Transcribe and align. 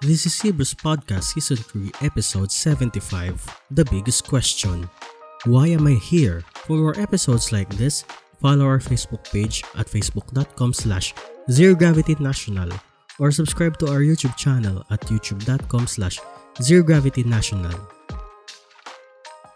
This 0.00 0.24
is 0.24 0.40
Hebrews 0.40 0.72
Podcast 0.72 1.36
Season 1.36 1.58
3, 1.60 1.92
Episode 2.00 2.50
75 2.50 3.36
The 3.70 3.84
Biggest 3.84 4.26
Question 4.26 4.88
Why 5.44 5.68
am 5.76 5.86
I 5.86 5.92
here? 6.00 6.40
For 6.64 6.72
more 6.72 6.98
episodes 6.98 7.52
like 7.52 7.68
this, 7.76 8.08
follow 8.40 8.64
our 8.64 8.78
Facebook 8.78 9.30
page 9.30 9.62
at 9.76 9.92
facebook.com 9.92 10.72
slash 10.72 11.12
zerogravitynational 11.50 12.72
or 13.18 13.30
subscribe 13.30 13.76
to 13.84 13.92
our 13.92 14.00
YouTube 14.00 14.36
channel 14.40 14.82
at 14.88 15.02
youtube.com 15.12 15.86
slash 15.86 16.18
zerogravitynational. 16.56 17.99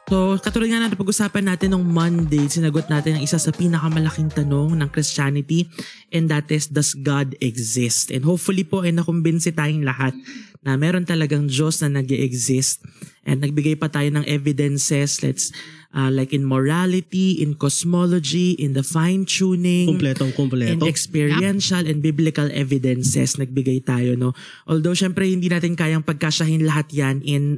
So, 0.05 0.36
katulad 0.36 0.68
nga 0.68 0.84
na 0.84 0.93
pag-usapan 0.93 1.48
natin 1.48 1.73
nung 1.73 1.89
Monday, 1.89 2.45
sinagot 2.45 2.93
natin 2.93 3.16
ang 3.16 3.23
isa 3.25 3.41
sa 3.41 3.48
pinakamalaking 3.48 4.29
tanong 4.29 4.77
ng 4.77 4.89
Christianity 4.93 5.64
and 6.12 6.29
that 6.29 6.45
is, 6.53 6.68
does 6.68 6.93
God 6.93 7.32
exist? 7.41 8.12
And 8.12 8.21
hopefully 8.21 8.68
po 8.68 8.85
ay 8.85 8.93
nakumbinsi 8.93 9.57
tayong 9.57 9.80
lahat 9.80 10.12
na 10.61 10.77
meron 10.77 11.09
talagang 11.09 11.48
Diyos 11.48 11.80
na 11.80 12.00
nag 12.00 12.12
exist 12.12 12.85
and 13.25 13.40
nagbigay 13.40 13.81
pa 13.81 13.89
tayo 13.89 14.12
ng 14.12 14.29
evidences, 14.29 15.25
let's 15.25 15.48
uh, 15.96 16.12
like 16.12 16.36
in 16.36 16.45
morality, 16.45 17.40
in 17.40 17.57
cosmology, 17.57 18.53
in 18.61 18.76
the 18.76 18.84
fine-tuning, 18.84 19.89
Kumpletong 19.89 20.36
kumpleto. 20.36 20.84
experiential 20.84 21.81
and 21.81 22.04
biblical 22.04 22.50
evidences 22.53 23.40
nagbigay 23.40 23.81
tayo 23.81 24.18
no 24.18 24.36
although 24.68 24.93
syempre 24.93 25.25
hindi 25.25 25.48
natin 25.48 25.79
kayang 25.79 26.04
pagkasyahin 26.04 26.67
lahat 26.67 26.90
yan 26.93 27.25
in 27.25 27.57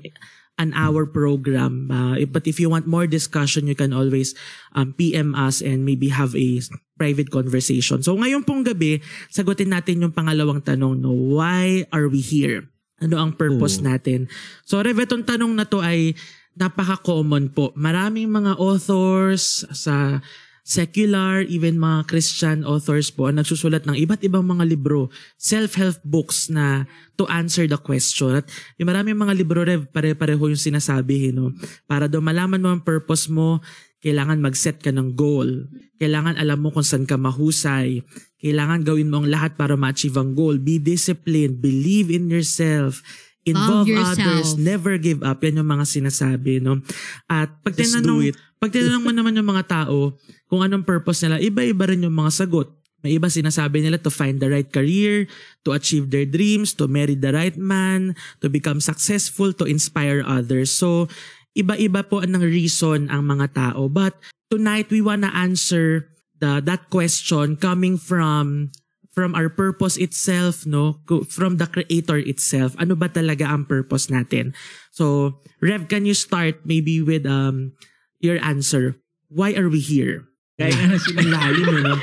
an 0.56 0.72
hour 0.72 1.04
program. 1.04 1.92
Uh, 1.92 2.16
but 2.28 2.48
if 2.48 2.56
you 2.56 2.72
want 2.72 2.88
more 2.88 3.04
discussion 3.04 3.68
you 3.68 3.76
can 3.76 3.92
always 3.92 4.32
um, 4.72 4.96
PM 4.96 5.36
us 5.36 5.60
and 5.60 5.84
maybe 5.84 6.08
have 6.08 6.32
a 6.32 6.60
private 6.96 7.28
conversation. 7.28 8.00
So 8.00 8.16
ngayon 8.16 8.48
pong 8.48 8.64
gabi 8.64 9.04
sagutin 9.28 9.72
natin 9.72 10.00
yung 10.00 10.16
pangalawang 10.16 10.64
tanong 10.64 11.00
no? 11.00 11.12
Why 11.12 11.84
are 11.92 12.08
we 12.08 12.24
here? 12.24 12.68
Ano 12.96 13.20
ang 13.20 13.36
purpose 13.36 13.84
Oo. 13.84 13.92
natin? 13.92 14.32
So 14.64 14.80
Rev 14.80 14.96
itong 15.04 15.28
tanong 15.28 15.52
na 15.52 15.68
to 15.68 15.84
ay 15.84 16.16
napaka-common 16.56 17.52
po. 17.52 17.76
Maraming 17.76 18.32
mga 18.32 18.56
authors 18.56 19.68
sa 19.76 20.24
secular, 20.66 21.46
even 21.46 21.78
mga 21.78 22.10
Christian 22.10 22.66
authors 22.66 23.14
po 23.14 23.30
ang 23.30 23.38
nagsusulat 23.38 23.86
ng 23.86 23.94
iba't 24.02 24.26
ibang 24.26 24.42
mga 24.42 24.66
libro, 24.66 25.14
self-help 25.38 26.02
books 26.02 26.50
na 26.50 26.90
to 27.14 27.22
answer 27.30 27.70
the 27.70 27.78
question. 27.78 28.42
At 28.42 28.50
yung 28.74 28.90
maraming 28.90 29.14
mga 29.14 29.38
libro, 29.38 29.62
Rev, 29.62 29.86
pare-pareho 29.94 30.50
yung 30.50 30.58
sinasabi, 30.58 31.30
eh, 31.30 31.32
no? 31.32 31.54
Para 31.86 32.10
daw 32.10 32.18
malaman 32.18 32.58
mo 32.58 32.74
ang 32.74 32.82
purpose 32.82 33.30
mo, 33.30 33.62
kailangan 34.02 34.42
mag-set 34.42 34.82
ka 34.82 34.90
ng 34.90 35.14
goal. 35.14 35.70
Kailangan 36.02 36.34
alam 36.34 36.58
mo 36.58 36.74
kung 36.74 36.82
saan 36.82 37.06
ka 37.06 37.14
mahusay. 37.14 38.02
Kailangan 38.42 38.82
gawin 38.82 39.06
mo 39.06 39.22
ang 39.22 39.30
lahat 39.30 39.54
para 39.54 39.78
ma-achieve 39.78 40.18
ang 40.18 40.34
goal. 40.34 40.58
Be 40.58 40.82
disciplined. 40.82 41.62
Believe 41.62 42.10
in 42.10 42.26
yourself. 42.26 43.06
Involve 43.46 43.86
others. 43.94 44.58
Never 44.58 44.98
give 44.98 45.22
up. 45.22 45.38
Yan 45.46 45.62
yung 45.62 45.70
mga 45.70 45.86
sinasabi. 45.86 46.58
No? 46.58 46.82
At 47.30 47.54
pag 47.62 47.78
Just 47.78 47.94
tinanong, 47.94 48.34
pag 48.58 48.74
tinanong 48.74 49.02
mo 49.06 49.14
naman 49.14 49.38
yung 49.38 49.46
mga 49.46 49.86
tao 49.86 50.18
kung 50.46 50.62
anong 50.62 50.86
purpose 50.86 51.26
nila, 51.26 51.42
iba-iba 51.42 51.90
rin 51.90 52.06
yung 52.06 52.14
mga 52.14 52.46
sagot. 52.46 52.70
May 53.04 53.22
iba 53.22 53.30
sinasabi 53.30 53.86
nila 53.86 54.02
to 54.02 54.10
find 54.10 54.42
the 54.42 54.50
right 54.50 54.66
career, 54.66 55.30
to 55.62 55.70
achieve 55.76 56.10
their 56.10 56.26
dreams, 56.26 56.74
to 56.74 56.90
marry 56.90 57.14
the 57.14 57.30
right 57.30 57.54
man, 57.54 58.18
to 58.42 58.50
become 58.50 58.82
successful, 58.82 59.54
to 59.54 59.68
inspire 59.68 60.26
others. 60.26 60.74
So, 60.74 61.06
iba-iba 61.54 62.02
po 62.08 62.24
ang 62.24 62.40
reason 62.42 63.06
ang 63.06 63.30
mga 63.30 63.54
tao. 63.54 63.86
But 63.86 64.18
tonight, 64.50 64.90
we 64.90 64.98
wanna 64.98 65.30
answer 65.30 66.10
the 66.42 66.60
that 66.64 66.92
question 66.92 67.56
coming 67.56 67.96
from 67.96 68.74
from 69.16 69.32
our 69.32 69.48
purpose 69.48 69.96
itself, 69.96 70.68
no? 70.68 71.00
From 71.32 71.56
the 71.56 71.64
creator 71.64 72.20
itself. 72.20 72.76
Ano 72.76 72.92
ba 72.92 73.08
talaga 73.08 73.48
ang 73.48 73.64
purpose 73.64 74.12
natin? 74.12 74.52
So, 74.92 75.38
Rev, 75.64 75.88
can 75.88 76.04
you 76.04 76.12
start 76.12 76.68
maybe 76.68 77.00
with 77.00 77.24
um 77.24 77.72
your 78.20 78.36
answer? 78.44 79.00
Why 79.32 79.56
are 79.56 79.72
we 79.72 79.80
here? 79.80 80.28
Gaya 80.56 80.72
nga 80.72 80.86
na 80.88 80.96
sinabi, 80.96 81.28
Lalim, 81.28 81.68
eh, 81.68 81.82
no? 81.84 81.94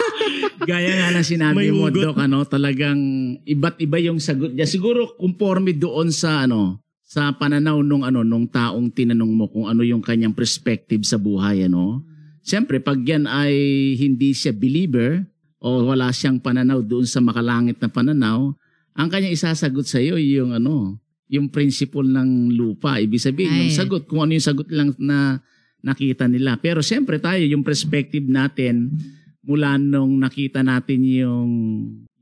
gaya 0.70 0.92
nga 0.94 1.08
na 1.10 1.22
sinabi 1.26 1.56
May 1.58 1.70
mo, 1.74 1.90
hugot. 1.90 2.14
Doc, 2.14 2.16
ano, 2.22 2.38
talagang 2.46 3.00
iba't 3.42 3.82
iba 3.82 3.98
yung 3.98 4.22
sagot 4.22 4.54
niya. 4.54 4.70
Siguro 4.70 5.18
conforme 5.18 5.74
doon 5.74 6.14
sa 6.14 6.46
ano, 6.46 6.78
sa 7.02 7.34
pananaw 7.34 7.82
nung 7.82 8.06
ano 8.06 8.22
nung 8.22 8.46
taong 8.46 8.94
tinanong 8.94 9.32
mo 9.34 9.50
kung 9.50 9.66
ano 9.66 9.82
yung 9.82 9.98
kanyang 9.98 10.30
perspective 10.30 11.02
sa 11.02 11.18
buhay 11.18 11.66
ano. 11.66 12.06
Siyempre 12.46 12.78
pag 12.78 13.02
yan 13.02 13.26
ay 13.26 13.52
hindi 13.98 14.30
siya 14.30 14.54
believer 14.54 15.26
o 15.58 15.82
wala 15.90 16.14
siyang 16.14 16.38
pananaw 16.38 16.80
doon 16.86 17.04
sa 17.04 17.18
makalangit 17.18 17.82
na 17.82 17.90
pananaw, 17.90 18.54
ang 18.94 19.08
kanyang 19.10 19.34
isasagot 19.34 19.90
sa 19.90 19.98
iyo 19.98 20.14
yung 20.16 20.54
ano, 20.54 21.02
yung 21.30 21.50
principle 21.50 22.06
ng 22.06 22.54
lupa. 22.54 22.98
Ibig 22.98 23.22
sabihin, 23.22 23.68
yung 23.68 23.72
Ay. 23.72 23.78
sagot, 23.78 24.08
kung 24.10 24.26
ano 24.26 24.34
yung 24.34 24.46
sagot 24.46 24.66
lang 24.72 24.90
na 24.98 25.38
nakita 25.80 26.28
nila. 26.28 26.56
Pero 26.60 26.84
siyempre 26.84 27.20
tayo, 27.20 27.42
yung 27.44 27.64
perspective 27.64 28.24
natin, 28.24 28.92
mula 29.44 29.80
nung 29.80 30.20
nakita 30.20 30.60
natin 30.60 31.00
yung 31.04 31.50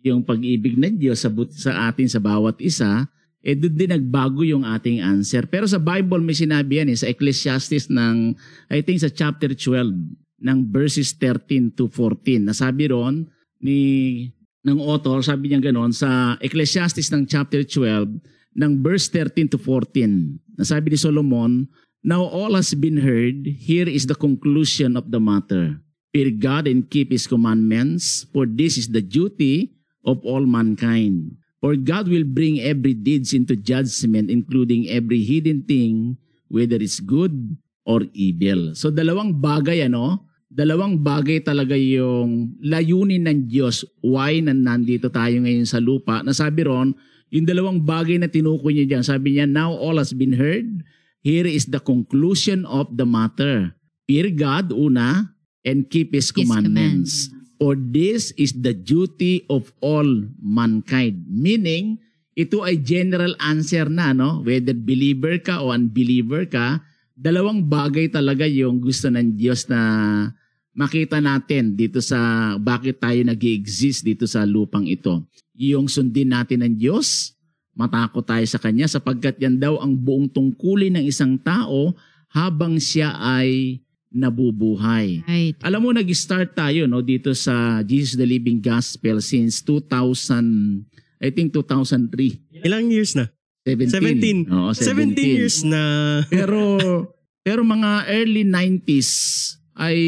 yung 0.07 0.23
pag-ibig 0.23 0.79
ng 0.79 0.95
Diyos 0.97 1.27
sa, 1.27 1.31
sa 1.51 1.91
atin 1.91 2.07
sa 2.07 2.23
bawat 2.23 2.63
isa, 2.63 3.11
eh 3.43 3.59
doon 3.59 3.75
din 3.75 3.91
nagbago 3.91 4.47
yung 4.47 4.63
ating 4.63 5.03
answer. 5.03 5.45
Pero 5.51 5.67
sa 5.67 5.83
Bible 5.83 6.23
may 6.23 6.39
sinabi 6.39 6.81
yan 6.81 6.91
eh, 6.95 6.99
sa 6.99 7.11
Ecclesiastes 7.11 7.91
ng, 7.91 8.35
I 8.71 8.81
think 8.83 9.03
sa 9.03 9.11
chapter 9.11 9.51
12, 9.53 9.91
ng 10.39 10.59
verses 10.71 11.15
13 11.19 11.75
to 11.75 11.91
14. 11.91 12.47
Nasabi 12.47 12.95
ron 12.95 13.27
ni 13.59 13.79
ng 14.63 14.79
author, 14.79 15.23
sabi 15.23 15.51
niya 15.51 15.63
ganoon, 15.71 15.91
sa 15.91 16.39
Ecclesiastes 16.39 17.11
ng 17.11 17.27
chapter 17.27 17.63
12, 17.67 18.23
ng 18.59 18.73
verse 18.83 19.11
13 19.11 19.55
to 19.55 19.59
14. 19.59 20.59
Nasabi 20.59 20.95
ni 20.95 20.99
Solomon, 20.99 21.67
Now 22.03 22.23
all 22.23 22.55
has 22.55 22.75
been 22.79 23.03
heard, 23.03 23.47
here 23.59 23.89
is 23.89 24.07
the 24.07 24.15
conclusion 24.15 24.97
of 24.97 25.11
the 25.11 25.19
matter. 25.19 25.83
Fear 26.15 26.39
God 26.39 26.65
and 26.71 26.87
keep 26.89 27.11
His 27.11 27.27
commandments, 27.27 28.25
for 28.33 28.47
this 28.47 28.79
is 28.79 28.89
the 28.89 29.03
duty 29.03 29.75
of 30.07 30.23
all 30.23 30.47
mankind. 30.47 31.37
For 31.59 31.75
God 31.75 32.07
will 32.07 32.25
bring 32.25 32.63
every 32.63 32.95
deeds 32.95 33.35
into 33.35 33.59
judgment, 33.59 34.31
including 34.31 34.87
every 34.87 35.27
hidden 35.27 35.67
thing, 35.67 36.17
whether 36.47 36.79
it's 36.79 37.03
good 37.03 37.35
or 37.83 38.07
evil. 38.15 38.79
So 38.79 38.95
dalawang 38.95 39.43
bagay 39.43 39.91
ano, 39.91 40.23
dalawang 40.49 41.03
bagay 41.03 41.43
talaga 41.43 41.75
yung 41.75 42.57
layunin 42.63 43.27
ng 43.27 43.51
Diyos 43.51 43.85
why 44.01 44.39
na 44.39 44.55
nandito 44.55 45.11
tayo 45.11 45.35
ngayon 45.43 45.67
sa 45.67 45.83
lupa. 45.83 46.23
Nasabi 46.23 46.63
ron, 46.63 46.95
yung 47.29 47.45
dalawang 47.45 47.83
bagay 47.85 48.23
na 48.23 48.31
tinukoy 48.31 48.73
niya 48.73 48.97
dyan, 48.97 49.05
sabi 49.05 49.37
niya, 49.37 49.51
now 49.51 49.75
all 49.75 50.01
has 50.01 50.17
been 50.17 50.33
heard, 50.33 50.65
here 51.23 51.47
is 51.47 51.69
the 51.69 51.81
conclusion 51.83 52.67
of 52.67 52.91
the 52.95 53.07
matter. 53.07 53.75
Fear 54.09 54.35
God, 54.39 54.73
una, 54.73 55.37
and 55.65 55.89
keep 55.91 56.15
His, 56.15 56.31
His 56.31 56.37
commandments. 56.45 57.29
For 57.59 57.75
this 57.75 58.31
is 58.39 58.55
the 58.55 58.73
duty 58.73 59.43
of 59.51 59.75
all 59.83 60.07
mankind. 60.39 61.27
Meaning, 61.27 61.99
ito 62.39 62.63
ay 62.63 62.79
general 62.79 63.35
answer 63.43 63.91
na, 63.91 64.15
no? 64.15 64.47
Whether 64.47 64.79
believer 64.79 65.43
ka 65.43 65.59
o 65.59 65.75
unbeliever 65.75 66.47
ka, 66.47 66.79
dalawang 67.19 67.67
bagay 67.67 68.15
talaga 68.15 68.47
yung 68.47 68.79
gusto 68.79 69.11
ng 69.11 69.35
Diyos 69.35 69.67
na 69.67 69.81
makita 70.79 71.19
natin 71.19 71.75
dito 71.75 71.99
sa 71.99 72.55
bakit 72.63 73.03
tayo 73.03 73.19
nag 73.27 73.43
exist 73.43 74.07
dito 74.07 74.31
sa 74.31 74.47
lupang 74.47 74.87
ito. 74.87 75.27
Yung 75.59 75.91
sundin 75.91 76.31
natin 76.31 76.63
ng 76.63 76.79
Diyos, 76.79 77.35
matakot 77.79 78.27
tayo 78.27 78.43
sa 78.51 78.59
Kanya 78.59 78.91
sapagkat 78.91 79.39
yan 79.39 79.63
daw 79.63 79.79
ang 79.79 79.95
buong 79.95 80.27
tungkulin 80.27 80.99
ng 80.99 81.05
isang 81.07 81.39
tao 81.39 81.95
habang 82.35 82.83
siya 82.83 83.15
ay 83.15 83.79
nabubuhay. 84.11 85.23
Right. 85.23 85.57
Alam 85.63 85.81
mo, 85.87 85.89
nag-start 85.95 86.59
tayo 86.59 86.91
no, 86.91 87.05
dito 87.05 87.31
sa 87.39 87.85
Jesus 87.87 88.19
the 88.19 88.27
Living 88.27 88.59
Gospel 88.59 89.23
since 89.23 89.63
2000, 89.63 91.23
I 91.23 91.31
think 91.31 91.55
2003. 91.55 92.67
Ilang 92.67 92.91
years 92.91 93.15
na? 93.15 93.31
17. 93.63 94.49
17. 94.49 94.51
Oo, 94.51 94.71
17 94.73 95.15
years 95.15 95.63
na. 95.63 95.83
Pero 96.33 96.81
pero 97.45 97.65
mga 97.65 98.05
early 98.13 98.45
90s 98.45 99.09
ay 99.73 99.99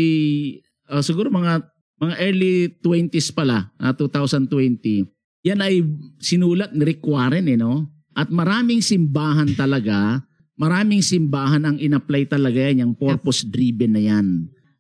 uh, 0.93 1.01
siguro 1.01 1.33
mga 1.33 1.65
mga 2.01 2.15
early 2.21 2.69
20s 2.81 3.33
pala, 3.33 3.69
na 3.77 3.93
2020. 3.93 5.09
Yan 5.47 5.65
ay 5.65 5.81
sinulat 6.21 6.77
ni 6.77 6.83
Rick 6.85 7.05
Warren 7.05 7.49
eh 7.49 7.57
no. 7.57 7.89
At 8.13 8.29
maraming 8.29 8.85
simbahan 8.85 9.55
talaga, 9.57 10.21
maraming 10.61 11.01
simbahan 11.01 11.65
ang 11.65 11.77
inapply 11.81 12.29
talaga 12.29 12.59
yan, 12.69 12.85
yung 12.85 12.95
purpose 12.99 13.47
driven 13.47 13.97
na 13.97 14.03
yan. 14.03 14.27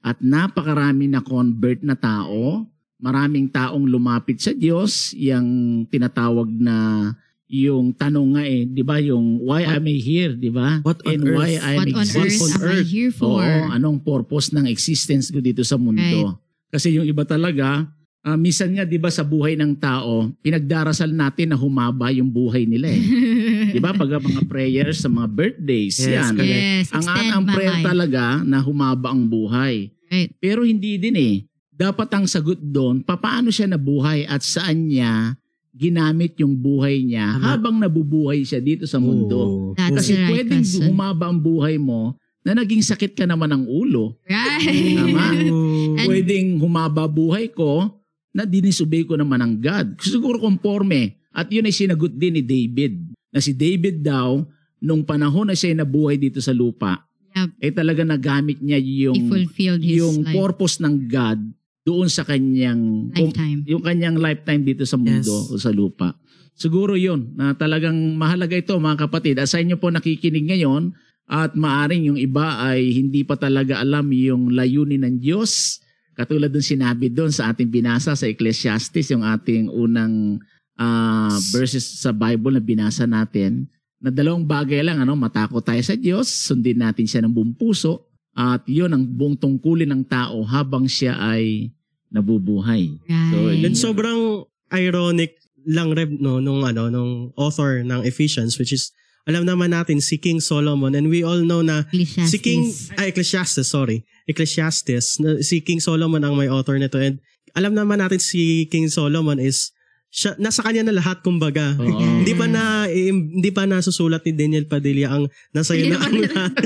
At 0.04 0.20
napakarami 0.20 1.08
na 1.08 1.24
convert 1.24 1.80
na 1.80 1.96
tao, 1.96 2.68
maraming 3.00 3.48
taong 3.48 3.88
lumapit 3.88 4.40
sa 4.42 4.52
Diyos, 4.52 5.16
yung 5.16 5.84
tinatawag 5.88 6.52
na 6.52 7.08
yung 7.50 7.90
tanong 7.90 8.38
nga 8.38 8.44
eh, 8.46 8.62
'di 8.62 8.82
ba, 8.86 9.02
yung 9.02 9.42
why 9.42 9.66
am 9.66 9.82
I 9.82 9.98
here, 9.98 10.38
'di 10.38 10.54
ba? 10.54 10.78
What 10.86 11.02
on 11.02 11.18
And 11.18 11.22
why 11.34 11.58
earth? 11.58 11.66
I 11.66 11.72
am 11.74 11.78
What 11.82 11.98
on 11.98 12.08
earth 12.22 12.40
am 12.46 12.62
I 12.70 12.80
here 12.86 13.10
for? 13.10 13.42
Oo, 13.42 13.74
anong 13.74 13.98
purpose 14.06 14.54
ng 14.54 14.70
existence 14.70 15.34
ko 15.34 15.42
dito 15.42 15.66
sa 15.66 15.74
mundo? 15.74 16.38
Kasi 16.70 16.94
yung 16.94 17.02
iba 17.02 17.26
talaga, 17.26 17.90
Ah, 18.20 18.36
minsan 18.36 18.68
nga 18.70 18.84
'di 18.84 19.00
ba 19.00 19.08
sa 19.08 19.24
buhay 19.24 19.56
ng 19.56 19.72
tao, 19.74 20.28
pinagdarasal 20.44 21.08
natin 21.08 21.52
na 21.52 21.56
humaba 21.56 22.12
yung 22.12 22.28
buhay 22.28 22.68
nila 22.68 22.92
eh. 22.92 23.00
'Di 23.72 23.80
ba? 23.80 23.96
Pag 23.96 24.20
mga 24.20 24.44
prayers 24.44 25.00
sa 25.00 25.08
mga 25.08 25.24
birthdays, 25.26 25.96
Yes, 25.96 26.08
yan. 26.28 26.32
correct. 26.36 26.52
yes, 26.52 26.86
Ang 26.92 27.06
ang 27.08 27.44
prayer 27.48 27.80
life. 27.80 27.86
talaga 27.86 28.24
na 28.44 28.60
humaba 28.60 29.08
ang 29.08 29.24
buhay. 29.24 29.88
Right. 30.06 30.36
Pero 30.36 30.62
hindi 30.62 31.00
din 31.00 31.16
eh. 31.16 31.36
Dapat 31.72 32.12
ang 32.12 32.26
sagot 32.28 32.60
doon, 32.60 33.00
papaano 33.00 33.48
siya 33.48 33.64
nabuhay 33.66 34.28
at 34.28 34.44
saan 34.44 34.92
niya 34.92 35.32
ginamit 35.72 36.36
yung 36.36 36.52
buhay 36.52 37.00
niya 37.00 37.40
Tama. 37.40 37.44
habang 37.46 37.80
nabubuhay 37.80 38.44
siya 38.44 38.60
dito 38.60 38.84
sa 38.84 39.00
mundo. 39.00 39.72
That's 39.72 39.96
Kasi 39.96 40.12
right 40.12 40.28
pwedeng 40.28 40.60
question. 40.60 40.92
humaba 40.92 41.32
ang 41.32 41.40
buhay 41.40 41.80
mo 41.80 42.20
na 42.44 42.52
naging 42.52 42.84
sakit 42.84 43.16
ka 43.16 43.24
naman 43.24 43.48
ng 43.48 43.64
ulo. 43.64 44.12
Right. 44.28 44.60
Tama. 44.92 45.24
And- 46.04 46.04
Pwedeng 46.04 46.60
humaba 46.60 47.08
buhay 47.08 47.48
ko 47.48 47.96
na 48.30 48.44
dinisobey 48.44 49.02
ko 49.04 49.18
naman 49.18 49.40
ng 49.40 49.54
God. 49.58 49.86
Siguro 49.98 50.38
konforme. 50.38 51.18
At 51.30 51.50
yun 51.50 51.66
ay 51.66 51.74
sinagot 51.74 52.10
din 52.10 52.38
ni 52.38 52.42
David. 52.42 53.14
Na 53.30 53.38
si 53.38 53.54
David 53.54 54.02
daw, 54.02 54.42
nung 54.78 55.02
panahon 55.02 55.46
na 55.46 55.54
siya 55.54 55.74
nabuhay 55.74 56.18
dito 56.18 56.38
sa 56.38 56.50
lupa, 56.50 57.06
Yep. 57.30 57.50
eh 57.62 57.70
talaga 57.70 58.02
nagamit 58.02 58.58
niya 58.58 58.82
yung, 58.82 59.30
fulfilled 59.30 59.82
his 59.86 60.02
yung 60.02 60.26
life, 60.26 60.34
purpose 60.34 60.82
ng 60.82 61.06
God 61.06 61.38
doon 61.80 62.10
sa 62.10 62.26
kanyang 62.26 63.06
lifetime. 63.14 63.62
yung 63.70 63.82
kanyang 63.86 64.18
lifetime 64.18 64.66
dito 64.66 64.82
sa 64.82 64.98
mundo 64.98 65.30
Yes. 65.30 65.50
o 65.50 65.54
sa 65.54 65.70
lupa. 65.70 66.18
Siguro 66.58 66.98
yun, 66.98 67.30
na 67.38 67.54
talagang 67.54 67.94
mahalaga 68.18 68.58
ito 68.58 68.74
mga 68.74 69.06
kapatid. 69.06 69.38
At 69.38 69.46
sa 69.46 69.62
inyo 69.62 69.78
po 69.78 69.88
nakikinig 69.88 70.50
ngayon 70.50 70.90
at 71.24 71.54
maaring 71.54 72.10
yung 72.10 72.18
iba 72.18 72.58
ay 72.60 72.90
hindi 72.90 73.22
pa 73.22 73.38
talaga 73.38 73.78
alam 73.78 74.10
yung 74.10 74.50
layunin 74.50 75.06
ng 75.06 75.16
Diyos. 75.22 75.78
Katulad 76.20 76.52
dun 76.52 76.60
sinabi 76.60 77.08
doon 77.08 77.32
sa 77.32 77.48
ating 77.48 77.72
binasa 77.72 78.12
sa 78.12 78.28
Ecclesiastes, 78.28 79.08
yung 79.16 79.24
ating 79.24 79.72
unang 79.72 80.36
ah, 80.76 81.32
verses 81.48 81.96
sa 81.96 82.12
Bible 82.12 82.60
na 82.60 82.62
binasa 82.62 83.08
natin, 83.08 83.64
na 83.96 84.12
dalawang 84.12 84.44
bagay 84.44 84.84
lang, 84.84 85.00
ano, 85.00 85.16
matakot 85.16 85.64
tayo 85.64 85.80
sa 85.80 85.96
Diyos, 85.96 86.28
sundin 86.28 86.76
natin 86.76 87.08
siya 87.08 87.24
ng 87.24 87.32
buong 87.32 87.56
puso, 87.56 88.04
at 88.36 88.60
yun 88.68 88.92
ang 88.92 89.04
buong 89.04 89.40
tungkulin 89.40 89.88
ng 89.88 90.04
tao 90.04 90.44
habang 90.44 90.84
siya 90.84 91.16
ay 91.16 91.72
nabubuhay. 92.12 93.00
So, 93.08 93.36
Right. 93.48 93.64
And 93.64 93.76
sobrang 93.76 94.44
ironic 94.70 95.40
lang 95.66 95.92
Reb 95.92 96.16
no 96.16 96.40
nung 96.40 96.64
ano 96.64 96.88
nung 96.88 97.12
author 97.36 97.84
ng 97.84 98.00
Ephesians 98.08 98.56
which 98.56 98.72
is 98.72 98.96
alam 99.28 99.44
naman 99.44 99.76
natin 99.76 100.00
si 100.00 100.16
King 100.16 100.40
Solomon 100.40 100.96
and 100.96 101.12
we 101.12 101.20
all 101.20 101.44
know 101.44 101.60
na 101.60 101.84
Ecclesiastes. 101.92 102.30
si 102.32 102.38
King 102.40 102.62
ay 102.96 103.12
Ecclesiastes 103.12 103.68
sorry 103.68 104.00
Ecclesiastes 104.30 105.18
na, 105.18 105.42
si 105.42 105.58
King 105.60 105.82
Solomon 105.82 106.22
ang 106.22 106.38
may 106.38 106.46
author 106.46 106.78
nito. 106.78 107.02
And 107.02 107.18
alam 107.58 107.74
naman 107.74 107.98
natin 107.98 108.22
si 108.22 108.70
King 108.70 108.86
Solomon 108.86 109.42
is 109.42 109.74
siya, 110.10 110.34
nasa 110.42 110.62
kanya 110.66 110.86
na 110.86 110.94
lahat 110.98 111.22
kumbaga. 111.22 111.74
Hindi 112.22 112.34
pa 112.34 112.46
na 112.50 112.90
hindi 112.90 113.50
pa 113.54 113.62
nasusulat 113.66 114.26
ni 114.26 114.34
Daniel 114.34 114.66
Padilla 114.66 115.14
ang 115.14 115.30
nasa 115.54 115.78
iyo 115.78 115.94
na 115.94 116.02
ang 116.02 116.14
lahat. 116.18 116.54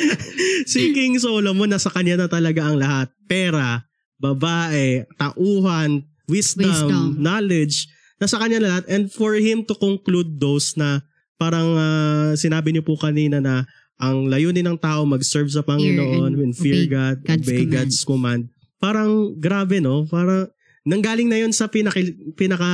Si 0.64 0.96
King 0.96 1.20
Solomon 1.20 1.68
nasa 1.68 1.92
kanya 1.92 2.16
na 2.16 2.28
talaga 2.28 2.64
ang 2.64 2.80
lahat. 2.80 3.12
Pera 3.28 3.84
babae 4.16 5.04
tauhan 5.20 6.08
wisdom, 6.24 6.72
Wisdom. 6.72 7.20
knowledge 7.20 7.84
nasa 8.16 8.40
kanya 8.40 8.64
na 8.64 8.68
lahat. 8.72 8.84
And 8.88 9.12
for 9.12 9.36
him 9.36 9.68
to 9.68 9.76
conclude 9.76 10.40
those 10.40 10.72
na 10.80 11.04
parang 11.36 11.76
ah, 11.76 12.32
sinabi 12.32 12.72
niyo 12.72 12.80
po 12.80 12.96
kanina 12.96 13.44
na 13.44 13.68
ang 13.98 14.26
layunin 14.26 14.66
ng 14.66 14.78
tao 14.78 15.06
mag-serve 15.06 15.50
sa 15.50 15.62
Panginoon 15.62 16.34
and 16.34 16.50
and 16.50 16.54
fear 16.54 16.84
obey 16.84 16.90
God, 16.90 17.16
God's 17.22 17.46
obey 17.46 17.62
command. 17.62 17.72
God's 17.74 18.00
command. 18.02 18.42
Parang 18.82 19.10
grabe 19.38 19.78
no, 19.78 20.04
parang 20.10 20.50
nanggaling 20.84 21.30
na 21.30 21.40
yon 21.40 21.54
sa 21.54 21.70
pinaka, 21.70 22.02
pinaka 22.34 22.70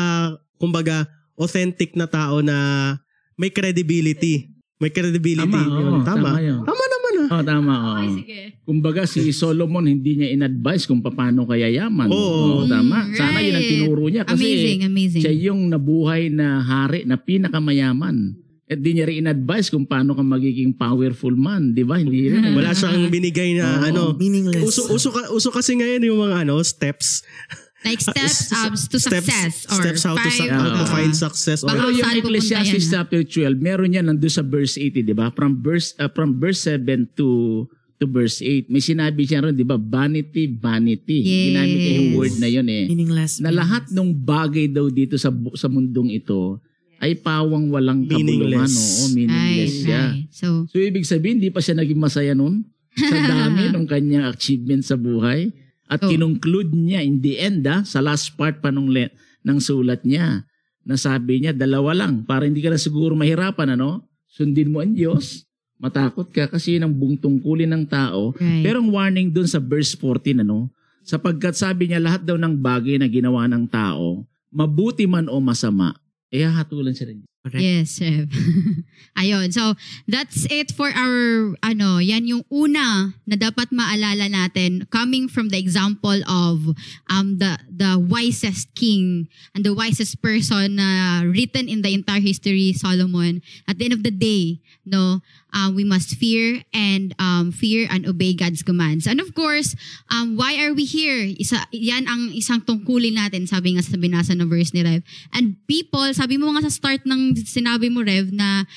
kumbaga 0.58 1.06
authentic 1.38 1.94
na 1.94 2.08
tao 2.08 2.40
na 2.44 2.56
may 3.37 3.49
credibility. 3.49 4.52
May 4.81 4.88
credibility. 4.88 5.44
Tama, 5.44 5.61
yun. 5.69 5.93
oo, 5.93 6.05
tama. 6.08 6.31
tama 6.32 6.40
yun. 6.40 6.61
Tama 6.64 6.84
naman 6.88 7.12
ah. 7.12 7.28
Oh, 7.31 7.44
tama. 7.44 7.75
oo. 8.00 8.17
sige. 8.17 8.40
Kumbaga 8.64 9.05
si 9.05 9.28
Solomon 9.37 9.84
hindi 9.84 10.17
niya 10.17 10.32
in-advise 10.32 10.88
kung 10.88 11.05
paano 11.05 11.44
kaya 11.44 11.69
yaman. 11.69 12.08
Oo. 12.08 12.64
tama. 12.64 13.12
Mm, 13.12 13.17
Sana 13.17 13.44
yun 13.44 13.61
ang 13.61 13.64
right. 13.64 13.72
tinuro 13.76 14.05
niya 14.08 14.25
kasi 14.25 14.40
Amazing, 14.40 14.81
amazing. 14.88 15.22
siya 15.25 15.34
yung 15.52 15.69
nabuhay 15.69 16.32
na 16.32 16.64
hari 16.64 17.05
na 17.05 17.20
pinakamayaman. 17.20 18.40
At 18.70 18.78
di 18.78 18.94
niya 18.94 19.11
rin 19.11 19.26
in-advise 19.26 19.67
kung 19.67 19.82
paano 19.82 20.14
ka 20.14 20.22
magiging 20.22 20.70
powerful 20.70 21.34
man, 21.34 21.75
di 21.75 21.82
ba? 21.82 21.99
Hindi 21.99 22.31
rin. 22.31 22.55
Wala 22.55 22.70
siyang 22.70 23.11
binigay 23.11 23.58
na 23.58 23.67
Oo. 23.67 23.87
ano. 23.90 24.02
Meaningless. 24.14 24.62
Uso, 24.62 24.87
uso, 24.94 25.11
ka- 25.11 25.34
uso 25.34 25.50
kasi 25.50 25.75
ngayon 25.75 26.06
yung 26.06 26.22
mga 26.22 26.46
ano, 26.46 26.62
steps. 26.62 27.26
like 27.82 27.99
steps 28.14 28.52
um, 28.55 28.70
to 28.76 29.00
steps, 29.02 29.26
success 29.26 29.55
or 29.67 29.81
steps 29.82 30.02
how 30.06 30.14
to, 30.14 30.22
five, 30.22 30.37
su- 30.38 30.52
how 30.55 30.70
to 30.70 30.87
find 30.87 31.12
success. 31.17 31.67
Or, 31.67 31.75
Pero 31.75 31.90
yung 31.90 32.06
Ecclesiastes 32.14 32.94
ha? 32.94 33.02
chapter 33.02 33.26
12, 33.26 33.58
meron 33.58 33.90
yan 33.90 34.06
nandun 34.06 34.31
sa 34.31 34.46
verse 34.46 34.78
80, 34.78 35.02
di 35.02 35.14
ba? 35.19 35.34
From 35.34 35.58
verse 35.58 35.99
uh, 35.99 36.06
from 36.06 36.38
verse 36.38 36.62
7 36.62 37.11
to 37.19 37.67
to 37.99 38.06
verse 38.06 38.38
8. 38.38 38.70
May 38.70 38.78
sinabi 38.78 39.26
siya 39.26 39.43
ron, 39.43 39.58
di 39.58 39.67
ba? 39.67 39.76
Vanity, 39.76 40.46
vanity. 40.46 41.26
Yes. 41.26 41.43
Ginamit 41.50 41.75
niya 41.75 41.94
yung 41.99 42.11
word 42.14 42.34
na 42.38 42.49
yun 42.49 42.67
eh. 42.70 42.84
Meaningless. 42.87 43.43
na 43.43 43.50
lahat 43.50 43.90
ng 43.90 44.08
bagay 44.14 44.70
daw 44.70 44.87
dito 44.87 45.19
sa 45.19 45.34
sa 45.58 45.67
mundong 45.67 46.14
ito 46.14 46.62
ay 47.00 47.17
pawang 47.17 47.69
walang 47.69 48.05
kabuluhan. 48.05 48.69
Meaningless. 48.69 48.76
Oo, 48.76 49.05
meaningless 49.11 49.73
Right, 49.73 49.81
siya. 49.82 50.02
So, 50.31 50.47
So 50.69 50.76
ibig 50.76 51.02
sabihin, 51.02 51.41
di 51.41 51.49
pa 51.49 51.58
siya 51.58 51.75
naging 51.75 51.97
masaya 51.97 52.32
nun 52.32 52.69
sa 52.93 53.17
dami 53.32 53.73
ng 53.73 53.87
kanyang 53.87 54.29
achievement 54.29 54.85
sa 54.85 54.94
buhay. 54.94 55.49
At 55.87 55.99
Oh. 55.99 56.06
kinongclude 56.06 56.70
niya 56.70 57.00
in 57.00 57.19
the 57.19 57.35
end, 57.35 57.64
ah, 57.64 57.82
sa 57.82 57.99
last 57.99 58.37
part 58.37 58.61
pa 58.61 58.70
nung 58.70 58.87
le- 58.87 59.11
ng 59.41 59.58
sulat 59.58 60.05
niya, 60.05 60.44
na 60.81 60.94
sabi 60.94 61.41
niya, 61.41 61.50
dalawa 61.50 61.97
lang, 61.97 62.23
para 62.23 62.44
hindi 62.44 62.61
ka 62.61 62.69
na 62.69 62.79
siguro 62.79 63.12
mahirapan, 63.12 63.75
ano? 63.75 64.05
Sundin 64.26 64.69
mo 64.69 64.79
ang 64.79 64.93
Diyos, 64.93 65.44
matakot 65.76 66.29
ka 66.29 66.46
kasi 66.46 66.76
yun 66.76 66.85
ang 66.85 66.93
buong 66.93 67.17
tungkulin 67.17 67.69
ng 67.70 67.85
tao. 67.85 68.31
right. 68.35 68.62
Pero 68.62 68.79
ang 68.79 68.88
warning 68.88 69.29
dun 69.29 69.44
sa 69.44 69.58
verse 69.58 69.93
14, 69.94 70.37
ano? 70.38 70.69
Sapagkat 71.00 71.53
sabi 71.55 71.88
niya 71.88 71.99
lahat 71.99 72.23
daw 72.23 72.37
ng 72.37 72.55
bagay 72.55 72.94
na 72.94 73.08
ginawa 73.08 73.44
ng 73.46 73.64
tao, 73.67 74.23
mabuti 74.49 75.05
man 75.05 75.26
o 75.26 75.37
masama, 75.38 75.96
eh 76.31 76.47
hatulan 76.47 76.94
siya 76.94 77.11
rin. 77.11 77.27
Correct. 77.41 77.65
Yes, 77.65 77.97
Rev. 78.05 78.29
Ayun. 79.21 79.49
So, 79.49 79.73
that's 80.05 80.44
it 80.53 80.77
for 80.77 80.93
our, 80.93 81.56
ano, 81.65 81.97
yan 81.97 82.29
yung 82.29 82.44
una 82.53 83.17
na 83.25 83.37
dapat 83.41 83.73
maalala 83.73 84.29
natin 84.29 84.85
coming 84.93 85.25
from 85.25 85.49
the 85.49 85.56
example 85.56 86.21
of 86.29 86.77
um, 87.09 87.41
the, 87.41 87.56
the 87.81 87.97
wisest 87.97 88.69
king 88.77 89.25
and 89.56 89.65
the 89.65 89.73
wisest 89.73 90.21
person 90.21 90.77
na 90.77 91.25
written 91.25 91.65
in 91.65 91.81
the 91.81 91.97
entire 91.97 92.21
history, 92.21 92.77
Solomon. 92.77 93.41
At 93.65 93.81
the 93.81 93.88
end 93.88 93.97
of 93.97 94.05
the 94.05 94.12
day, 94.12 94.61
no, 94.85 95.25
um, 95.56 95.72
we 95.72 95.89
must 95.89 96.20
fear 96.20 96.60
and 96.77 97.17
um, 97.17 97.49
fear 97.49 97.89
and 97.89 98.05
obey 98.05 98.37
God's 98.37 98.60
commands. 98.60 99.08
And 99.08 99.17
of 99.17 99.32
course, 99.32 99.72
um, 100.13 100.37
why 100.37 100.60
are 100.60 100.77
we 100.77 100.84
here? 100.84 101.25
Isa, 101.41 101.65
yan 101.72 102.05
ang 102.05 102.37
isang 102.37 102.60
tungkulin 102.60 103.17
natin, 103.17 103.49
sabi 103.49 103.72
nga 103.72 103.82
sa 103.82 103.96
binasa 103.96 104.37
na 104.37 104.44
verse 104.44 104.77
ni 104.77 104.84
Rev. 104.84 105.01
And 105.32 105.56
people, 105.65 106.13
sabi 106.13 106.37
mo 106.37 106.53
nga 106.53 106.69
sa 106.69 106.72
start 106.77 107.08
ng 107.08 107.32
sinabi 107.49 107.89
mo, 107.89 108.05
Rev, 108.05 108.29
na 108.29 108.69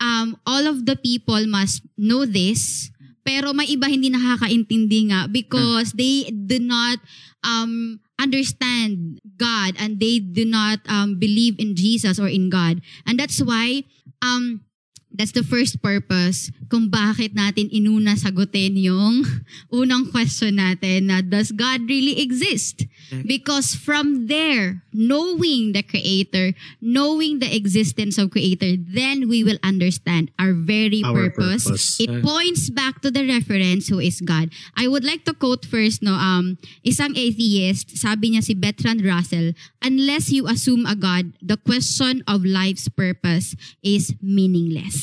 um, 0.00 0.40
all 0.48 0.64
of 0.64 0.88
the 0.88 0.96
people 0.96 1.44
must 1.44 1.84
know 2.00 2.24
this, 2.24 2.88
pero 3.22 3.52
may 3.52 3.68
iba 3.68 3.92
hindi 3.92 4.08
nakakaintindi 4.08 5.12
nga 5.12 5.28
because 5.28 5.92
they 5.94 6.32
do 6.32 6.58
not 6.58 6.96
um, 7.44 8.00
understand 8.22 9.20
God 9.36 9.74
and 9.78 9.98
they 9.98 10.18
do 10.18 10.44
not 10.44 10.78
um, 10.88 11.18
believe 11.18 11.58
in 11.58 11.74
Jesus 11.74 12.18
or 12.18 12.28
in 12.28 12.48
God. 12.48 12.80
And 13.06 13.18
that's 13.18 13.42
why 13.42 13.82
um, 14.22 14.62
that's 15.14 15.32
the 15.32 15.44
first 15.44 15.82
purpose 15.82 16.50
kung 16.72 16.88
bakit 16.88 17.36
natin 17.36 17.68
inuna 17.68 18.16
sagutin 18.16 18.80
yung 18.80 19.24
unang 19.72 20.08
question 20.08 20.56
natin 20.56 21.12
na 21.12 21.20
does 21.20 21.52
God 21.52 21.84
really 21.88 22.20
exist? 22.20 22.88
Because 23.12 23.76
from 23.76 24.24
there, 24.24 24.80
knowing 24.88 25.76
the 25.76 25.84
Creator, 25.84 26.56
knowing 26.80 27.44
the 27.44 27.50
existence 27.52 28.16
of 28.16 28.32
Creator, 28.32 28.80
then 28.80 29.28
we 29.28 29.44
will 29.44 29.60
understand 29.60 30.32
our 30.40 30.56
very 30.56 31.04
Our 31.04 31.28
purpose. 31.28 31.68
purpose. 31.68 32.00
It 32.00 32.24
points 32.24 32.70
back 32.72 33.04
to 33.04 33.12
the 33.12 33.28
reference 33.28 33.92
who 33.92 34.00
is 34.00 34.24
God. 34.24 34.48
I 34.76 34.88
would 34.88 35.04
like 35.04 35.28
to 35.28 35.34
quote 35.34 35.68
first, 35.68 36.00
no, 36.00 36.16
um, 36.16 36.56
isang 36.86 37.12
atheist, 37.12 38.00
sabi 38.00 38.32
niya 38.32 38.44
si 38.48 38.54
Bertrand 38.56 39.04
Russell, 39.04 39.52
unless 39.84 40.32
you 40.32 40.48
assume 40.48 40.88
a 40.88 40.96
God, 40.96 41.36
the 41.42 41.60
question 41.60 42.24
of 42.24 42.48
life's 42.48 42.88
purpose 42.88 43.52
is 43.84 44.16
meaningless. 44.24 45.01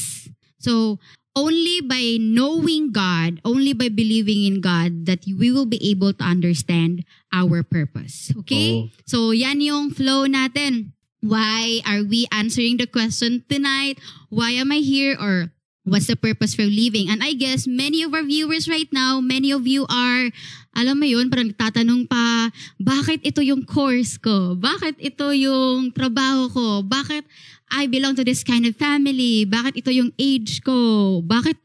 So, 0.59 0.99
only 1.35 1.79
by 1.81 2.19
knowing 2.19 2.91
God, 2.91 3.39
only 3.47 3.73
by 3.73 3.89
believing 3.89 4.43
in 4.43 4.61
God, 4.61 5.05
that 5.07 5.23
we 5.25 5.51
will 5.51 5.65
be 5.65 5.79
able 5.89 6.13
to 6.13 6.23
understand 6.23 7.07
our 7.31 7.63
purpose. 7.63 8.31
Okay? 8.43 8.85
Oo. 8.85 8.89
So, 9.07 9.31
yan 9.31 9.63
yung 9.63 9.91
flow 9.91 10.27
natin. 10.27 10.93
Why 11.19 11.83
are 11.83 12.03
we 12.03 12.27
answering 12.31 12.79
the 12.79 12.87
question 12.87 13.43
tonight? 13.47 13.99
Why 14.31 14.55
am 14.55 14.71
I 14.71 14.79
here? 14.79 15.19
Or 15.19 15.51
What's 15.89 16.05
the 16.05 16.15
purpose 16.15 16.53
for 16.53 16.69
living? 16.69 17.09
And 17.09 17.25
I 17.25 17.33
guess 17.33 17.65
many 17.65 18.05
of 18.05 18.13
our 18.13 18.21
viewers 18.21 18.69
right 18.69 18.87
now, 18.93 19.17
many 19.17 19.49
of 19.49 19.65
you 19.65 19.89
are, 19.89 20.29
alam 20.77 21.01
mo 21.01 21.09
yun, 21.09 21.33
parang 21.33 21.49
tatanong 21.49 22.05
pa, 22.05 22.53
bakit 22.77 23.25
ito 23.25 23.41
yung 23.41 23.65
course 23.65 24.21
ko? 24.21 24.53
Bakit 24.53 25.01
ito 25.01 25.33
yung 25.33 25.89
trabaho 25.89 26.45
ko? 26.53 26.67
Bakit 26.85 27.25
I 27.71 27.87
belong 27.87 28.15
to 28.17 28.25
this 28.25 28.43
kind 28.43 28.65
of 28.65 28.75
family? 28.75 29.45
Bakit 29.45 29.79
ito 29.79 29.91
yung 29.93 30.11
age 30.17 30.61
ko? 30.65 31.21
Bakit 31.21 31.57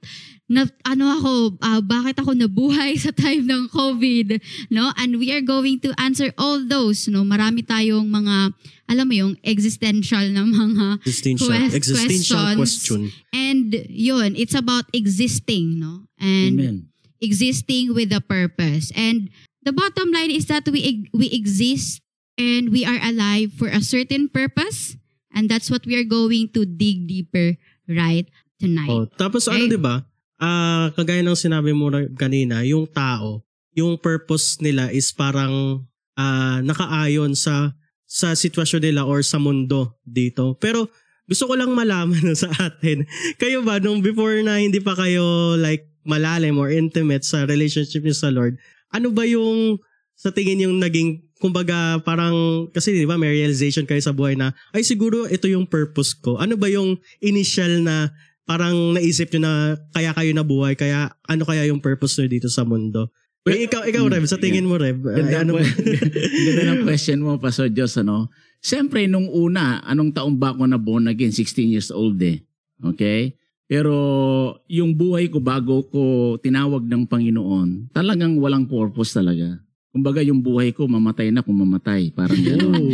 na 0.44 0.68
ano 0.84 1.08
ako 1.08 1.32
ah, 1.64 1.80
bakit 1.80 2.20
ako 2.20 2.36
nabuhay 2.36 2.96
sa 3.00 3.10
time 3.16 3.48
ng 3.48 3.72
COVID 3.72 4.36
no 4.68 4.92
and 5.00 5.16
we 5.16 5.32
are 5.32 5.40
going 5.40 5.80
to 5.80 5.88
answer 5.96 6.28
all 6.36 6.60
those 6.60 7.08
no 7.08 7.24
marami 7.24 7.64
tayong 7.64 8.04
mga 8.12 8.52
alam 8.84 9.06
mo 9.08 9.14
yung 9.16 9.34
existential 9.40 10.20
na 10.28 10.44
mga 10.44 11.00
Existential, 11.00 11.48
Quest- 11.48 11.76
existential 11.80 12.44
questions. 12.60 12.60
question. 12.60 13.00
and 13.32 13.72
yun 13.88 14.36
it's 14.36 14.52
about 14.52 14.84
existing 14.92 15.80
no 15.80 16.04
and 16.20 16.60
Amen. 16.60 16.76
existing 17.24 17.96
with 17.96 18.12
a 18.12 18.20
purpose 18.20 18.92
and 18.92 19.32
the 19.64 19.72
bottom 19.72 20.12
line 20.12 20.28
is 20.28 20.44
that 20.52 20.68
we 20.68 21.08
we 21.16 21.32
exist 21.32 22.04
and 22.36 22.68
we 22.68 22.84
are 22.84 23.00
alive 23.00 23.48
for 23.56 23.72
a 23.72 23.80
certain 23.80 24.28
purpose 24.28 25.00
and 25.34 25.50
that's 25.50 25.68
what 25.68 25.82
we 25.84 25.98
are 25.98 26.06
going 26.06 26.46
to 26.48 26.62
dig 26.64 27.04
deeper 27.04 27.58
right 27.84 28.30
tonight 28.56 28.88
Oh, 28.88 29.04
tapos 29.10 29.44
ano 29.46 29.60
Okay. 29.60 29.70
'di 29.74 29.80
ba? 29.82 30.06
Ah, 30.34 30.90
kagaya 30.92 31.20
ng 31.20 31.34
sinabi 31.34 31.70
mo 31.70 31.88
na- 31.88 32.10
kanina, 32.10 32.62
yung 32.62 32.86
tao, 32.86 33.42
yung 33.72 33.94
purpose 33.96 34.58
nila 34.58 34.90
is 34.90 35.10
parang 35.10 35.84
ah, 36.14 36.58
nakaayon 36.60 37.34
sa 37.34 37.74
sa 38.04 38.30
sitwasyon 38.32 38.82
nila 38.84 39.02
or 39.02 39.22
sa 39.22 39.38
mundo 39.38 39.98
dito. 40.02 40.54
Pero 40.58 40.86
gusto 41.24 41.48
ko 41.48 41.56
lang 41.56 41.72
malaman 41.72 42.30
sa 42.38 42.46
atin. 42.60 43.02
Kayo 43.36 43.64
ba 43.64 43.80
nung 43.80 43.98
before 43.98 44.38
na 44.44 44.60
hindi 44.60 44.78
pa 44.78 44.94
kayo 44.94 45.56
like 45.56 45.88
malalim 46.04 46.60
or 46.60 46.68
intimate 46.68 47.24
sa 47.24 47.42
relationship 47.42 48.04
niyo 48.04 48.12
sa 48.12 48.28
Lord, 48.28 48.60
ano 48.92 49.08
ba 49.08 49.24
yung 49.24 49.80
sa 50.14 50.30
tingin 50.30 50.68
yung 50.68 50.76
naging 50.78 51.23
kumbaga 51.44 52.00
parang 52.00 52.64
kasi 52.72 52.96
di 52.96 53.04
ba 53.04 53.20
may 53.20 53.28
realization 53.28 53.84
kayo 53.84 54.00
sa 54.00 54.16
buhay 54.16 54.32
na 54.32 54.56
ay 54.72 54.80
siguro 54.80 55.28
ito 55.28 55.44
yung 55.44 55.68
purpose 55.68 56.16
ko. 56.16 56.40
Ano 56.40 56.56
ba 56.56 56.72
yung 56.72 56.96
initial 57.20 57.84
na 57.84 58.16
parang 58.48 58.96
naisip 58.96 59.28
nyo 59.36 59.40
na 59.44 59.52
kaya 59.92 60.16
kayo 60.16 60.32
nabuhay, 60.32 60.72
kaya 60.72 61.12
ano 61.28 61.44
kaya 61.44 61.68
yung 61.68 61.84
purpose 61.84 62.16
nyo 62.16 62.32
dito 62.32 62.48
sa 62.48 62.64
mundo? 62.64 63.12
Eh, 63.44 63.68
ikaw, 63.68 63.84
ikaw, 63.84 64.08
Rev, 64.08 64.24
sa 64.24 64.40
tingin 64.40 64.64
mo, 64.64 64.80
Rev, 64.80 65.04
Ganda, 65.04 65.44
ano 65.44 65.60
ano 65.60 65.60
ba? 65.60 65.68
ganda 66.48 66.64
ng 66.64 66.80
question 66.88 67.20
mo, 67.20 67.36
Pastor 67.36 67.68
Diyos, 67.68 67.92
ano? 68.00 68.32
Siyempre, 68.64 69.04
nung 69.04 69.28
una, 69.28 69.84
anong 69.84 70.16
taong 70.16 70.40
ba 70.40 70.56
ako 70.56 70.64
na 70.64 70.80
born 70.80 71.12
again? 71.12 71.28
16 71.28 71.68
years 71.68 71.92
old 71.92 72.16
eh. 72.24 72.40
Okay? 72.80 73.36
Pero 73.68 73.92
yung 74.64 74.96
buhay 74.96 75.28
ko 75.28 75.44
bago 75.44 75.84
ko 75.92 76.36
tinawag 76.40 76.88
ng 76.88 77.04
Panginoon, 77.04 77.92
talagang 77.92 78.40
walang 78.40 78.64
purpose 78.64 79.12
talaga. 79.12 79.60
Kumbaga 79.94 80.18
yung 80.26 80.42
buhay 80.42 80.74
ko, 80.74 80.90
mamatay 80.90 81.30
na 81.30 81.46
kung 81.46 81.54
mamatay. 81.54 82.10
Parang 82.10 82.34
gano'n. 82.34 82.90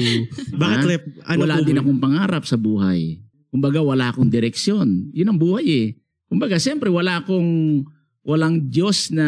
Bakit? 0.52 0.84
Rev? 0.84 1.02
Ano 1.24 1.48
wala 1.48 1.56
po 1.56 1.64
din 1.64 1.80
akong 1.80 1.96
pangarap 1.96 2.44
sa 2.44 2.60
buhay. 2.60 3.16
Kumbaga 3.48 3.80
wala 3.80 4.12
akong 4.12 4.28
direksyon. 4.28 5.08
Yun 5.16 5.32
ang 5.32 5.40
buhay 5.40 5.64
eh. 5.64 5.88
Kumbaga 6.28 6.60
siyempre 6.60 6.92
wala 6.92 7.24
akong 7.24 7.82
walang 8.20 8.68
Diyos 8.68 9.08
na 9.16 9.26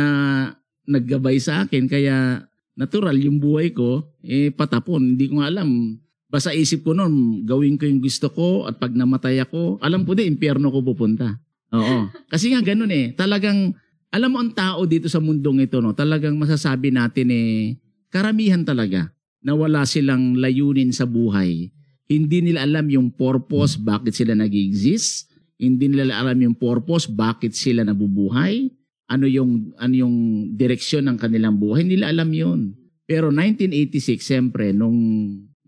naggabay 0.85 1.41
sa 1.41 1.65
akin 1.65 1.89
kaya 1.89 2.45
natural 2.77 3.17
yung 3.17 3.41
buhay 3.41 3.73
ko 3.73 4.05
eh 4.21 4.53
patapon. 4.53 5.17
Hindi 5.17 5.33
ko 5.33 5.41
nga 5.41 5.49
alam. 5.49 5.97
Basta 6.29 6.53
isip 6.53 6.85
ko 6.85 6.97
noon, 6.97 7.45
gawin 7.49 7.81
ko 7.81 7.89
yung 7.89 8.01
gusto 8.01 8.33
ko 8.33 8.69
at 8.69 8.81
pag 8.81 8.97
namatay 8.97 9.41
ako, 9.45 9.81
alam 9.85 10.09
ko 10.09 10.17
din, 10.17 10.37
impyerno 10.37 10.73
ko 10.73 10.81
pupunta. 10.81 11.41
Oo. 11.77 12.09
Kasi 12.29 12.53
nga 12.53 12.65
ganun 12.65 12.89
eh. 12.89 13.13
Talagang, 13.13 13.77
alam 14.13 14.29
mo 14.29 14.39
ang 14.45 14.53
tao 14.53 14.85
dito 14.85 15.09
sa 15.09 15.25
mundong 15.25 15.65
ito, 15.65 15.81
no, 15.81 15.97
talagang 15.97 16.37
masasabi 16.37 16.93
natin 16.93 17.33
eh, 17.33 17.81
karamihan 18.13 18.61
talaga 18.61 19.09
na 19.41 19.57
wala 19.57 19.89
silang 19.89 20.37
layunin 20.37 20.93
sa 20.93 21.09
buhay. 21.09 21.73
Hindi 22.13 22.39
nila 22.45 22.69
alam 22.69 22.93
yung 22.93 23.09
purpose, 23.17 23.81
bakit 23.81 24.13
sila 24.13 24.37
nag 24.37 24.53
exist 24.53 25.33
Hindi 25.57 25.89
nila 25.89 26.21
alam 26.21 26.37
yung 26.43 26.57
purpose, 26.59 27.09
bakit 27.09 27.57
sila 27.57 27.87
nabubuhay. 27.89 28.69
Ano 29.09 29.25
yung, 29.31 29.73
ano 29.79 29.95
yung 29.95 30.17
direksyon 30.59 31.09
ng 31.09 31.17
kanilang 31.17 31.57
buhay. 31.57 31.87
Hindi 31.87 32.03
nila 32.03 32.11
alam 32.13 32.35
yun. 32.35 32.61
Pero 33.07 33.31
1986, 33.31 34.21
siyempre, 34.21 34.75
nung 34.75 34.99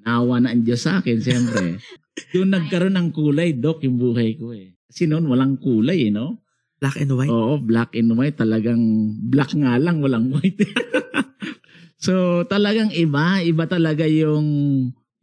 nawa 0.03 0.43
na 0.43 0.53
ang 0.53 0.67
Diyos 0.67 0.85
sa 0.85 0.99
akin, 0.99 1.19
siyempre, 1.23 1.79
yung 2.37 2.51
nagkaroon 2.53 2.99
ng 2.99 3.09
kulay, 3.15 3.55
Dok, 3.55 3.87
yung 3.87 3.97
buhay 3.97 4.35
ko 4.35 4.51
eh. 4.51 4.75
Kasi 4.91 5.07
noon, 5.07 5.31
walang 5.31 5.63
kulay 5.63 6.11
eh, 6.11 6.13
no? 6.13 6.44
Black 6.85 7.01
and 7.01 7.13
white. 7.17 7.33
Oo, 7.33 7.57
black 7.57 7.91
and 7.97 8.13
white. 8.13 8.37
Talagang 8.37 8.83
black 9.33 9.57
nga 9.57 9.81
lang, 9.81 10.05
walang 10.05 10.29
white. 10.29 10.61
so, 12.05 12.45
talagang 12.45 12.93
iba. 12.93 13.41
Iba 13.41 13.65
talaga 13.65 14.05
yung 14.05 14.45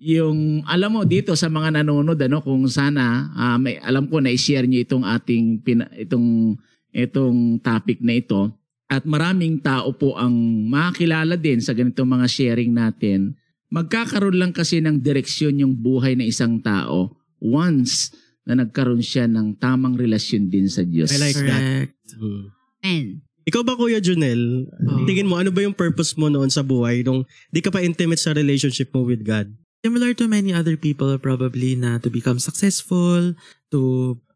yung 0.02 0.66
alam 0.66 0.98
mo 0.98 1.06
dito 1.06 1.38
sa 1.38 1.46
mga 1.46 1.78
nanonood 1.78 2.18
ano 2.18 2.42
kung 2.42 2.66
sana 2.66 3.30
ah, 3.38 3.62
may 3.62 3.78
alam 3.78 4.10
ko 4.10 4.18
na 4.18 4.34
i-share 4.34 4.66
niyo 4.66 4.82
itong 4.82 5.06
ating 5.06 5.62
pina- 5.62 5.94
itong 5.94 6.58
itong 6.90 7.62
topic 7.62 8.02
na 8.02 8.18
ito 8.18 8.50
at 8.90 9.06
maraming 9.06 9.62
tao 9.62 9.94
po 9.94 10.18
ang 10.18 10.34
makakilala 10.66 11.38
din 11.38 11.62
sa 11.62 11.78
ganitong 11.78 12.18
mga 12.18 12.26
sharing 12.26 12.74
natin 12.74 13.38
magkakaroon 13.70 14.42
lang 14.42 14.50
kasi 14.58 14.82
ng 14.82 14.98
direksyon 14.98 15.62
yung 15.62 15.78
buhay 15.78 16.18
ng 16.18 16.26
isang 16.26 16.58
tao 16.58 17.14
once 17.38 18.10
na 18.46 18.58
nagkaroon 18.58 19.04
siya 19.04 19.30
ng 19.30 19.58
tamang 19.62 19.94
relasyon 19.96 20.50
din 20.50 20.66
sa 20.66 20.82
Diyos. 20.82 21.14
I 21.14 21.20
like 21.22 21.38
that. 21.38 21.62
Correct. 21.62 22.08
Hmm. 22.18 22.44
and 22.82 23.08
Ikaw 23.42 23.66
ba, 23.66 23.74
Kuya 23.74 23.98
Junel, 23.98 24.70
Oh. 24.86 25.02
tingin 25.10 25.26
mo, 25.26 25.42
ano 25.42 25.50
ba 25.50 25.66
yung 25.66 25.74
purpose 25.74 26.14
mo 26.14 26.30
noon 26.30 26.54
sa 26.54 26.62
buhay 26.62 27.02
nung 27.02 27.26
di 27.50 27.58
ka 27.58 27.74
pa 27.74 27.82
intimate 27.82 28.22
sa 28.22 28.38
relationship 28.38 28.94
mo 28.94 29.02
with 29.02 29.26
God? 29.26 29.50
Similar 29.82 30.14
to 30.22 30.30
many 30.30 30.54
other 30.54 30.78
people 30.78 31.10
probably 31.18 31.74
na 31.74 31.98
to 31.98 32.14
become 32.14 32.38
successful, 32.38 33.34
to 33.74 33.80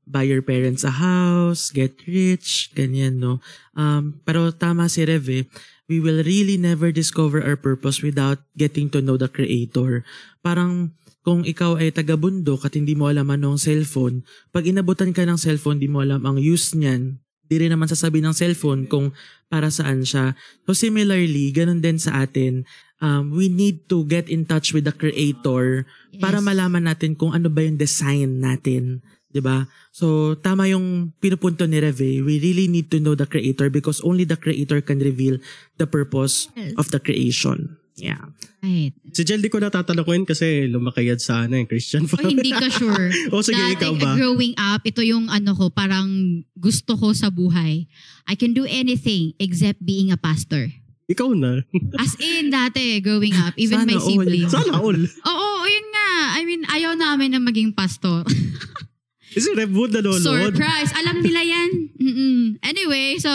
buy 0.09 0.25
your 0.25 0.41
parents 0.41 0.81
a 0.81 0.89
house, 0.97 1.69
get 1.69 1.93
rich, 2.09 2.74
ganyan, 2.74 3.21
no? 3.21 3.45
Um, 3.77 4.21
pero 4.25 4.50
tama 4.50 4.89
si 4.89 5.05
Rev 5.05 5.25
eh, 5.29 5.43
we 5.85 6.01
will 6.01 6.25
really 6.25 6.57
never 6.57 6.89
discover 6.89 7.45
our 7.45 7.57
purpose 7.57 8.01
without 8.01 8.41
getting 8.57 8.89
to 8.89 9.05
know 9.05 9.21
the 9.21 9.29
Creator. 9.29 10.01
Parang 10.41 10.97
kung 11.25 11.41
ikaw 11.41 11.82
ay 11.82 11.89
taga-bundok 11.89 12.70
at 12.70 12.77
hindi 12.77 12.94
mo 12.94 13.10
alam 13.10 13.34
anong 13.34 13.58
cellphone, 13.58 14.22
pag 14.53 14.70
inabutan 14.70 15.10
ka 15.10 15.25
ng 15.25 15.41
cellphone, 15.41 15.82
di 15.82 15.89
mo 15.89 16.05
alam 16.05 16.22
ang 16.22 16.38
use 16.38 16.77
niyan, 16.77 17.17
di 17.50 17.55
rin 17.58 17.74
naman 17.74 17.89
sasabihin 17.89 18.29
ng 18.29 18.38
cellphone 18.38 18.86
kung 18.86 19.10
para 19.50 19.74
saan 19.74 20.05
siya. 20.05 20.38
So 20.70 20.77
similarly, 20.77 21.50
ganun 21.50 21.82
din 21.82 21.98
sa 21.98 22.22
atin, 22.22 22.70
um, 23.01 23.34
we 23.34 23.50
need 23.50 23.89
to 23.89 24.05
get 24.05 24.29
in 24.29 24.46
touch 24.46 24.70
with 24.70 24.86
the 24.86 24.94
creator 24.94 25.89
para 26.22 26.38
Yes. 26.38 26.46
malaman 26.46 26.86
natin 26.86 27.17
kung 27.17 27.34
ano 27.34 27.50
ba 27.50 27.65
yung 27.65 27.82
design 27.82 28.38
natin. 28.38 29.01
'di 29.34 29.44
ba? 29.44 29.67
So 29.91 30.38
tama 30.39 30.70
yung 30.72 31.12
pinupunto 31.20 31.67
ni 31.67 31.82
Reve. 31.84 32.24
We 32.24 32.39
really 32.39 32.72
need 32.72 32.88
to 32.94 33.03
know 33.03 33.20
the 33.20 33.27
creator 33.27 33.67
because 33.67 34.00
only 34.00 34.24
the 34.24 34.39
creator 34.39 34.79
can 34.79 35.01
reveal 35.03 35.41
the 35.75 35.84
purpose 35.89 36.48
Yes. 36.55 36.72
of 36.79 36.94
the 36.96 37.03
creation. 37.03 37.75
Yeah. 38.00 38.32
Right 38.65 38.93
Si 39.13 39.22
Jel, 39.22 39.39
di 39.39 39.48
ko 39.48 39.62
natatanungin 39.62 40.25
kasi 40.25 40.65
lumakayad 40.67 41.22
sa 41.22 41.45
ano, 41.45 41.55
yung 41.55 41.69
Christian 41.69 42.03
o 42.03 42.17
hindi 42.19 42.50
ka 42.50 42.67
sure 42.67 43.13
o 43.34 43.39
sige, 43.39 43.55
Dati, 43.55 43.77
ikaw 43.77 43.93
ba? 43.95 44.12
growing 44.17 44.57
up, 44.57 44.81
ito 44.84 45.00
yung 45.00 45.29
ano 45.29 45.53
ko, 45.53 45.69
parang 45.69 46.41
gusto 46.57 46.98
ko 46.98 47.13
sa 47.13 47.29
buhay. 47.29 47.86
I 48.25 48.34
can 48.34 48.51
do 48.51 48.65
anything 48.65 49.38
except 49.38 49.79
being 49.79 50.10
a 50.10 50.17
pastor. 50.17 50.67
Ikaw 51.05 51.38
na. 51.38 51.62
As 52.01 52.17
in, 52.17 52.50
dati, 52.50 52.98
growing 53.00 53.38
up, 53.38 53.53
even 53.55 53.86
Sana 53.86 53.89
my 53.93 53.98
all. 54.01 54.07
siblings. 54.10 54.50
Sana 54.50 54.74
all. 54.81 54.98
Oo, 54.98 55.48
yun 55.63 55.88
nga. 55.93 56.10
I 56.34 56.41
mean, 56.43 56.65
ayaw 56.65 56.98
namin 56.98 57.38
na 57.38 57.39
maging 57.39 57.77
pastor. 57.77 58.25
Kasi 59.36 59.51
Rev 59.53 59.69
Wood 59.69 59.91
nanonood. 59.91 60.55
Surprise! 60.55 60.95
Alam 60.95 61.19
nila 61.19 61.43
yan. 61.43 61.69
Mm-mm. 62.00 62.39
Anyway, 62.63 63.19
so, 63.19 63.29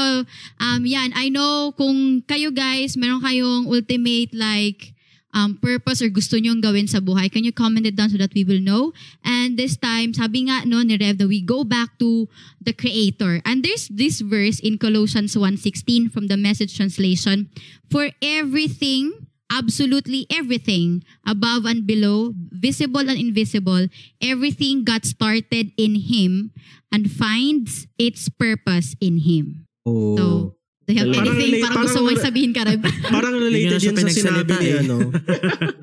um, 0.59 0.83
yan. 0.83 1.13
I 1.13 1.29
know 1.29 1.77
kung 1.77 2.25
kayo 2.25 2.51
guys, 2.51 2.97
meron 2.97 3.21
kayong 3.21 3.69
ultimate 3.69 4.33
like 4.33 4.97
um, 5.35 5.59
purpose 5.59 6.03
or 6.03 6.09
gusto 6.09 6.37
nyong 6.37 6.63
gawin 6.63 6.87
sa 6.87 6.99
buhay, 6.99 7.31
can 7.31 7.45
you 7.45 7.53
comment 7.53 7.87
it 7.87 7.97
down 7.97 8.11
so 8.11 8.19
that 8.19 8.35
we 8.35 8.45
will 8.45 8.61
know? 8.61 8.93
And 9.25 9.57
this 9.57 9.77
time, 9.77 10.15
sabi 10.15 10.51
nga 10.51 10.67
no 10.67 10.83
ni 10.83 10.99
Rev, 10.99 11.19
that 11.19 11.29
we 11.29 11.41
go 11.41 11.65
back 11.65 11.99
to 11.99 12.29
the 12.61 12.73
Creator. 12.73 13.43
And 13.45 13.63
there's 13.63 13.89
this 13.89 14.21
verse 14.21 14.59
in 14.61 14.79
Colossians 14.79 15.37
1.16 15.37 16.11
from 16.11 16.27
the 16.27 16.37
Message 16.37 16.77
Translation. 16.77 17.51
For 17.91 18.11
everything 18.23 19.31
absolutely 19.51 20.31
everything 20.31 21.03
above 21.27 21.67
and 21.67 21.87
below, 21.87 22.33
visible 22.55 23.11
and 23.11 23.19
invisible, 23.19 23.91
everything 24.23 24.85
got 24.85 25.05
started 25.05 25.75
in 25.77 26.07
Him 26.07 26.55
and 26.93 27.11
finds 27.11 27.87
its 27.99 28.29
purpose 28.31 28.95
in 29.03 29.19
Him. 29.27 29.67
Oh. 29.85 30.17
So, 30.17 30.55
have 30.93 31.09
Parang 31.09 31.31
anything? 31.31 31.53
relate- 31.53 31.65
parang 31.65 31.85
gusto 31.85 32.01
mo 32.01 32.11
sabihin 32.13 32.53
ka 32.53 32.63
rin. 32.65 32.79
Parang 33.15 33.35
related 33.35 33.79
yun 33.79 33.97
sa 34.01 34.09
sinabi 34.09 34.53
ni 34.55 34.69
eh. 34.69 34.81
ano. 34.81 34.97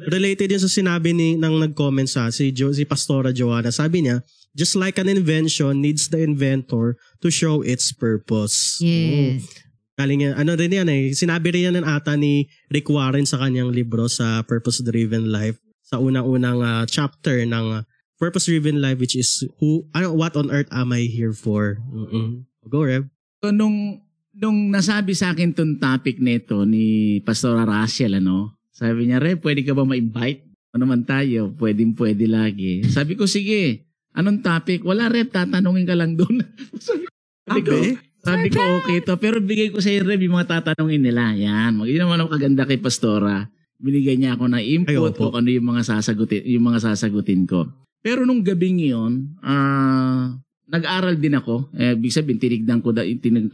related 0.08 0.48
yun 0.50 0.62
sa 0.62 0.72
sinabi 0.72 1.10
ni 1.12 1.30
nang 1.36 1.58
nag-comment 1.58 2.08
sa 2.08 2.28
si 2.30 2.50
jo, 2.50 2.72
si 2.72 2.84
Pastora 2.84 3.30
Joanna. 3.30 3.70
Sabi 3.70 4.04
niya, 4.04 4.24
just 4.54 4.74
like 4.74 4.98
an 4.98 5.08
invention 5.08 5.80
needs 5.80 6.08
the 6.08 6.18
inventor 6.18 6.96
to 7.20 7.28
show 7.28 7.62
its 7.62 7.92
purpose. 7.92 8.80
Yes. 8.80 9.46
Galing 9.94 10.22
yan, 10.24 10.34
ano 10.36 10.54
rin 10.54 10.70
yan 10.72 10.88
eh, 10.88 11.10
sinabi 11.10 11.50
rin 11.50 11.68
yan 11.68 11.76
ng 11.78 11.88
ata 11.88 12.14
ni 12.14 12.46
Rick 12.70 12.86
Warren 12.88 13.26
sa 13.26 13.38
kanyang 13.38 13.74
libro 13.74 14.06
sa 14.06 14.46
Purpose 14.46 14.80
Driven 14.80 15.28
Life 15.28 15.58
sa 15.82 15.98
unang-unang 15.98 16.62
ah, 16.62 16.86
chapter 16.86 17.42
ng 17.42 17.66
ah, 17.74 17.84
Purpose 18.16 18.46
Driven 18.46 18.78
Life 18.78 18.98
which 18.98 19.14
is 19.14 19.42
who 19.58 19.90
ano 19.94 20.14
what 20.14 20.38
on 20.38 20.50
earth 20.50 20.70
am 20.70 20.94
I 20.94 21.06
here 21.06 21.34
for? 21.34 21.82
Mm-mm. 21.90 22.46
Go 22.66 22.86
Rev. 22.86 23.10
So 23.42 23.50
nung 23.50 24.06
nung 24.38 24.70
nasabi 24.70 25.18
sa 25.18 25.34
akin 25.34 25.52
tong 25.52 25.82
topic 25.82 26.22
nito 26.22 26.62
ni 26.64 27.18
Pastor 27.26 27.58
Rachel 27.66 28.22
ano, 28.22 28.54
sabi 28.70 29.10
niya, 29.10 29.18
"Re, 29.18 29.36
pwede 29.42 29.66
ka 29.66 29.74
ba 29.74 29.84
ma-invite? 29.84 30.46
Ano 30.78 30.86
naman 30.86 31.02
tayo? 31.04 31.50
Pwedeng 31.58 31.98
pwede 31.98 32.30
lagi." 32.30 32.86
Sabi 32.86 33.18
ko, 33.18 33.26
"Sige. 33.26 33.84
Anong 34.18 34.42
topic? 34.42 34.82
Wala 34.86 35.10
Rev, 35.10 35.30
tatanungin 35.30 35.86
ka 35.86 35.98
lang 35.98 36.14
doon." 36.14 36.46
sabi, 36.78 37.06
sabi 37.50 37.62
ko, 37.66 37.74
Abe? 37.74 37.92
sabi 38.22 38.48
ko, 38.54 38.62
okay 38.82 38.98
to. 39.02 39.14
Pero 39.18 39.38
bigay 39.42 39.70
ko 39.74 39.82
sa 39.82 39.90
iyo, 39.90 40.06
Rev, 40.06 40.22
yung 40.22 40.38
mga 40.38 40.62
tatanungin 40.62 41.02
nila. 41.02 41.34
Yan. 41.34 41.78
Mag 41.78 41.90
naman 41.90 42.22
ako 42.22 42.30
kaganda 42.38 42.66
kay 42.66 42.78
Pastora. 42.82 43.50
Binigay 43.78 44.18
niya 44.18 44.34
ako 44.34 44.50
ng 44.50 44.58
Ay, 44.58 44.74
input 44.74 45.14
opo. 45.14 45.30
kung 45.30 45.34
ano 45.38 45.50
yung 45.54 45.70
mga 45.70 45.86
sasagutin, 45.86 46.42
yung 46.50 46.66
mga 46.66 46.82
sasagutin 46.82 47.46
ko. 47.46 47.70
Pero 48.02 48.26
nung 48.26 48.42
gabing 48.42 48.82
yun, 48.82 49.38
ah, 49.46 50.34
nag-aral 50.66 51.14
din 51.18 51.38
ako. 51.38 51.70
Eh, 51.78 51.94
ibig 51.94 52.10
sabihin, 52.10 52.42
tinignan 52.42 52.82
ko, 52.82 52.90
da, 52.90 53.06
tinig, 53.06 53.54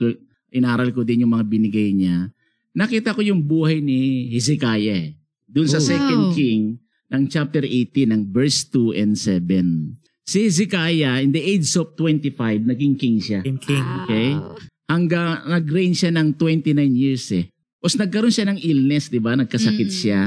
inaral 0.54 0.94
ko 0.94 1.02
din 1.02 1.26
yung 1.26 1.34
mga 1.34 1.46
binigay 1.46 1.90
niya. 1.92 2.30
Nakita 2.72 3.12
ko 3.12 3.22
yung 3.22 3.42
buhay 3.42 3.82
ni 3.82 4.30
Hezekiah. 4.30 4.78
eh. 4.80 5.18
Doon 5.46 5.68
sa 5.68 5.78
Oh. 5.78 5.86
Second 5.86 6.24
Wow. 6.30 6.34
King 6.34 6.62
ng 7.10 7.24
chapter 7.28 7.62
18 7.62 8.10
ng 8.10 8.22
verse 8.30 8.66
2 8.66 8.94
and 8.94 9.14
7. 9.14 9.98
Si 10.24 10.40
Hezekiah, 10.40 11.20
in 11.20 11.30
the 11.30 11.42
age 11.42 11.68
of 11.76 11.94
25, 11.94 12.64
naging 12.64 12.96
king 12.96 13.18
siya. 13.20 13.44
King 13.44 13.60
King. 13.60 13.86
Okay. 14.04 14.30
Hanggang 14.86 15.46
nag-reign 15.46 15.94
siya 15.94 16.10
ng 16.10 16.34
29 16.34 16.74
years 16.94 17.30
eh. 17.34 17.50
Tapos 17.78 18.00
nagkaroon 18.00 18.32
siya 18.32 18.48
ng 18.48 18.60
illness, 18.60 19.12
di 19.12 19.20
ba? 19.20 19.36
Nagkasakit 19.36 19.90
Mm. 19.90 19.98
siya. 20.00 20.22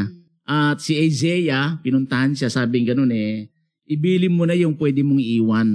At 0.44 0.78
si 0.78 0.94
Isaiah, 0.94 1.80
pinuntahan 1.80 2.30
siya, 2.30 2.46
sabing 2.46 2.86
ganun 2.86 3.10
eh, 3.10 3.50
ibili 3.82 4.28
mo 4.28 4.44
na 4.44 4.54
yung 4.54 4.76
pwede 4.76 5.00
mong 5.00 5.18
iwan 5.18 5.68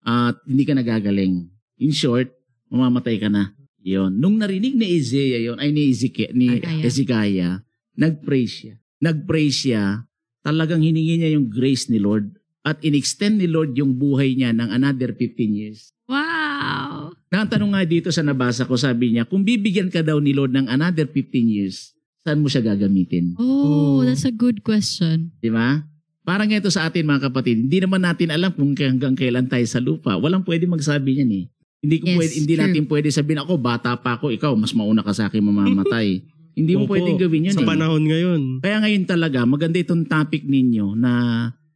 at 0.00 0.40
hindi 0.46 0.64
ka 0.64 0.72
nagagaling. 0.72 1.44
In 1.76 1.92
short, 1.92 2.30
mamamatay 2.68 3.18
ka 3.18 3.28
na. 3.28 3.52
Yon. 3.84 4.16
Nung 4.16 4.40
narinig 4.40 4.72
ni 4.72 4.96
Isaiah 4.96 5.44
yon 5.44 5.60
ay 5.60 5.68
ni 5.68 5.92
Ezekiel, 5.92 6.32
ni 6.32 6.56
Isaiah. 6.56 6.80
Hezekiah, 6.80 7.54
nag-pray 7.94 8.48
siya. 8.48 8.74
Nag-pray 9.04 9.52
siya, 9.52 10.08
talagang 10.40 10.80
hiningi 10.80 11.20
niya 11.20 11.36
yung 11.36 11.52
grace 11.52 11.92
ni 11.92 12.00
Lord 12.00 12.32
at 12.64 12.80
in-extend 12.80 13.44
ni 13.44 13.48
Lord 13.48 13.76
yung 13.76 14.00
buhay 14.00 14.32
niya 14.32 14.56
ng 14.56 14.72
another 14.72 15.12
15 15.12 15.36
years. 15.52 15.92
Wow. 16.08 17.12
Natanong 17.28 17.76
nga 17.76 17.84
dito 17.84 18.08
sa 18.08 18.24
nabasa 18.24 18.64
ko, 18.64 18.72
sabi 18.80 19.12
niya, 19.12 19.28
kung 19.28 19.44
bibigyan 19.44 19.92
ka 19.92 20.00
daw 20.00 20.16
ni 20.16 20.32
Lord 20.32 20.56
ng 20.56 20.64
another 20.64 21.04
15 21.04 21.44
years, 21.44 21.92
saan 22.24 22.40
mo 22.40 22.48
siya 22.48 22.64
gagamitin? 22.64 23.36
Oh, 23.36 24.00
Oh. 24.00 24.00
that's 24.00 24.24
a 24.24 24.32
good 24.32 24.64
question. 24.64 25.28
Di 25.44 25.52
ba? 25.52 25.84
Parang 26.24 26.48
ito 26.48 26.72
sa 26.72 26.88
atin 26.88 27.04
mga 27.04 27.28
kapatid, 27.28 27.68
hindi 27.68 27.84
naman 27.84 28.00
natin 28.00 28.32
alam 28.32 28.48
kung 28.56 28.72
hanggang 28.72 29.12
kailan 29.12 29.44
tayo 29.44 29.66
sa 29.68 29.76
lupa. 29.76 30.16
Walang 30.16 30.40
pwede 30.48 30.64
magsabi 30.64 31.20
niyan 31.20 31.32
eh. 31.36 31.44
Hindi 31.84 31.96
ko 32.00 32.06
Yes, 32.08 32.16
pwede, 32.16 32.32
hindi 32.40 32.54
true. 32.56 32.62
natin 32.64 32.82
pwede 32.88 33.08
sabihin 33.12 33.40
ako 33.44 33.52
bata 33.60 33.92
pa 34.00 34.16
ako, 34.16 34.32
ikaw 34.32 34.56
mas 34.56 34.72
mauna 34.72 35.04
ka 35.04 35.12
sa 35.12 35.28
akin 35.28 35.44
mamamatay. 35.44 36.24
hindi 36.58 36.72
mo 36.72 36.88
Opo, 36.88 36.96
pwedeng 36.96 37.20
gawin 37.20 37.52
yun 37.52 37.56
Sa 37.56 37.60
eh. 37.60 37.68
panahon 37.68 38.02
ngayon. 38.08 38.40
Kaya 38.64 38.80
ngayon 38.80 39.04
talaga, 39.04 39.44
maganda 39.44 39.76
itong 39.76 40.08
topic 40.08 40.48
ninyo 40.48 40.96
na 40.96 41.12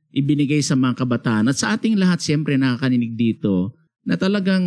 ibinigay 0.09 0.65
sa 0.65 0.73
mga 0.73 1.05
kabataan 1.05 1.53
at 1.53 1.61
sa 1.61 1.77
ating 1.77 2.01
lahat 2.01 2.25
siyempre 2.25 2.57
nakakaninig 2.57 3.13
dito 3.13 3.77
na 4.09 4.17
talagang 4.17 4.65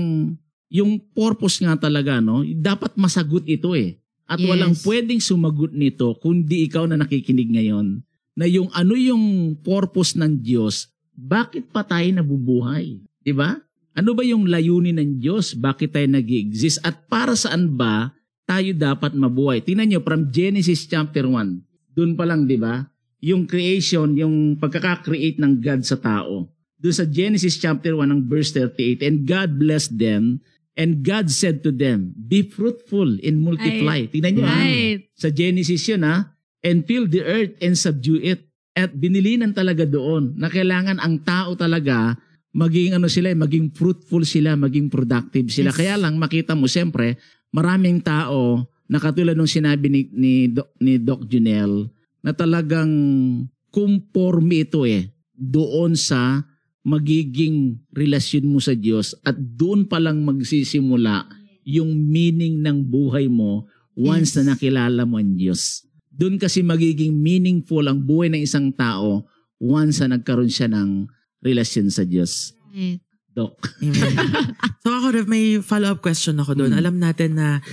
yung 0.69 1.01
purpose 1.11 1.59
nga 1.65 1.73
talaga 1.75 2.21
no, 2.21 2.45
dapat 2.45 2.93
masagot 2.95 3.43
ito 3.49 3.73
eh. 3.73 3.97
At 4.29 4.39
Yes. 4.39 4.47
walang 4.47 4.75
pwedeng 4.87 5.19
sumagot 5.19 5.73
nito 5.75 6.15
kundi 6.21 6.63
ikaw 6.69 6.87
na 6.87 6.95
nakikinig 6.95 7.51
ngayon 7.51 7.99
na 8.31 8.47
yung 8.47 8.71
ano 8.71 8.95
yung 8.95 9.57
purpose 9.59 10.15
ng 10.15 10.39
Diyos, 10.39 10.87
bakit 11.11 11.67
pa 11.67 11.83
tayo 11.83 12.07
nabubuhay? 12.15 13.03
'Di 13.19 13.33
ba? 13.35 13.59
Ano 13.91 14.15
ba 14.15 14.23
yung 14.23 14.47
layunin 14.47 14.95
ng 14.95 15.11
Diyos? 15.19 15.51
Bakit 15.51 15.91
tayo 15.91 16.07
nag 16.07 16.27
exist 16.27 16.79
At 16.81 17.11
para 17.11 17.35
saan 17.35 17.75
ba 17.75 18.15
tayo 18.47 18.71
dapat 18.71 19.11
mabuhay? 19.11 19.59
Tingnan 19.59 19.91
nyo, 19.91 19.99
from 20.03 20.31
Genesis 20.31 20.87
chapter 20.87 21.27
1, 21.27 21.95
doon 21.95 22.15
pa 22.15 22.23
lang, 22.23 22.47
di 22.47 22.55
ba? 22.55 22.87
Yung 23.19 23.45
creation, 23.45 24.15
yung 24.15 24.57
pagkaka-create 24.57 25.37
ng 25.43 25.59
God 25.59 25.83
sa 25.83 25.99
tao. 25.99 26.49
Doon 26.81 26.95
sa 26.95 27.05
Genesis 27.05 27.61
chapter 27.61 27.93
1 27.93 28.09
ng 28.09 28.21
verse 28.25 28.55
38, 28.55 29.05
And 29.05 29.17
God 29.27 29.61
blessed 29.61 29.99
them, 29.99 30.41
and 30.73 31.03
God 31.05 31.29
said 31.29 31.61
to 31.67 31.69
them, 31.69 32.15
Be 32.15 32.41
fruitful 32.47 33.19
and 33.21 33.43
multiply. 33.43 34.07
Tingnan 34.07 34.31
nyo, 34.39 34.45
ha? 34.47 34.59
Right. 34.65 34.99
Sa 35.13 35.29
Genesis 35.29 35.83
yun 35.85 36.07
ha. 36.07 36.33
And 36.61 36.85
fill 36.85 37.09
the 37.09 37.21
earth 37.25 37.53
and 37.61 37.77
subdue 37.77 38.21
it. 38.21 38.47
At 38.71 38.95
binilinan 38.95 39.51
talaga 39.51 39.83
doon 39.83 40.39
na 40.39 40.47
kailangan 40.47 40.97
ang 41.03 41.21
tao 41.27 41.59
talaga 41.59 42.15
maging 42.51 42.99
ano 42.99 43.07
sila, 43.07 43.31
eh, 43.31 43.37
maging 43.37 43.71
fruitful 43.71 44.27
sila, 44.27 44.59
maging 44.59 44.91
productive 44.91 45.47
sila. 45.51 45.71
Yes. 45.71 45.77
Kaya 45.79 45.95
lang 45.95 46.19
makita 46.19 46.55
mo 46.55 46.67
siyempre, 46.67 47.15
maraming 47.55 48.03
tao 48.03 48.67
na 48.91 48.99
katulad 48.99 49.35
nung 49.39 49.47
sinabi 49.47 49.87
ni, 49.87 50.01
ni, 50.11 50.33
Doc, 50.51 50.75
ni 50.83 50.99
Doc 50.99 51.23
Junel 51.31 51.87
na 52.19 52.35
talagang 52.35 52.91
conforme 53.71 54.67
ito 54.67 54.83
eh 54.83 55.15
doon 55.31 55.95
sa 55.95 56.43
magiging 56.83 57.79
relasyon 57.95 58.51
mo 58.51 58.59
sa 58.59 58.75
Diyos 58.75 59.15
at 59.23 59.37
doon 59.37 59.87
pa 59.87 60.01
lang 60.01 60.27
magsisimula 60.27 61.29
yung 61.63 61.93
meaning 61.93 62.59
ng 62.59 62.83
buhay 62.83 63.31
mo 63.31 63.69
once 63.95 64.33
Yes. 64.33 64.43
na 64.43 64.57
nakilala 64.57 65.07
mo 65.07 65.21
ang 65.21 65.37
Diyos. 65.37 65.85
Doon 66.11 66.35
kasi 66.35 66.65
magiging 66.65 67.15
meaningful 67.15 67.85
ang 67.87 68.03
buhay 68.03 68.27
ng 68.33 68.43
isang 68.43 68.73
tao 68.75 69.23
once 69.61 70.01
na 70.03 70.17
nagkaroon 70.17 70.51
siya 70.51 70.67
ng 70.67 71.07
relasyon 71.41 71.89
sa 71.89 72.05
Diyos. 72.05 72.55
Right. 72.71 73.01
Doc. 73.31 73.55
Amen. 73.79 74.15
so 74.83 74.91
ako, 74.91 75.07
Rev, 75.15 75.27
may 75.27 75.59
follow-up 75.63 76.03
question 76.03 76.35
ako 76.39 76.55
doon. 76.55 76.75
Mm. 76.75 76.79
Alam 76.79 76.95
natin 76.99 77.31
na 77.39 77.63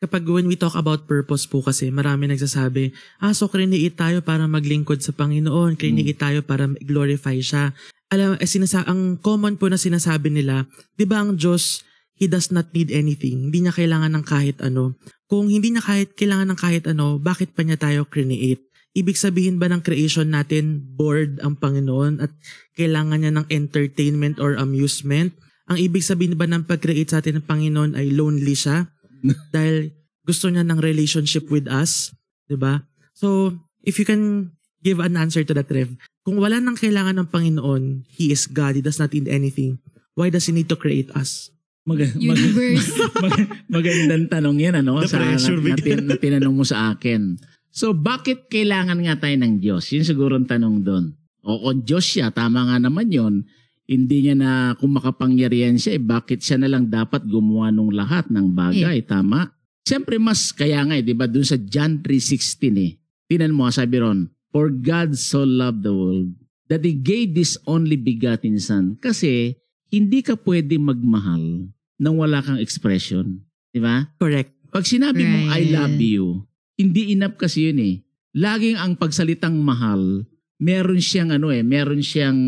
kapag 0.00 0.24
when 0.24 0.48
we 0.48 0.56
talk 0.56 0.78
about 0.78 1.04
purpose 1.04 1.44
po 1.44 1.60
kasi 1.60 1.90
marami 1.90 2.30
nagsasabi, 2.30 2.94
ah, 3.20 3.34
so 3.34 3.50
kriniit 3.50 3.98
tayo 3.98 4.22
para 4.22 4.46
maglingkod 4.46 5.02
sa 5.02 5.12
Panginoon, 5.12 5.76
kriniit 5.76 6.16
tayo 6.22 6.40
para 6.46 6.70
glorify 6.80 7.36
siya. 7.42 7.74
Alam, 8.10 8.38
eh, 8.38 8.48
sinasa 8.48 8.86
ang 8.86 9.18
common 9.18 9.58
po 9.58 9.66
na 9.68 9.78
sinasabi 9.78 10.30
nila, 10.30 10.66
di 10.94 11.04
ba 11.04 11.22
ang 11.22 11.36
Diyos, 11.36 11.84
He 12.20 12.28
does 12.28 12.52
not 12.52 12.68
need 12.76 12.92
anything. 12.92 13.48
Hindi 13.48 13.64
niya 13.64 13.72
kailangan 13.72 14.12
ng 14.12 14.24
kahit 14.28 14.60
ano. 14.60 14.92
Kung 15.24 15.48
hindi 15.48 15.72
niya 15.72 15.80
kahit 15.80 16.12
kailangan 16.20 16.52
ng 16.52 16.60
kahit 16.60 16.84
ano, 16.84 17.16
bakit 17.16 17.56
pa 17.56 17.64
niya 17.64 17.80
tayo 17.80 18.04
create? 18.04 18.60
Ibig 18.90 19.14
sabihin 19.14 19.62
ba 19.62 19.70
ng 19.70 19.86
creation 19.86 20.34
natin, 20.34 20.82
bored 20.98 21.38
ang 21.40 21.54
Panginoon 21.54 22.18
at 22.18 22.32
kailangan 22.74 23.22
niya 23.22 23.32
ng 23.32 23.46
entertainment 23.46 24.42
or 24.42 24.58
amusement? 24.58 25.30
Ang 25.70 25.78
ibig 25.78 26.02
sabihin 26.02 26.34
ba 26.34 26.50
ng 26.50 26.66
pag-create 26.66 27.14
sa 27.14 27.22
atin 27.22 27.38
ng 27.38 27.46
Panginoon 27.46 27.94
ay 27.94 28.10
lonely 28.10 28.58
siya? 28.58 28.90
dahil 29.54 29.92
gusto 30.24 30.48
niya 30.48 30.64
ng 30.64 30.80
relationship 30.80 31.48
with 31.48 31.68
us, 31.68 32.12
'di 32.48 32.56
ba? 32.56 32.84
So, 33.12 33.52
if 33.84 34.00
you 34.00 34.06
can 34.08 34.54
give 34.80 34.98
an 34.98 35.16
answer 35.16 35.44
to 35.44 35.52
that, 35.52 35.68
Rev, 35.68 35.92
kung 36.24 36.40
wala 36.40 36.56
nang 36.56 36.76
kailangan 36.76 37.20
ng 37.20 37.28
Panginoon, 37.28 38.08
He 38.08 38.32
is 38.32 38.48
God, 38.48 38.80
He 38.80 38.82
does 38.82 38.96
not 38.96 39.12
need 39.12 39.28
anything, 39.28 39.78
why 40.16 40.32
does 40.32 40.48
He 40.48 40.52
need 40.56 40.68
to 40.72 40.78
create 40.78 41.12
us? 41.12 41.52
Mag- 41.84 42.12
mag- 42.16 42.36
Universe. 42.36 42.92
mag- 43.24 43.50
magandang 43.66 44.28
tanong 44.28 44.56
yan 44.60 44.74
ano 44.78 45.00
The 45.00 45.08
sa 45.08 45.18
na, 45.18 45.26
pressure 45.32 45.58
na, 45.58 45.64
bigla. 45.64 45.84
tin- 45.84 46.06
na 46.06 46.16
tinanong 46.16 46.54
mo 46.54 46.64
sa 46.64 46.92
akin. 46.92 47.40
So 47.70 47.94
bakit 47.94 48.50
kailangan 48.50 48.98
nga 49.06 49.16
tayo 49.26 49.36
ng 49.38 49.62
Diyos? 49.62 49.90
Yun 49.94 50.04
siguro 50.06 50.34
ang 50.34 50.46
tanong 50.46 50.82
doon. 50.82 51.04
O 51.40 51.70
kung 51.70 51.80
Diyos 51.86 52.04
siya, 52.04 52.28
tama 52.34 52.66
nga 52.68 52.76
naman 52.76 53.08
yon 53.08 53.46
hindi 53.90 54.22
niya 54.22 54.36
na 54.38 54.50
kung 54.78 54.94
makapangyarihan 54.94 55.74
siya, 55.74 55.98
eh, 55.98 56.02
bakit 56.02 56.46
siya 56.46 56.62
na 56.62 56.70
lang 56.70 56.86
dapat 56.86 57.26
gumawa 57.26 57.74
ng 57.74 57.90
lahat 57.90 58.30
ng 58.30 58.54
bagay, 58.54 59.02
tama? 59.02 59.50
Siyempre 59.82 60.14
mas 60.22 60.54
kaya 60.54 60.86
nga 60.86 60.94
eh, 60.94 61.02
di 61.02 61.10
ba 61.10 61.26
dun 61.26 61.42
sa 61.42 61.58
John 61.58 61.98
3.16 61.98 62.70
eh. 62.78 62.92
Tinan 63.26 63.50
mo, 63.50 63.66
sabi 63.66 63.98
ron, 63.98 64.30
For 64.54 64.70
God 64.70 65.18
so 65.18 65.42
loved 65.42 65.82
the 65.82 65.90
world 65.90 66.30
that 66.70 66.86
He 66.86 66.94
gave 66.94 67.34
this 67.34 67.58
only 67.66 67.98
begotten 67.98 68.62
Son. 68.62 68.94
Kasi 69.02 69.58
hindi 69.90 70.22
ka 70.22 70.38
pwede 70.38 70.78
magmahal 70.78 71.66
nang 71.98 72.14
wala 72.14 72.42
kang 72.46 72.62
expression. 72.62 73.42
Di 73.74 73.82
ba? 73.82 74.06
Correct. 74.22 74.54
Pag 74.70 74.86
sinabi 74.86 75.26
mong 75.26 75.46
I 75.50 75.66
Right. 75.66 75.74
love 75.74 75.98
you, 75.98 76.46
hindi 76.80 77.12
enough 77.12 77.36
kasi 77.36 77.68
yun 77.68 77.78
eh. 77.78 77.94
Laging 78.32 78.80
ang 78.80 78.96
pagsalitang 78.96 79.60
mahal, 79.60 80.24
meron 80.56 81.00
siyang 81.02 81.36
ano 81.36 81.52
eh, 81.52 81.60
meron 81.60 82.00
siyang 82.00 82.38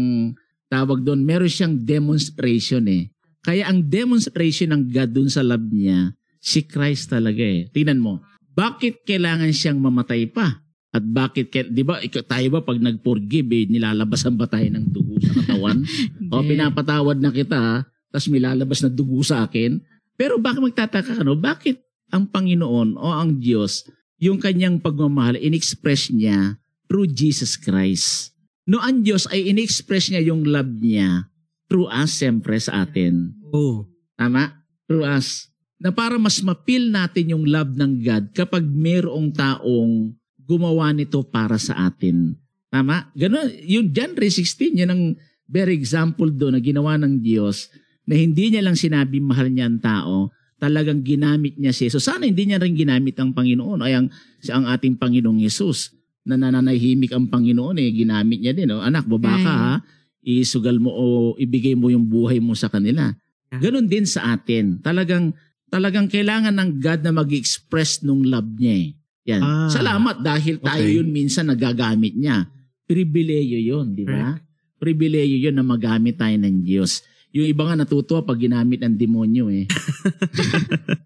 tawag 0.73 1.05
doon, 1.05 1.21
meron 1.21 1.53
siyang 1.53 1.77
demonstration 1.85 2.89
eh. 2.89 3.13
Kaya 3.43 3.69
ang 3.69 3.85
demonstration 3.85 4.73
ng 4.73 4.83
God 4.89 5.11
doon 5.13 5.29
sa 5.29 5.45
love 5.45 5.69
niya, 5.69 6.15
si 6.39 6.65
Christ 6.65 7.13
talaga 7.13 7.43
eh. 7.43 7.69
Tingnan 7.69 8.01
mo, 8.01 8.23
bakit 8.55 9.03
kailangan 9.05 9.51
siyang 9.51 9.83
mamatay 9.83 10.31
pa? 10.31 10.63
At 10.93 11.03
bakit, 11.03 11.49
di 11.73 11.83
ba, 11.83 11.99
tayo 12.05 12.47
ba 12.53 12.61
pag 12.61 12.77
nag-forgive, 12.77 13.49
eh, 13.49 13.65
nilalabasan 13.65 14.37
ba 14.37 14.45
tayo 14.45 14.69
ng 14.69 14.87
dugo 14.93 15.17
sa 15.25 15.33
katawan? 15.41 15.83
o 16.33 16.45
pinapatawad 16.45 17.17
na 17.17 17.33
kita, 17.33 17.89
tapos 18.13 18.29
may 18.29 18.45
lalabas 18.45 18.85
na 18.85 18.93
dugo 18.93 19.25
sa 19.25 19.49
akin. 19.49 19.81
Pero 20.21 20.37
bakit 20.37 20.61
magtataka 20.61 21.17
ka, 21.17 21.23
no? 21.25 21.35
Bakit 21.35 21.81
ang 22.13 22.29
Panginoon 22.29 23.01
o 23.01 23.07
ang 23.09 23.41
Diyos, 23.41 23.89
yung 24.23 24.39
kanyang 24.39 24.79
pagmamahal, 24.79 25.35
in-express 25.35 26.15
niya 26.15 26.63
through 26.87 27.11
Jesus 27.11 27.59
Christ. 27.59 28.31
No, 28.63 28.79
ang 28.79 29.03
Diyos 29.03 29.27
ay 29.27 29.51
in-express 29.51 30.15
niya 30.15 30.31
yung 30.31 30.47
love 30.47 30.71
niya 30.79 31.27
through 31.67 31.91
us, 31.91 32.23
siyempre, 32.23 32.55
sa 32.63 32.87
atin. 32.87 33.35
Oh. 33.51 33.91
Tama? 34.15 34.63
Through 34.87 35.03
us. 35.03 35.51
Na 35.83 35.91
para 35.91 36.15
mas 36.23 36.39
mapil 36.39 36.95
natin 36.95 37.35
yung 37.35 37.43
love 37.43 37.75
ng 37.75 37.99
God 37.99 38.25
kapag 38.31 38.63
mayroong 38.63 39.35
taong 39.35 40.15
gumawa 40.39 40.95
nito 40.95 41.27
para 41.27 41.59
sa 41.59 41.91
atin. 41.91 42.39
Tama? 42.71 43.11
Ganun. 43.19 43.51
Yung 43.67 43.91
John 43.91 44.15
3.16, 44.15 44.87
yan 44.87 44.95
ang 44.95 45.03
very 45.51 45.75
example 45.75 46.31
doon 46.31 46.55
na 46.55 46.63
ginawa 46.63 46.95
ng 46.95 47.19
Diyos 47.19 47.67
na 48.07 48.15
hindi 48.15 48.55
niya 48.55 48.63
lang 48.63 48.79
sinabi 48.79 49.19
mahal 49.19 49.51
niya 49.51 49.67
ang 49.67 49.83
tao, 49.83 50.31
talagang 50.63 51.03
ginamit 51.03 51.59
niya 51.59 51.75
si 51.75 51.91
Jesus. 51.91 52.07
Sana 52.07 52.23
hindi 52.23 52.47
niya 52.47 52.63
rin 52.63 52.79
ginamit 52.79 53.19
ang 53.19 53.35
Panginoon 53.35 53.83
ay 53.83 53.99
ang, 53.99 54.07
ang 54.47 54.65
ating 54.71 54.95
Panginoong 54.95 55.43
Jesus 55.43 55.91
na 56.23 56.39
nananahimik 56.39 57.11
ang 57.11 57.27
Panginoon 57.27 57.83
eh, 57.83 57.91
ginamit 57.91 58.39
niya 58.39 58.55
din. 58.55 58.71
Oh. 58.71 58.79
Anak, 58.79 59.11
baba 59.11 59.35
ka 59.43 59.53
ha, 59.59 59.75
isugal 60.23 60.79
mo 60.79 60.95
o 60.95 61.05
ibigay 61.35 61.75
mo 61.75 61.91
yung 61.91 62.07
buhay 62.07 62.39
mo 62.39 62.55
sa 62.55 62.71
kanila. 62.71 63.11
Ganon 63.51 63.91
din 63.91 64.07
sa 64.07 64.39
atin. 64.39 64.79
Talagang 64.79 65.35
talagang 65.67 66.07
kailangan 66.07 66.55
ng 66.55 66.79
God 66.79 67.01
na 67.03 67.13
mag-express 67.13 68.07
nung 68.07 68.23
love 68.23 68.55
niya 68.55 68.75
eh. 68.87 68.89
Yan. 69.35 69.43
Ah, 69.43 69.69
Salamat 69.69 70.23
dahil 70.23 70.63
tayo 70.63 70.87
okay. 70.87 70.95
yun 70.95 71.11
minsan 71.11 71.51
nagagamit 71.51 72.15
niya. 72.15 72.47
Pribileyo 72.87 73.59
yun, 73.59 73.99
di 73.99 74.07
ba? 74.07 74.39
Pribileyo 74.79 75.37
yun 75.43 75.59
na 75.59 75.67
magamit 75.67 76.19
tayo 76.19 76.35
ng 76.39 76.63
Diyos. 76.63 77.03
Yung 77.33 77.49
iba 77.49 77.65
nga 77.65 77.81
natutuwa 77.81 78.21
pag 78.21 78.37
ginamit 78.37 78.85
ng 78.85 78.93
demonyo 78.93 79.49
eh. 79.49 79.65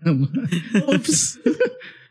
Oops! 0.90 1.16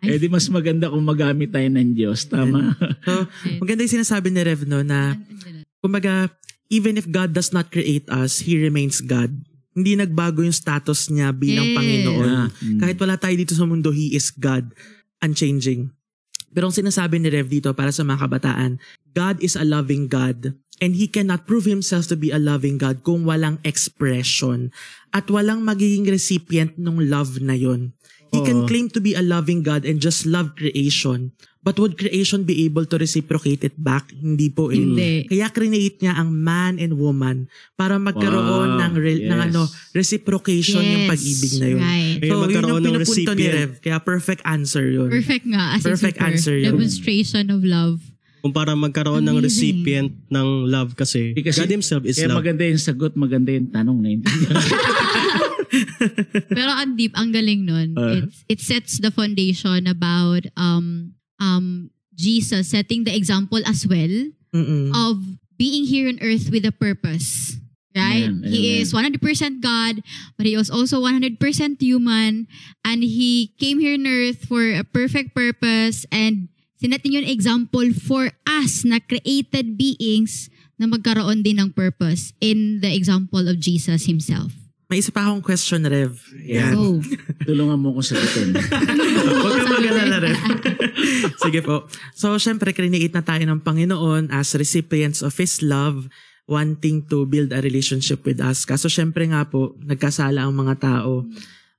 eh 0.05 0.21
di 0.21 0.27
mas 0.31 0.47
maganda 0.47 0.87
kung 0.87 1.03
magamit 1.03 1.51
tayo 1.51 1.67
ng 1.67 1.91
Diyos. 1.91 2.23
Tama? 2.29 2.77
So, 3.03 3.27
maganda 3.59 3.83
yung 3.83 3.95
sinasabi 3.99 4.31
ni 4.31 4.41
Rev, 4.45 4.63
no, 4.69 4.85
na 4.85 5.19
kumbaga, 5.83 6.31
even 6.71 6.95
if 6.95 7.09
God 7.09 7.35
does 7.35 7.51
not 7.51 7.73
create 7.73 8.07
us, 8.07 8.39
He 8.45 8.55
remains 8.55 9.03
God. 9.03 9.35
Hindi 9.75 9.99
nagbago 9.99 10.39
yung 10.39 10.55
status 10.55 11.11
niya 11.11 11.35
bilang 11.35 11.73
Yes. 11.73 11.75
Panginoon. 11.75 12.29
Ah, 12.31 12.47
mm. 12.47 12.79
Kahit 12.79 12.97
wala 13.01 13.15
tayo 13.19 13.35
dito 13.35 13.51
sa 13.51 13.67
mundo, 13.67 13.91
He 13.91 14.15
is 14.15 14.31
God, 14.31 14.71
unchanging. 15.19 15.91
Pero 16.55 16.71
ang 16.71 16.75
sinasabi 16.75 17.19
ni 17.19 17.27
Rev 17.27 17.51
dito 17.51 17.75
para 17.75 17.91
sa 17.91 18.07
mga 18.07 18.23
kabataan, 18.23 18.79
God 19.11 19.43
is 19.43 19.59
a 19.59 19.67
loving 19.67 20.07
God 20.07 20.55
and 20.79 20.95
He 20.95 21.07
cannot 21.07 21.47
prove 21.47 21.65
Himself 21.65 22.07
to 22.11 22.17
be 22.17 22.31
a 22.31 22.41
loving 22.41 22.77
God 22.77 23.03
kung 23.03 23.23
walang 23.23 23.59
expression 23.63 24.71
at 25.15 25.27
walang 25.31 25.63
magiging 25.63 26.07
recipient 26.07 26.75
ng 26.75 26.99
love 27.07 27.39
na 27.39 27.55
yon. 27.55 27.95
He 28.35 28.43
can 28.43 28.67
claim 28.67 28.91
to 28.91 28.99
be 28.99 29.15
a 29.15 29.23
loving 29.23 29.63
God 29.63 29.87
and 29.87 30.03
just 30.03 30.27
love 30.27 30.59
creation. 30.59 31.31
But 31.65 31.81
would 31.81 31.97
creation 31.97 32.45
be 32.45 32.61
able 32.69 32.85
to 32.85 32.99
reciprocate 32.99 33.65
it 33.65 33.73
back? 33.73 34.13
Hindi 34.13 34.53
po 34.53 34.69
eh. 34.69 34.77
Hindi. 34.77 35.25
Kaya 35.25 35.49
create 35.49 35.97
niya 35.97 36.13
ang 36.13 36.29
man 36.29 36.77
and 36.77 36.93
woman 36.93 37.49
para 37.73 37.97
magkaroon 37.97 38.77
Wow, 38.77 38.85
ng, 38.85 38.93
re- 38.93 39.25
ng 39.25 39.39
yes. 39.41 39.47
ano, 39.49 39.61
reciprocation 39.97 40.85
yung 40.85 41.09
pag-ibig 41.09 41.53
na 41.57 41.67
yun. 41.73 41.81
Right. 41.81 42.19
So, 42.21 42.35
yun 42.45 42.53
yung 42.53 42.65
ng 42.69 42.85
pinupunto 42.85 43.33
ni. 43.33 43.45
Rev. 43.49 43.71
Kaya 43.81 43.97
perfect 43.97 44.45
answer 44.45 44.85
yun. 44.85 45.09
Perfect 45.09 45.45
nga. 45.49 45.65
As 45.73 45.81
Perfect 45.81 46.21
super. 46.21 46.29
answer 46.29 46.53
yun. 46.53 46.77
Demonstration 46.77 47.49
of 47.49 47.65
love. 47.65 48.14
Kung 48.45 48.53
para 48.53 48.77
magkaroon 48.77 49.25
ng 49.25 49.41
Amazing. 49.41 49.43
recipient 49.49 50.11
ng 50.29 50.69
love 50.69 50.93
kasi, 50.93 51.33
Kasi- 51.33 51.65
God 51.65 51.73
Himself 51.81 52.05
is 52.05 52.21
Kaya 52.21 52.29
love. 52.29 52.45
maganda 52.45 52.61
yung 52.61 52.77
sagot, 52.77 53.17
maganda 53.17 53.49
yung 53.49 53.73
tanong 53.73 53.97
na 53.97 54.09
hindi. 54.13 54.29
Pero 56.53 56.69
ang 56.69 56.93
deep, 56.93 57.17
ang 57.17 57.33
galing 57.33 57.65
nun. 57.65 57.97
Uh. 57.97 58.21
It's, 58.21 58.45
it 58.45 58.59
sets 58.61 59.01
the 59.01 59.09
foundation 59.09 59.89
about 59.89 60.45
um 60.61 61.17
um 61.41 61.89
Jesus 62.13 62.69
setting 62.69 63.01
the 63.01 63.17
example 63.17 63.65
as 63.65 63.81
well 63.89 64.13
Mm-mm. 64.53 64.93
of 64.93 65.25
being 65.57 65.89
here 65.89 66.05
on 66.05 66.21
earth 66.21 66.53
with 66.53 66.69
a 66.69 66.71
purpose. 66.71 67.57
Right? 67.97 68.29
Amen, 68.29 68.45
He 68.45 68.77
amen. 68.77 68.81
is 68.83 68.93
100% 68.93 69.63
God, 69.63 70.05
but 70.37 70.45
he 70.45 70.53
was 70.53 70.69
also 70.69 71.01
100% 71.01 71.41
human. 71.81 72.45
And 72.85 72.99
he 73.01 73.55
came 73.57 73.81
here 73.81 73.97
on 73.97 74.05
earth 74.05 74.45
for 74.45 74.61
a 74.61 74.83
perfect 74.83 75.33
purpose. 75.33 76.05
And 76.11 76.53
sinatin 76.85 77.17
yung 77.17 77.25
example 77.25 77.89
for 77.97 78.29
us 78.45 78.85
na 78.85 79.01
created 79.01 79.73
beings 79.73 80.53
na 80.77 80.85
magkaroon 80.85 81.41
din 81.41 81.57
ng 81.57 81.73
purpose 81.73 82.29
in 82.37 82.77
the 82.85 82.93
example 82.93 83.41
of 83.49 83.57
Jesus 83.57 84.05
himself. 84.05 84.53
May 84.85 85.01
isa 85.01 85.09
pa 85.09 85.25
akong 85.25 85.41
question, 85.41 85.81
Rev. 85.81 86.13
Yan. 86.45 86.77
Go. 86.77 87.01
Tulungan 87.49 87.81
mo 87.81 87.97
ko 87.97 88.05
sagutin. 88.05 88.53
Huwag 89.41 89.65
ka 89.65 89.69
mag-alala, 89.81 90.17
Rev. 90.21 90.37
Sige 91.41 91.65
po. 91.65 91.89
So, 92.13 92.37
syempre, 92.37 92.69
create 92.69 93.09
na 93.09 93.25
tayo 93.25 93.41
ng 93.49 93.65
Panginoon 93.65 94.29
as 94.29 94.53
recipients 94.53 95.25
of 95.25 95.33
His 95.41 95.65
love, 95.65 96.05
wanting 96.45 97.09
to 97.09 97.25
build 97.25 97.49
a 97.49 97.65
relationship 97.65 98.21
with 98.29 98.37
us. 98.37 98.61
Kaso, 98.61 98.85
syempre 98.85 99.25
nga 99.25 99.49
po, 99.49 99.73
nagkasala 99.81 100.45
ang 100.45 100.53
mga 100.53 100.77
tao. 100.77 101.25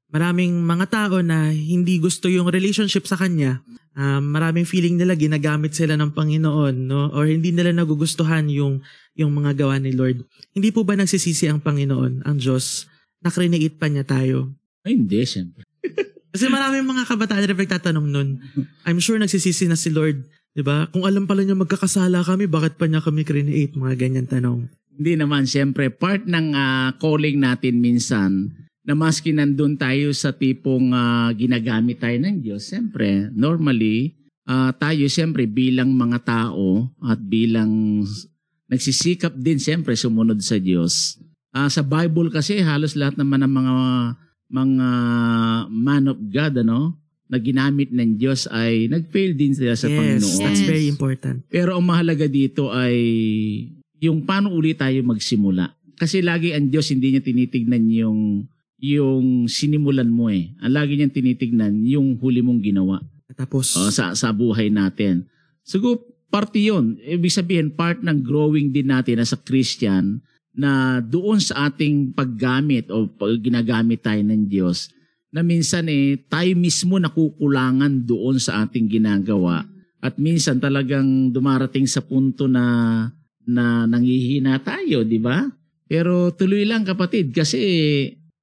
Maraming 0.06 0.62
mga 0.62 0.86
tao 0.86 1.18
na 1.18 1.50
hindi 1.50 1.98
gusto 1.98 2.30
yung 2.30 2.46
relationship 2.46 3.10
sa 3.10 3.18
Kanya. 3.18 3.58
Um, 3.96 4.30
maraming 4.30 4.68
feeling 4.68 4.94
nila 4.94 5.18
ginagamit 5.18 5.74
sila 5.74 5.98
ng 5.98 6.14
Panginoon, 6.14 6.74
no? 6.86 7.10
Or 7.10 7.26
hindi 7.26 7.50
nila 7.50 7.74
nagugustuhan 7.74 8.46
yung, 8.46 8.84
yung 9.18 9.32
mga 9.34 9.66
gawa 9.66 9.82
ni 9.82 9.90
Lord. 9.90 10.22
Hindi 10.54 10.70
po 10.70 10.86
ba 10.86 10.94
nagsisisi 10.94 11.50
ang 11.50 11.58
Panginoon, 11.58 12.22
ang 12.22 12.36
Diyos, 12.38 12.86
na 13.24 13.32
create 13.34 13.74
pa 13.80 13.90
niya 13.90 14.06
tayo? 14.06 14.54
Ay, 14.86 14.94
hindi, 14.94 15.26
siyempre. 15.26 15.66
Kasi 16.36 16.52
maraming 16.52 16.84
mga 16.84 17.08
kabataan 17.08 17.42
na 17.48 17.56
nagtatanong 17.56 18.06
nun. 18.06 18.28
I'm 18.84 19.00
sure 19.00 19.16
nagsisisi 19.16 19.66
na 19.66 19.74
si 19.74 19.90
Lord. 19.90 20.22
'di 20.56 20.64
ba? 20.64 20.88
Kung 20.88 21.04
alam 21.04 21.28
pala 21.28 21.44
niya 21.44 21.52
magkakasala 21.52 22.24
kami, 22.24 22.48
bakit 22.48 22.80
pa 22.80 22.88
niya 22.88 23.04
kami 23.04 23.28
create? 23.28 23.76
Mga 23.76 23.94
ganyan 24.00 24.24
tanong. 24.24 24.72
Hindi 24.96 25.12
naman, 25.20 25.44
siyempre, 25.44 25.92
part 25.92 26.24
ng 26.24 26.56
ah, 26.56 26.96
calling 26.96 27.36
natin 27.36 27.84
minsan, 27.84 28.48
na 28.86 28.94
maski 28.94 29.34
nandun 29.34 29.74
tayo 29.74 30.14
sa 30.14 30.30
tipong 30.30 30.94
ah, 30.94 31.34
ginagamit 31.34 31.98
tayo 31.98 32.14
ng 32.22 32.38
Diyos, 32.38 32.70
siyempre, 32.70 33.34
normally, 33.34 34.14
ah, 34.46 34.70
tayo 34.70 35.10
siyempre 35.10 35.50
bilang 35.50 35.90
mga 35.90 36.22
tao 36.22 36.86
at 37.02 37.18
bilang 37.18 38.06
nagsisikap 38.70 39.34
din 39.34 39.58
siyempre 39.58 39.98
sumunod 39.98 40.38
sa 40.38 40.62
Diyos. 40.62 41.18
Ah, 41.50 41.66
sa 41.66 41.82
Bible 41.82 42.30
kasi 42.30 42.62
halos 42.62 42.94
lahat 42.94 43.18
naman 43.18 43.42
ng 43.42 43.52
mga 43.52 43.76
mga 44.46 44.88
man 45.66 46.04
of 46.06 46.18
God 46.30 46.62
ano 46.62 46.94
na 47.26 47.42
ginamit 47.42 47.90
ng 47.90 48.14
Diyos 48.14 48.46
ay 48.46 48.86
nag-fail 48.86 49.34
din 49.34 49.50
sila 49.50 49.74
sa 49.74 49.90
yes, 49.90 49.98
Panginoon. 49.98 50.38
that's 50.46 50.62
very 50.62 50.86
important. 50.86 51.42
Pero 51.50 51.74
ang 51.74 51.82
mahalaga 51.82 52.30
dito 52.30 52.70
ay 52.70 52.94
yung 53.98 54.22
paano 54.22 54.54
uli 54.54 54.78
tayo 54.78 55.02
magsimula. 55.02 55.74
Kasi 55.98 56.22
lagi 56.22 56.54
ang 56.54 56.70
Diyos 56.70 56.86
hindi 56.94 57.10
niya 57.10 57.26
tinitignan 57.26 57.90
yung 57.90 58.46
yung 58.76 59.48
sinimulan 59.48 60.08
mo 60.08 60.28
eh. 60.28 60.52
Ang 60.60 60.72
lagi 60.76 60.96
niyang 60.96 61.14
tinitignan 61.14 61.80
yung 61.84 62.20
huli 62.20 62.44
mong 62.44 62.60
ginawa 62.60 63.00
Tapos, 63.36 63.76
o, 63.76 63.92
sa 63.92 64.16
sa 64.16 64.32
buhay 64.32 64.72
natin. 64.72 65.28
Siguro 65.64 66.00
parte 66.28 66.60
'yon. 66.60 66.96
Ibig 67.00 67.32
sabihin 67.32 67.68
part 67.72 68.00
ng 68.00 68.24
growing 68.24 68.72
din 68.72 68.88
natin 68.92 69.20
as 69.20 69.32
a 69.32 69.40
Christian 69.40 70.20
na 70.56 71.04
doon 71.04 71.36
sa 71.36 71.68
ating 71.68 72.16
paggamit 72.16 72.88
o 72.88 73.04
pag 73.12 73.36
ginagamit 73.44 74.00
tayo 74.00 74.24
ng 74.24 74.48
Diyos 74.48 74.88
na 75.28 75.44
minsan 75.44 75.84
eh 75.92 76.16
tayo 76.32 76.56
mismo 76.56 76.96
nakukulangan 76.96 78.08
doon 78.08 78.40
sa 78.40 78.64
ating 78.64 78.88
ginagawa 78.88 79.68
at 80.00 80.16
minsan 80.16 80.56
talagang 80.56 81.28
dumarating 81.28 81.84
sa 81.84 82.00
punto 82.00 82.48
na 82.48 82.64
na 83.46 83.86
nangihina 83.86 84.58
tayo, 84.64 85.06
di 85.06 85.20
ba? 85.22 85.44
Pero 85.86 86.34
tuloy 86.34 86.66
lang 86.66 86.82
kapatid 86.82 87.30
kasi 87.30 87.62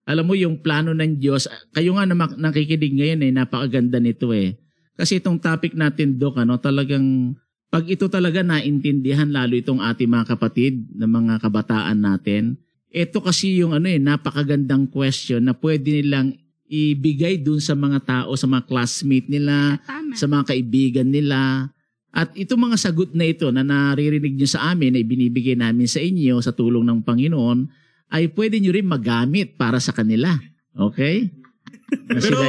alam 0.03 0.25
mo 0.27 0.35
yung 0.35 0.59
plano 0.59 0.91
ng 0.91 1.19
Diyos, 1.19 1.47
kayo 1.71 1.95
nga 1.95 2.03
na 2.03 2.15
mak- 2.15 2.35
nakikinig 2.35 2.93
ngayon 2.95 3.23
eh, 3.23 3.31
napakaganda 3.31 4.03
nito 4.03 4.35
eh. 4.35 4.59
Kasi 4.93 5.17
itong 5.23 5.39
topic 5.39 5.73
natin, 5.73 6.19
Dok, 6.19 6.43
ano, 6.43 6.59
talagang 6.59 7.33
pag 7.73 7.89
ito 7.89 8.05
talaga 8.05 8.45
naintindihan 8.45 9.25
lalo 9.25 9.57
itong 9.57 9.81
ating 9.81 10.05
mga 10.05 10.37
kapatid 10.37 10.93
na 10.93 11.09
mga 11.09 11.41
kabataan 11.41 11.97
natin, 11.97 12.61
ito 12.93 13.17
kasi 13.17 13.57
yung 13.57 13.73
ano 13.73 13.89
eh, 13.89 13.97
napakagandang 13.97 14.85
question 14.93 15.41
na 15.41 15.57
pwede 15.57 16.03
nilang 16.03 16.37
ibigay 16.69 17.41
dun 17.41 17.57
sa 17.57 17.73
mga 17.73 17.99
tao, 18.05 18.37
sa 18.37 18.45
mga 18.45 18.69
classmate 18.69 19.25
nila, 19.25 19.81
Tama. 19.81 20.13
sa 20.13 20.29
mga 20.29 20.53
kaibigan 20.53 21.09
nila. 21.09 21.69
At 22.13 22.29
itong 22.37 22.69
mga 22.69 22.77
sagot 22.77 23.09
na 23.17 23.25
ito 23.25 23.49
na 23.49 23.65
naririnig 23.65 24.37
nyo 24.37 24.45
sa 24.45 24.69
amin, 24.69 24.93
na 24.93 25.01
ibinibigay 25.01 25.57
namin 25.57 25.89
sa 25.89 25.97
inyo 25.97 26.37
sa 26.45 26.53
tulong 26.53 26.85
ng 26.85 27.01
Panginoon, 27.01 27.65
ay 28.13 28.29
pwede 28.31 28.61
nyo 28.61 28.71
rin 28.71 28.85
magamit 28.85 29.57
para 29.57 29.81
sa 29.81 29.89
kanila. 29.89 30.37
Okay? 30.77 31.33
Pero, 32.07 32.39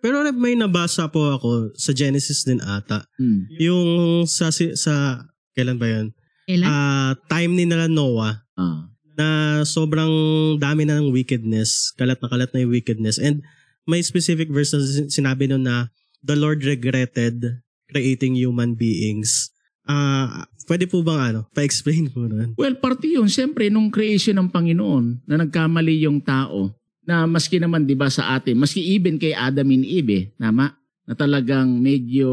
Pero 0.00 0.16
may 0.32 0.56
nabasa 0.56 1.12
po 1.12 1.28
ako 1.28 1.76
sa 1.76 1.92
Genesis 1.92 2.46
din 2.46 2.62
ata. 2.64 3.04
Hmm. 3.20 3.44
Yung 3.60 4.24
sa, 4.24 4.48
sa 4.54 5.26
kailan 5.52 5.76
ba 5.76 5.86
yun? 5.90 6.06
Kailan? 6.48 6.66
Ah, 6.66 7.12
time 7.28 7.52
ni 7.52 7.64
nila 7.68 7.84
Noah 7.86 8.40
Ah. 8.56 8.88
na 9.16 9.28
sobrang 9.68 10.08
dami 10.56 10.88
na 10.88 10.96
ng 10.96 11.12
wickedness. 11.12 11.92
Kalat 12.00 12.16
na 12.20 12.32
kalat 12.32 12.50
na 12.56 12.64
yung 12.64 12.72
wickedness. 12.72 13.20
And 13.20 13.44
may 13.84 14.00
specific 14.00 14.48
verse 14.48 14.72
na 14.72 14.80
sin- 14.80 15.12
sinabi 15.12 15.48
nun 15.48 15.68
na 15.68 15.92
the 16.24 16.36
Lord 16.36 16.64
regretted 16.64 17.60
creating 17.88 18.40
human 18.40 18.78
beings. 18.80 19.52
Ah, 19.84 20.48
pwede 20.70 20.86
po 20.86 21.02
bang 21.02 21.34
ano, 21.34 21.40
pa-explain 21.50 22.06
po 22.14 22.30
nun? 22.30 22.54
Well, 22.54 22.78
parte 22.78 23.10
yun. 23.10 23.26
Siyempre, 23.26 23.66
nung 23.66 23.90
creation 23.90 24.38
ng 24.38 24.54
Panginoon, 24.54 25.26
na 25.26 25.42
nagkamali 25.42 26.06
yung 26.06 26.22
tao, 26.22 26.70
na 27.02 27.26
maski 27.26 27.58
naman, 27.58 27.90
di 27.90 27.98
ba, 27.98 28.06
sa 28.06 28.38
atin, 28.38 28.54
maski 28.54 28.78
even 28.94 29.18
kay 29.18 29.34
Adam 29.34 29.66
and 29.74 29.82
Eve, 29.82 30.10
eh, 30.14 30.24
tama? 30.38 30.70
Na 31.10 31.18
talagang 31.18 31.74
medyo 31.82 32.30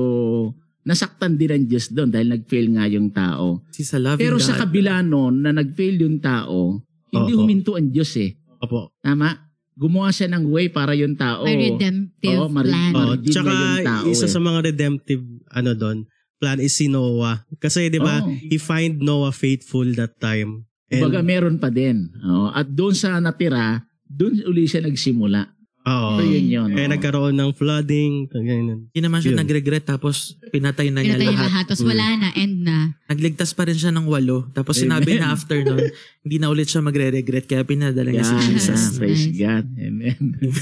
nasaktan 0.86 1.34
din 1.34 1.50
ang 1.50 1.66
Diyos 1.66 1.90
doon 1.90 2.14
dahil 2.14 2.30
nag-fail 2.30 2.68
nga 2.78 2.86
yung 2.86 3.10
tao. 3.10 3.66
Pero 4.22 4.38
sa 4.38 4.54
kabila 4.54 5.02
noon, 5.02 5.42
na 5.42 5.50
nag-fail 5.50 6.06
yung 6.06 6.22
tao, 6.22 6.78
hindi 7.10 7.34
Oo. 7.34 7.42
huminto 7.42 7.74
ang 7.74 7.90
Diyos 7.90 8.14
eh. 8.22 8.38
Opo. 8.62 8.94
Tama? 9.02 9.50
Gumawa 9.78 10.10
siya 10.10 10.30
ng 10.30 10.46
way 10.50 10.70
para 10.70 10.94
yung 10.94 11.14
tao. 11.18 11.46
May 11.46 11.74
redemptive 11.74 12.38
Oo, 12.38 12.50
mari- 12.50 12.70
plan. 12.70 12.94
Oh, 12.98 13.14
tsaka 13.18 13.50
yung 13.50 13.86
tao 13.86 14.04
isa 14.10 14.26
eh. 14.26 14.32
sa 14.32 14.40
mga 14.42 14.60
redemptive 14.74 15.22
ano 15.54 15.72
doon, 15.78 15.98
plan 16.38 16.58
is 16.58 16.72
si 16.72 16.88
Noah. 16.88 17.44
Kasi 17.58 17.88
'di 17.88 17.98
ba, 17.98 18.22
Oo. 18.22 18.30
he 18.32 18.58
find 18.58 18.98
Noah 19.00 19.32
faithful 19.32 19.86
that 19.96 20.18
time. 20.18 20.64
And, 20.88 21.04
Kumbaga 21.04 21.20
meron 21.20 21.58
pa 21.58 21.68
din. 21.68 22.08
Oo. 22.18 22.48
At 22.50 22.66
doon 22.66 22.94
sa 22.94 23.18
natira, 23.18 23.82
doon 24.06 24.40
uli 24.46 24.64
siya 24.64 24.80
nagsimula. 24.82 25.52
oo. 25.84 26.16
So 26.16 26.24
yun 26.24 26.48
yun. 26.48 26.70
Kaya 26.72 26.88
oo. 26.88 26.94
nagkaroon 26.94 27.32
ng 27.34 27.52
flooding, 27.52 28.28
ganyan. 28.30 28.88
Hindi 28.88 29.00
naman 29.02 29.20
siya 29.20 29.36
Yun. 29.36 29.40
nag-regret 29.40 29.84
tapos 29.84 30.36
pinatay 30.48 30.88
na 30.88 31.00
niya 31.00 31.16
Pinatay 31.16 31.28
lahat. 31.28 31.48
lahat. 31.48 31.64
Tapos 31.66 31.84
wala 31.84 32.06
na. 32.14 32.28
End 32.36 32.56
na. 32.62 32.78
Nagligtas 33.08 33.52
pa 33.52 33.64
rin 33.64 33.76
siya 33.76 33.92
ng 33.92 34.04
walo. 34.04 34.48
Tapos 34.52 34.76
Amen. 34.78 34.84
sinabi 34.96 35.12
na 35.16 35.32
after 35.32 35.60
nun, 35.60 35.80
hindi 36.22 36.38
na 36.38 36.48
ulit 36.48 36.68
siya 36.68 36.80
magre-regret 36.80 37.48
kaya 37.48 37.64
pinadala 37.64 38.08
niya 38.08 38.24
si 38.24 38.36
Yan, 38.36 38.48
Jesus. 38.54 38.80
ah, 38.80 38.92
praise 38.96 39.26
Nice. 39.28 39.40
God. 39.40 39.66
Amen. 39.76 40.20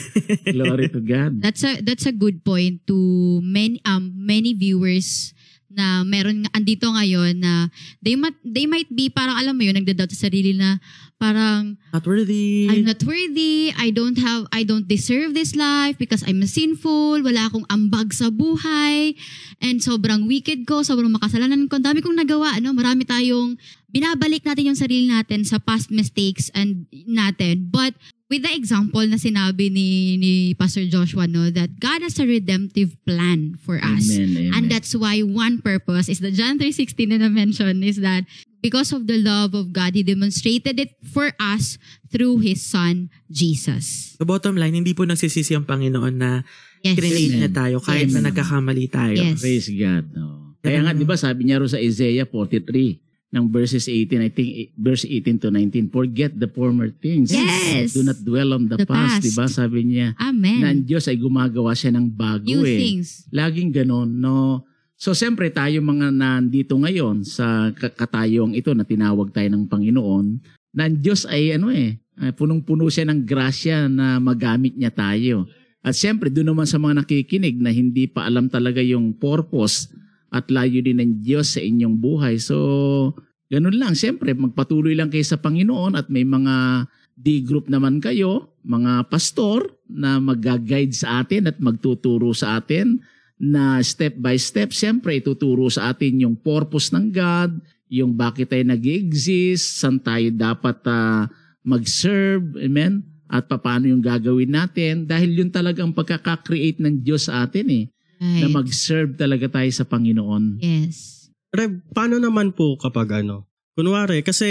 Glory 0.58 0.88
to 0.90 1.02
God. 1.02 1.38
That's 1.38 1.62
a 1.62 1.82
that's 1.82 2.06
a 2.06 2.14
good 2.14 2.42
point 2.42 2.82
to 2.88 2.98
many 3.42 3.78
um 3.84 4.10
many 4.16 4.54
viewers 4.54 5.35
na 5.76 6.08
meron 6.08 6.48
nga- 6.48 6.54
andito 6.56 6.88
ngayon 6.88 7.38
na 7.38 7.68
they 8.00 8.16
might 8.16 8.40
they 8.42 8.66
might 8.66 8.88
be 8.90 9.12
parang 9.12 9.36
alam 9.36 9.54
mo 9.54 9.62
yun 9.62 9.76
nagda-doubt 9.76 10.10
sa 10.16 10.32
sarili 10.32 10.56
na 10.56 10.80
parang 11.16 11.80
Not 11.96 12.04
worthy. 12.04 12.68
I'm 12.68 12.84
not 12.84 13.00
worthy, 13.04 13.72
I 13.72 13.92
don't 13.92 14.20
have 14.20 14.48
I 14.52 14.68
don't 14.68 14.88
deserve 14.88 15.32
this 15.32 15.56
life 15.56 15.96
because 15.96 16.24
I'm 16.28 16.44
sinful, 16.44 17.24
wala 17.24 17.48
akong 17.48 17.64
ambag 17.72 18.12
sa 18.12 18.28
buhay 18.28 19.16
and 19.64 19.80
sobrang 19.80 20.28
wicked 20.28 20.68
ko, 20.68 20.84
sobrang 20.84 21.12
makasalanan 21.12 21.72
ko, 21.72 21.80
dami 21.80 22.04
kong 22.04 22.20
nagawa, 22.20 22.60
ano, 22.60 22.76
marami 22.76 23.08
tayong 23.08 23.56
binabalik 23.88 24.44
natin 24.44 24.76
yung 24.76 24.80
sarili 24.80 25.08
natin 25.08 25.48
sa 25.48 25.56
past 25.56 25.88
mistakes 25.88 26.52
and 26.52 26.84
natin. 26.92 27.72
But 27.72 27.96
with 28.30 28.42
the 28.42 28.54
example 28.54 29.06
na 29.06 29.18
sinabi 29.18 29.70
ni 29.70 30.18
ni 30.18 30.34
Pastor 30.58 30.86
Joshua 30.90 31.30
no 31.30 31.54
that 31.54 31.78
God 31.78 32.02
has 32.02 32.18
a 32.18 32.26
redemptive 32.26 32.98
plan 33.06 33.54
for 33.62 33.78
us. 33.78 34.10
Amen. 34.10 34.50
Amen. 34.50 34.52
And 34.54 34.64
that's 34.72 34.98
why 34.98 35.22
one 35.22 35.62
purpose 35.62 36.10
is 36.10 36.20
the 36.20 36.34
John 36.34 36.58
3.16 36.58 37.14
na 37.14 37.22
na-mention 37.22 37.86
is 37.86 38.02
that 38.02 38.26
because 38.66 38.90
of 38.90 39.06
the 39.06 39.22
love 39.22 39.54
of 39.54 39.70
God, 39.70 39.94
He 39.94 40.02
demonstrated 40.02 40.82
it 40.82 40.98
for 41.06 41.38
us 41.38 41.78
through 42.10 42.42
His 42.42 42.66
Son, 42.66 43.14
Jesus. 43.30 44.18
So 44.18 44.26
bottom 44.26 44.58
line, 44.58 44.74
hindi 44.74 44.98
po 44.98 45.06
nagsisisi 45.06 45.54
ang 45.54 45.70
Panginoon 45.70 46.16
na 46.18 46.42
Yes. 46.86 47.02
Amen. 47.02 47.50
tayo 47.50 47.82
kahit 47.82 48.10
Yes. 48.10 48.14
na 48.14 48.30
nagkakamali 48.30 48.86
tayo. 48.94 49.18
Yes. 49.18 49.42
Praise 49.42 49.74
God. 49.74 50.06
No. 50.14 50.54
Kaya 50.62 50.86
nga, 50.86 50.94
di 50.94 51.02
ba, 51.02 51.18
sabi 51.18 51.46
niya 51.50 51.58
ro 51.58 51.66
sa 51.66 51.82
Isaiah 51.82 52.26
43, 52.30 53.02
ng 53.36 53.52
verses 53.52 53.91
18, 53.91 54.24
I 54.24 54.32
think 54.32 54.50
eh, 54.56 54.67
verse 54.80 55.04
18 55.04 55.43
to 55.43 55.50
19, 55.52 55.91
forget 55.91 56.32
the 56.32 56.48
former 56.48 56.88
things. 56.88 57.36
Yes. 57.36 57.91
Do 57.91 58.08
not 58.08 58.15
dwell 58.24 58.56
on 58.56 58.71
the, 58.71 58.80
The 58.80 58.88
past. 58.88 59.19
past. 59.19 59.24
Di 59.28 59.32
ba? 59.36 59.45
Sabi 59.52 59.84
niya, 59.84 60.15
na 60.15 60.32
ang 60.32 60.39
Amen. 60.39 60.88
Diyos 60.88 61.12
ay 61.12 61.19
gumagawa 61.19 61.76
siya 61.76 61.91
ng 61.91 62.08
bago 62.08 62.48
New 62.48 62.63
eh. 62.63 62.80
things. 62.80 63.28
Laging 63.36 63.76
ganon, 63.76 64.08
no? 64.08 64.63
So, 64.95 65.12
siyempre, 65.12 65.52
tayo 65.52 65.84
mga 65.84 66.15
nandito 66.15 66.80
ngayon 66.80 67.28
sa 67.28 67.76
ka- 67.76 67.91
katayong 67.91 68.56
ito 68.56 68.71
na 68.71 68.88
tinawag 68.88 69.36
tayo 69.36 69.52
ng 69.52 69.67
Panginoon, 69.67 70.26
na 70.71 70.88
ang 70.88 70.95
Diyos 70.95 71.28
ay 71.28 71.60
ano 71.60 71.67
eh, 71.67 72.00
ay 72.15 72.32
punong-puno 72.32 72.88
siya 72.88 73.04
ng 73.12 73.28
grasya 73.28 73.91
na 73.91 74.24
magamit 74.24 74.80
niya 74.80 74.95
tayo. 74.95 75.52
At 75.84 75.93
siyempre, 76.00 76.32
doon 76.32 76.56
naman 76.56 76.65
sa 76.65 76.80
mga 76.80 77.04
nakikinig 77.04 77.60
na 77.60 77.76
hindi 77.76 78.08
pa 78.08 78.26
alam 78.26 78.48
talaga 78.48 78.80
yung 78.80 79.12
purpose 79.19 79.91
at 80.36 80.52
layo 80.52 80.84
din 80.84 81.00
ng 81.00 81.24
Diyos 81.24 81.56
sa 81.56 81.63
inyong 81.63 81.95
buhay. 81.95 82.36
So, 82.36 83.15
ganun 83.48 83.80
lang. 83.80 83.95
Siyempre, 83.95 84.36
magpatuloy 84.36 84.91
lang 84.91 85.08
kayo 85.08 85.24
sa 85.24 85.39
Panginoon 85.39 85.95
at 85.95 86.12
may 86.12 86.28
mga 86.28 86.86
D-group 87.15 87.71
naman 87.71 88.04
kayo, 88.04 88.52
mga 88.67 89.08
pastor 89.08 89.71
na 89.88 90.19
mag-guide 90.19 90.91
sa 90.91 91.24
atin 91.24 91.48
at 91.48 91.63
magtuturo 91.63 92.36
sa 92.36 92.60
atin 92.60 93.00
na 93.39 93.80
step 93.80 94.19
by 94.19 94.36
step, 94.36 94.76
siyempre 94.76 95.15
ituturo 95.19 95.71
sa 95.71 95.95
atin 95.95 96.28
yung 96.28 96.36
purpose 96.36 96.91
ng 96.91 97.15
God, 97.15 97.63
yung 97.88 98.15
bakit 98.19 98.52
tayo 98.52 98.67
nag 98.67 98.84
exist 98.84 99.80
saan 99.80 100.04
tayo 100.04 100.28
dapat 100.36 100.76
ah, 100.91 101.32
mag-serve, 101.63 102.60
amen? 102.60 103.00
At 103.32 103.48
paano 103.48 103.88
yung 103.88 104.04
gagawin 104.04 104.52
natin 104.52 105.08
dahil 105.08 105.39
yun 105.39 105.52
talaga 105.52 105.88
ang 105.88 105.95
pagkaka-create 105.95 106.84
ng 106.84 107.00
Diyos 107.00 107.32
sa 107.32 107.48
atin 107.48 107.67
eh, 107.71 107.84
na 108.17 108.47
Right. 108.47 108.56
mag-serve 108.56 109.13
talaga 109.13 109.47
tayo 109.51 109.69
sa 109.69 109.84
Panginoon. 109.84 110.60
Yes. 110.60 111.28
Rev, 111.51 111.80
paano 111.91 112.17
naman 112.17 112.51
po 112.51 112.75
kapag 112.75 113.23
ano? 113.23 113.47
Kunwari, 113.73 114.21
kasi 114.21 114.47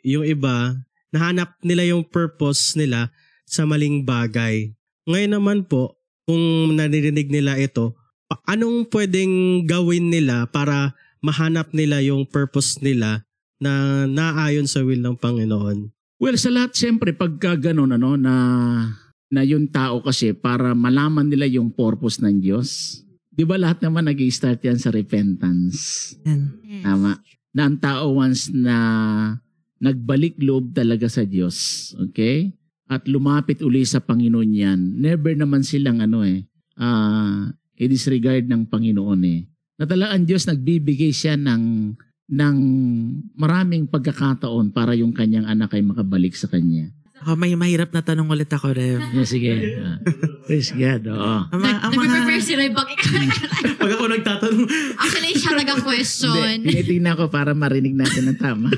yung 0.00 0.24
iba, 0.24 0.76
nahanap 1.10 1.60
nila 1.60 1.84
yung 1.84 2.04
purpose 2.04 2.74
nila 2.74 3.12
sa 3.44 3.64
maling 3.64 4.04
bagay. 4.04 4.72
Ngayon 5.04 5.32
naman 5.32 5.58
po, 5.64 5.96
kung 6.24 6.40
naririnig 6.72 7.28
nila 7.28 7.56
ito, 7.56 7.96
pa- 8.24 8.40
anong 8.46 8.86
pwedeng 8.88 9.64
gawin 9.64 10.08
nila 10.08 10.46
para 10.46 10.94
mahanap 11.20 11.74
nila 11.74 12.00
yung 12.00 12.24
purpose 12.24 12.78
nila 12.80 13.26
na 13.60 14.04
naayon 14.06 14.64
sa 14.64 14.80
will 14.80 15.00
ng 15.00 15.18
Panginoon? 15.18 15.92
Well, 16.16 16.36
sa 16.36 16.52
lahat 16.52 16.76
siyempre 16.76 17.12
pagka 17.12 17.56
ganun 17.56 17.92
ano 17.92 18.16
na 18.16 18.34
na 19.30 19.46
yung 19.46 19.70
tao 19.70 20.02
kasi 20.02 20.34
para 20.34 20.74
malaman 20.74 21.30
nila 21.30 21.46
yung 21.46 21.70
purpose 21.70 22.18
ng 22.18 22.42
Diyos. 22.42 23.00
'Di 23.30 23.46
ba 23.46 23.56
lahat 23.56 23.80
naman 23.80 24.10
nag-start 24.10 24.60
yan 24.60 24.76
sa 24.76 24.90
repentance. 24.90 26.12
Yan. 26.26 26.60
Yes. 26.66 26.82
Tama. 26.82 27.12
Na 27.54 27.62
ang 27.66 27.78
tao 27.78 28.04
once 28.18 28.50
na 28.50 28.76
nagbalik 29.80 30.36
loob 30.42 30.76
talaga 30.76 31.08
sa 31.08 31.24
Diyos, 31.24 31.90
okay? 31.96 32.52
At 32.90 33.06
lumapit 33.06 33.62
uli 33.64 33.86
sa 33.86 34.02
Panginoon 34.02 34.50
yan. 34.50 34.80
Never 34.98 35.32
naman 35.38 35.64
silang 35.64 36.02
ano 36.02 36.26
eh, 36.26 36.44
ah 36.76 37.48
i-disregard 37.80 38.44
ng 38.44 38.68
Panginoon 38.68 39.22
eh. 39.24 39.40
Na 39.80 39.88
talaga 39.88 40.12
ang 40.12 40.28
Diyos 40.28 40.44
nagbibigay 40.44 41.16
siya 41.16 41.40
ng 41.40 41.96
ng 42.30 42.56
maraming 43.34 43.88
pagkakataon 43.90 44.70
para 44.70 44.94
yung 44.94 45.10
kanyang 45.10 45.48
anak 45.48 45.74
ay 45.74 45.82
makabalik 45.82 46.36
sa 46.36 46.46
kanya. 46.46 46.92
Ako, 47.20 47.36
may 47.36 47.52
mahirap 47.52 47.90
na 47.90 48.00
tanong 48.00 48.26
ulit 48.26 48.48
ako, 48.48 48.72
Rev. 48.72 49.00
Yeah, 49.12 49.24
sige. 49.24 49.52
Praise 50.46 50.70
God. 50.70 51.04
Oo. 51.06 51.34
Ang, 51.46 51.60
mga- 51.60 51.80
ang 51.80 51.92
mga... 51.92 52.00
Nag-prepare 52.02 52.40
si 52.40 52.52
Ray. 52.54 52.70
Bakit? 52.70 52.98
Pag 53.76 53.90
ako 53.92 54.04
nagtatanong, 54.08 54.64
Actually, 55.02 55.32
siya 55.34 55.52
taga-question. 55.54 56.56
Hindi, 56.58 56.72
tinitingnan 56.74 57.14
ko 57.14 57.24
para 57.28 57.52
marinig 57.52 57.92
natin 57.92 58.28
ng 58.28 58.38
tama. 58.38 58.72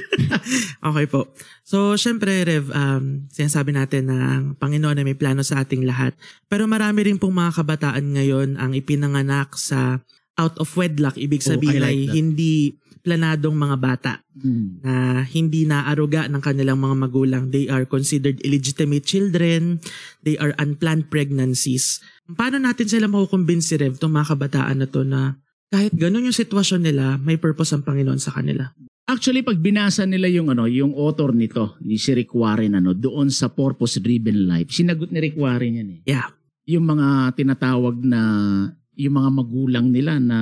Okay 0.83 1.07
po. 1.07 1.31
So, 1.63 1.95
syempre, 1.95 2.43
Rev, 2.43 2.67
um, 2.69 3.05
sinasabi 3.29 3.71
natin 3.71 4.11
na 4.11 4.17
ang 4.37 4.45
Panginoon 4.55 4.99
ay 4.99 5.07
may 5.07 5.15
plano 5.15 5.41
sa 5.41 5.63
ating 5.63 5.83
lahat. 5.83 6.13
Pero 6.47 6.67
marami 6.67 7.07
rin 7.07 7.17
pong 7.17 7.33
mga 7.33 7.57
kabataan 7.57 8.05
ngayon 8.13 8.59
ang 8.59 8.75
ipinanganak 8.75 9.55
sa 9.55 10.03
out 10.35 10.57
of 10.57 10.69
wedlock. 10.75 11.15
Ibig 11.15 11.45
Oh, 11.45 11.55
sabihin 11.55 11.79
I 11.79 11.81
like 11.81 11.89
ay 11.89 11.99
that. 12.05 12.15
hindi 12.15 12.55
planadong 13.03 13.55
mga 13.59 13.77
bata 13.83 14.13
Hmm. 14.33 14.81
na 14.81 15.21
hindi 15.29 15.69
naaruga 15.69 16.25
ng 16.31 16.41
kanilang 16.41 16.81
mga 16.81 16.97
magulang. 16.97 17.43
They 17.53 17.69
are 17.69 17.85
considered 17.85 18.41
illegitimate 18.41 19.05
children. 19.05 19.83
They 20.25 20.41
are 20.41 20.57
unplanned 20.57 21.13
pregnancies. 21.13 22.01
Paano 22.33 22.57
natin 22.57 22.89
sila 22.89 23.13
makukumbinsi, 23.13 23.77
Rev, 23.77 24.01
itong 24.01 24.15
mga 24.15 24.33
kabataan 24.33 24.79
na 24.81 24.89
to 24.89 25.05
na 25.05 25.37
kahit 25.69 25.93
ganun 25.93 26.25
yung 26.25 26.37
sitwasyon 26.37 26.81
nila, 26.81 27.21
may 27.21 27.37
purpose 27.37 27.77
ang 27.77 27.85
Panginoon 27.85 28.21
sa 28.23 28.33
kanila. 28.33 28.73
Actually, 29.03 29.43
pag 29.43 29.59
binasa 29.59 30.07
nila 30.07 30.31
yung 30.31 30.49
ano, 30.49 30.71
yung 30.71 30.95
author 30.95 31.35
nito, 31.35 31.77
ni 31.83 31.99
si 31.99 32.15
Rick 32.15 32.33
Warren 32.33 32.79
ano, 32.79 32.95
doon 32.95 33.29
sa 33.29 33.51
purpose-driven 33.51 34.47
life, 34.47 34.71
sinagot 34.71 35.11
ni 35.11 35.19
Rick 35.19 35.37
Warren 35.37 35.77
yan 35.77 35.89
eh. 35.91 36.01
Yeah. 36.07 36.31
Yung 36.71 36.87
mga 36.87 37.35
tinatawag 37.35 37.99
na 38.01 38.21
yung 38.95 39.15
mga 39.17 39.31
magulang 39.35 39.87
nila 39.91 40.23
na 40.23 40.39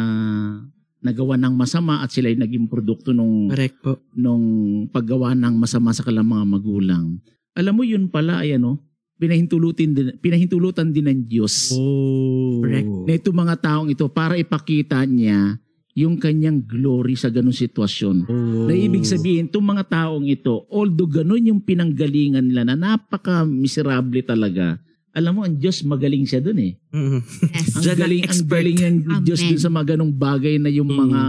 nagawa 1.01 1.37
ng 1.37 1.55
masama 1.55 2.01
at 2.01 2.13
sila 2.13 2.29
ay 2.29 2.37
naging 2.37 2.69
produkto 2.69 3.11
nung 3.11 3.49
Correct 3.49 3.77
po. 3.81 3.97
nung 4.13 4.45
paggawa 4.89 5.33
ng 5.33 5.55
masama 5.57 5.91
sa 5.91 6.05
kanilang 6.05 6.29
mga 6.29 6.45
magulang. 6.47 7.05
Alam 7.53 7.75
mo 7.75 7.83
yun 7.83 8.07
pala 8.07 8.45
ay 8.45 8.57
ano, 8.57 8.79
pinahintulutin 9.17 9.91
din, 9.93 10.09
pinahintulutan 10.17 10.93
din 10.93 11.09
ng 11.09 11.21
Diyos 11.25 11.73
Oh. 11.73 12.61
Correct. 12.61 12.89
na 13.05 13.13
itong 13.15 13.39
mga 13.39 13.57
taong 13.59 13.89
ito 13.89 14.05
para 14.07 14.37
ipakita 14.37 15.01
niya 15.05 15.57
yung 15.91 16.17
kanyang 16.17 16.63
glory 16.63 17.19
sa 17.19 17.29
ganung 17.29 17.53
sitwasyon. 17.53 18.17
Oh. 18.25 18.65
Na 18.65 18.73
ibig 18.73 19.03
sabihin, 19.03 19.51
itong 19.51 19.67
mga 19.67 19.85
taong 19.91 20.25
ito, 20.25 20.65
although 20.71 21.11
ganun 21.11 21.51
yung 21.51 21.61
pinanggalingan 21.61 22.47
nila 22.47 22.63
na 22.65 22.79
napaka-miserable 22.79 24.23
talaga, 24.23 24.79
alam 25.11 25.33
mo, 25.35 25.43
ang 25.43 25.59
Diyos 25.59 25.83
magaling 25.83 26.23
siya 26.23 26.39
dun 26.39 26.59
eh. 26.59 26.79
Mm. 26.95 27.19
Yes. 27.51 27.69
Ang 27.75 27.83
ang 27.83 27.99
galing, 27.99 28.23
ang 28.25 28.43
galing 28.47 28.79
ng 28.79 28.97
Diyos 29.23 29.41
dun 29.43 29.59
sa 29.59 29.69
mga 29.69 29.95
ganong 29.95 30.15
bagay 30.15 30.57
na 30.57 30.71
yung 30.71 30.87
Mm. 30.87 30.99
mga 31.05 31.21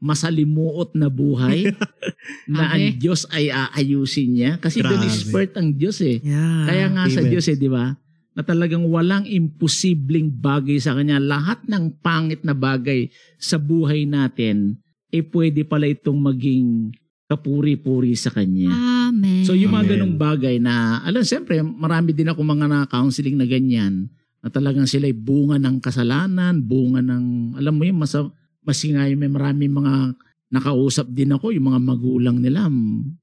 masalimuot 0.00 0.96
na 0.96 1.08
buhay 1.08 1.68
na 2.52 2.72
ang 2.72 2.82
Amen. 2.88 2.96
Diyos 2.96 3.28
ay 3.28 3.48
aayusin 3.48 4.28
niya. 4.32 4.50
Kasi 4.56 4.80
Grabe. 4.80 5.04
expert 5.04 5.56
ang 5.56 5.76
Diyos 5.76 6.00
eh. 6.00 6.20
Yeah. 6.20 6.64
Kaya 6.64 6.86
nga 6.88 7.04
sa 7.06 7.20
Amen. 7.20 7.30
Diyos 7.30 7.46
eh, 7.48 7.56
di 7.56 7.68
ba? 7.68 7.92
Na 8.32 8.42
talagang 8.42 8.88
walang 8.88 9.28
imposibleng 9.28 10.32
bagay 10.32 10.80
sa 10.80 10.96
Kanya. 10.96 11.20
Lahat 11.20 11.60
ng 11.64 12.00
pangit 12.00 12.40
na 12.44 12.56
bagay 12.56 13.12
sa 13.36 13.60
buhay 13.60 14.08
natin, 14.08 14.80
eh 15.10 15.20
pwede 15.20 15.64
pala 15.64 15.84
itong 15.84 16.16
maging 16.16 16.92
kapuri-puri 17.26 18.16
sa 18.16 18.32
Kanya. 18.32 18.72
Amen. 19.10 19.42
So 19.42 19.58
yung 19.58 19.74
mga 19.74 19.98
ganong 19.98 20.16
bagay 20.16 20.62
na, 20.62 21.02
alam, 21.02 21.26
siyempre, 21.26 21.58
marami 21.60 22.14
din 22.14 22.30
ako 22.30 22.40
mga 22.46 22.66
na-counseling 22.70 23.34
na 23.34 23.44
ganyan, 23.44 24.06
na 24.40 24.48
talagang 24.48 24.86
sila'y 24.86 25.12
bunga 25.12 25.58
ng 25.58 25.82
kasalanan, 25.82 26.62
bunga 26.62 27.02
ng, 27.02 27.58
alam 27.58 27.74
mo 27.74 27.82
yun, 27.82 27.98
mas, 27.98 28.14
mas 28.62 28.78
nga 28.80 29.04
yung 29.10 29.20
may 29.20 29.28
marami 29.28 29.66
mga 29.68 30.16
nakausap 30.50 31.06
din 31.10 31.30
ako, 31.34 31.54
yung 31.54 31.70
mga 31.70 31.80
magulang 31.82 32.38
nila, 32.38 32.66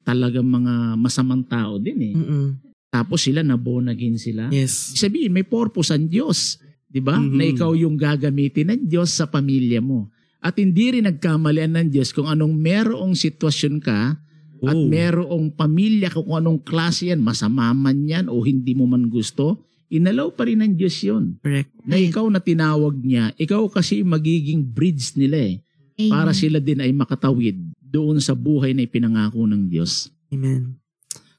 talagang 0.03 0.47
mga 0.47 0.95
masamang 0.95 1.43
tao 1.47 1.75
din 1.79 1.99
eh. 1.99 2.15
Mm-mm. 2.15 2.47
Tapos 2.87 3.27
sila 3.27 3.43
nabonagin 3.43 4.15
sila. 4.15 4.47
Yes. 4.47 4.95
Sabihin, 4.95 5.35
may 5.35 5.43
purpose 5.43 5.91
ang 5.91 6.07
Diyos. 6.07 6.55
Di 6.87 7.03
ba? 7.03 7.19
Mhm. 7.19 7.35
Na 7.35 7.43
ikaw 7.43 7.75
yung 7.75 7.99
gagamitin 7.99 8.71
ng 8.71 8.81
Diyos 8.87 9.11
sa 9.11 9.27
pamilya 9.27 9.83
mo. 9.83 10.07
At 10.39 10.55
hindi 10.55 10.95
rin 10.95 11.03
nagkamalian 11.03 11.75
ng 11.75 11.87
Diyos 11.91 12.15
kung 12.15 12.31
anong 12.31 12.55
merong 12.55 13.11
sitwasyon 13.11 13.83
ka 13.83 14.15
at 14.63 14.77
merong 14.77 15.53
pamilya 15.53 16.09
kung 16.09 16.33
anong 16.33 16.63
klase 16.65 17.13
yan, 17.13 17.21
masama 17.21 17.69
man 17.75 18.07
yan 18.07 18.25
o 18.31 18.41
hindi 18.41 18.73
mo 18.73 18.89
man 18.89 19.11
gusto, 19.11 19.67
inalaw 19.87 20.33
pa 20.33 20.47
rin 20.47 20.63
ng 20.63 20.73
Diyos 20.75 20.97
yun. 21.03 21.37
Correct. 21.39 21.71
Na 21.87 21.95
ikaw 21.95 22.27
na 22.27 22.41
tinawag 22.41 22.97
niya, 22.99 23.31
ikaw 23.37 23.67
kasi 23.69 24.01
magiging 24.03 24.63
bridge 24.63 25.15
nila 25.15 25.37
eh. 25.53 25.55
Amen. 25.97 26.13
Para 26.13 26.31
sila 26.35 26.61
din 26.61 26.77
ay 26.83 26.93
makatawid 26.93 27.57
doon 27.81 28.21
sa 28.21 28.37
buhay 28.37 28.75
na 28.75 28.85
ipinangako 28.85 29.49
ng 29.49 29.65
Diyos. 29.65 30.13
Amen. 30.29 30.77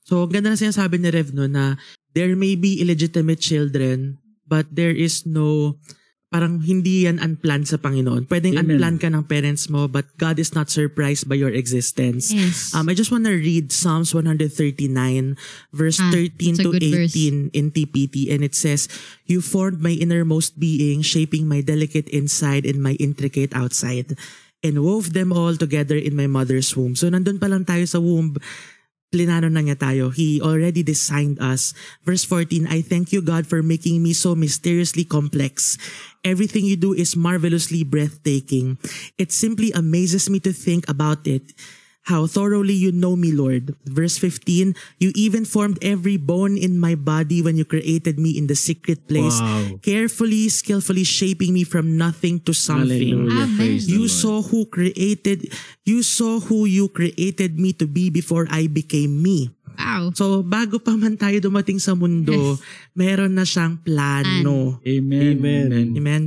So, 0.02 0.24
ang 0.24 0.32
ganda 0.32 0.50
na 0.50 0.58
sinasabi 0.58 0.96
ni 0.98 1.12
Rev 1.12 1.36
no, 1.36 1.44
na 1.46 1.76
there 2.16 2.32
may 2.34 2.56
be 2.56 2.80
illegitimate 2.80 3.38
children, 3.38 4.16
but 4.48 4.64
there 4.72 4.96
is 4.96 5.28
no, 5.28 5.76
parang 6.28 6.60
hindi 6.60 7.08
yan 7.08 7.16
unplanned 7.16 7.64
sa 7.64 7.80
Panginoon. 7.80 8.28
Pwedeng 8.28 8.60
Amen. 8.60 8.76
unplanned 8.76 9.00
ka 9.00 9.08
ng 9.08 9.24
parents 9.24 9.72
mo, 9.72 9.88
but 9.88 10.04
God 10.20 10.36
is 10.36 10.52
not 10.52 10.68
surprised 10.68 11.24
by 11.24 11.40
your 11.40 11.48
existence. 11.48 12.28
Yes. 12.28 12.76
Um, 12.76 12.92
I 12.92 12.94
just 12.94 13.08
want 13.08 13.24
to 13.24 13.32
read 13.32 13.72
Psalms 13.72 14.12
139, 14.12 14.52
verse 15.72 15.96
Ah, 15.96 16.12
13 16.12 16.28
it's 16.36 16.60
a 16.60 16.62
to 16.68 16.70
good 16.76 16.84
verse. 16.84 17.16
18 17.16 17.56
in 17.56 17.72
TPT, 17.72 18.28
and 18.28 18.44
it 18.44 18.52
says, 18.52 18.92
You 19.24 19.40
formed 19.40 19.80
my 19.80 19.96
innermost 19.96 20.60
being, 20.60 21.00
shaping 21.00 21.48
my 21.48 21.64
delicate 21.64 22.08
inside 22.12 22.68
and 22.68 22.84
my 22.84 22.92
intricate 23.00 23.56
outside, 23.56 24.12
and 24.60 24.84
wove 24.84 25.16
them 25.16 25.32
all 25.32 25.56
together 25.56 25.96
in 25.96 26.12
my 26.12 26.28
mother's 26.28 26.76
womb. 26.76 26.92
So, 26.92 27.08
nandun 27.08 27.40
pa 27.40 27.48
lang 27.48 27.64
tayo 27.64 27.88
sa 27.88 28.04
womb, 28.04 28.36
plinano 29.08 29.48
na 29.48 29.64
niya 29.64 29.76
tayo. 29.76 30.12
He 30.12 30.40
already 30.40 30.82
designed 30.84 31.40
us. 31.40 31.72
Verse 32.04 32.24
14, 32.24 32.68
I 32.68 32.80
thank 32.84 33.12
you, 33.12 33.20
God, 33.20 33.46
for 33.46 33.62
making 33.62 34.02
me 34.02 34.12
so 34.12 34.34
mysteriously 34.34 35.04
complex. 35.04 35.76
Everything 36.24 36.64
you 36.64 36.76
do 36.76 36.92
is 36.92 37.16
marvelously 37.16 37.84
breathtaking. 37.84 38.76
It 39.16 39.32
simply 39.32 39.72
amazes 39.72 40.28
me 40.28 40.40
to 40.44 40.52
think 40.52 40.88
about 40.88 41.26
it. 41.26 41.56
How 42.08 42.24
thoroughly 42.24 42.72
you 42.72 42.88
know 42.88 43.20
me, 43.20 43.36
Lord. 43.36 43.76
Verse 43.84 44.16
15, 44.16 44.72
you 44.96 45.12
even 45.12 45.44
formed 45.44 45.76
every 45.84 46.16
bone 46.16 46.56
in 46.56 46.80
my 46.80 46.96
body 46.96 47.44
when 47.44 47.60
you 47.60 47.68
created 47.68 48.16
me 48.16 48.32
in 48.32 48.48
the 48.48 48.56
secret 48.56 49.04
place, 49.04 49.36
Wow. 49.36 49.76
carefully, 49.84 50.48
skillfully 50.48 51.04
shaping 51.04 51.52
me 51.52 51.68
from 51.68 52.00
nothing 52.00 52.40
to 52.48 52.56
something. 52.56 53.28
Amen. 53.28 53.84
You 53.84 54.08
saw 54.08 54.40
who 54.40 54.64
created 54.64 55.52
you 55.84 56.00
saw 56.00 56.40
who 56.40 56.64
you 56.64 56.88
created 56.88 57.60
me 57.60 57.76
to 57.76 57.84
be 57.84 58.08
before 58.08 58.48
I 58.48 58.72
became 58.72 59.20
me. 59.20 59.52
wow. 59.76 60.10
So 60.16 60.42
bago 60.42 60.80
pa 60.80 60.96
man 60.96 61.20
tayo 61.20 61.38
dumating 61.38 61.78
sa 61.78 61.92
mundo, 61.94 62.56
meron 62.96 63.36
na 63.36 63.44
siyang 63.44 63.78
plano. 63.84 64.80
Amen. 64.82 65.38
Amen. 65.38 65.92
Amen. 65.92 66.22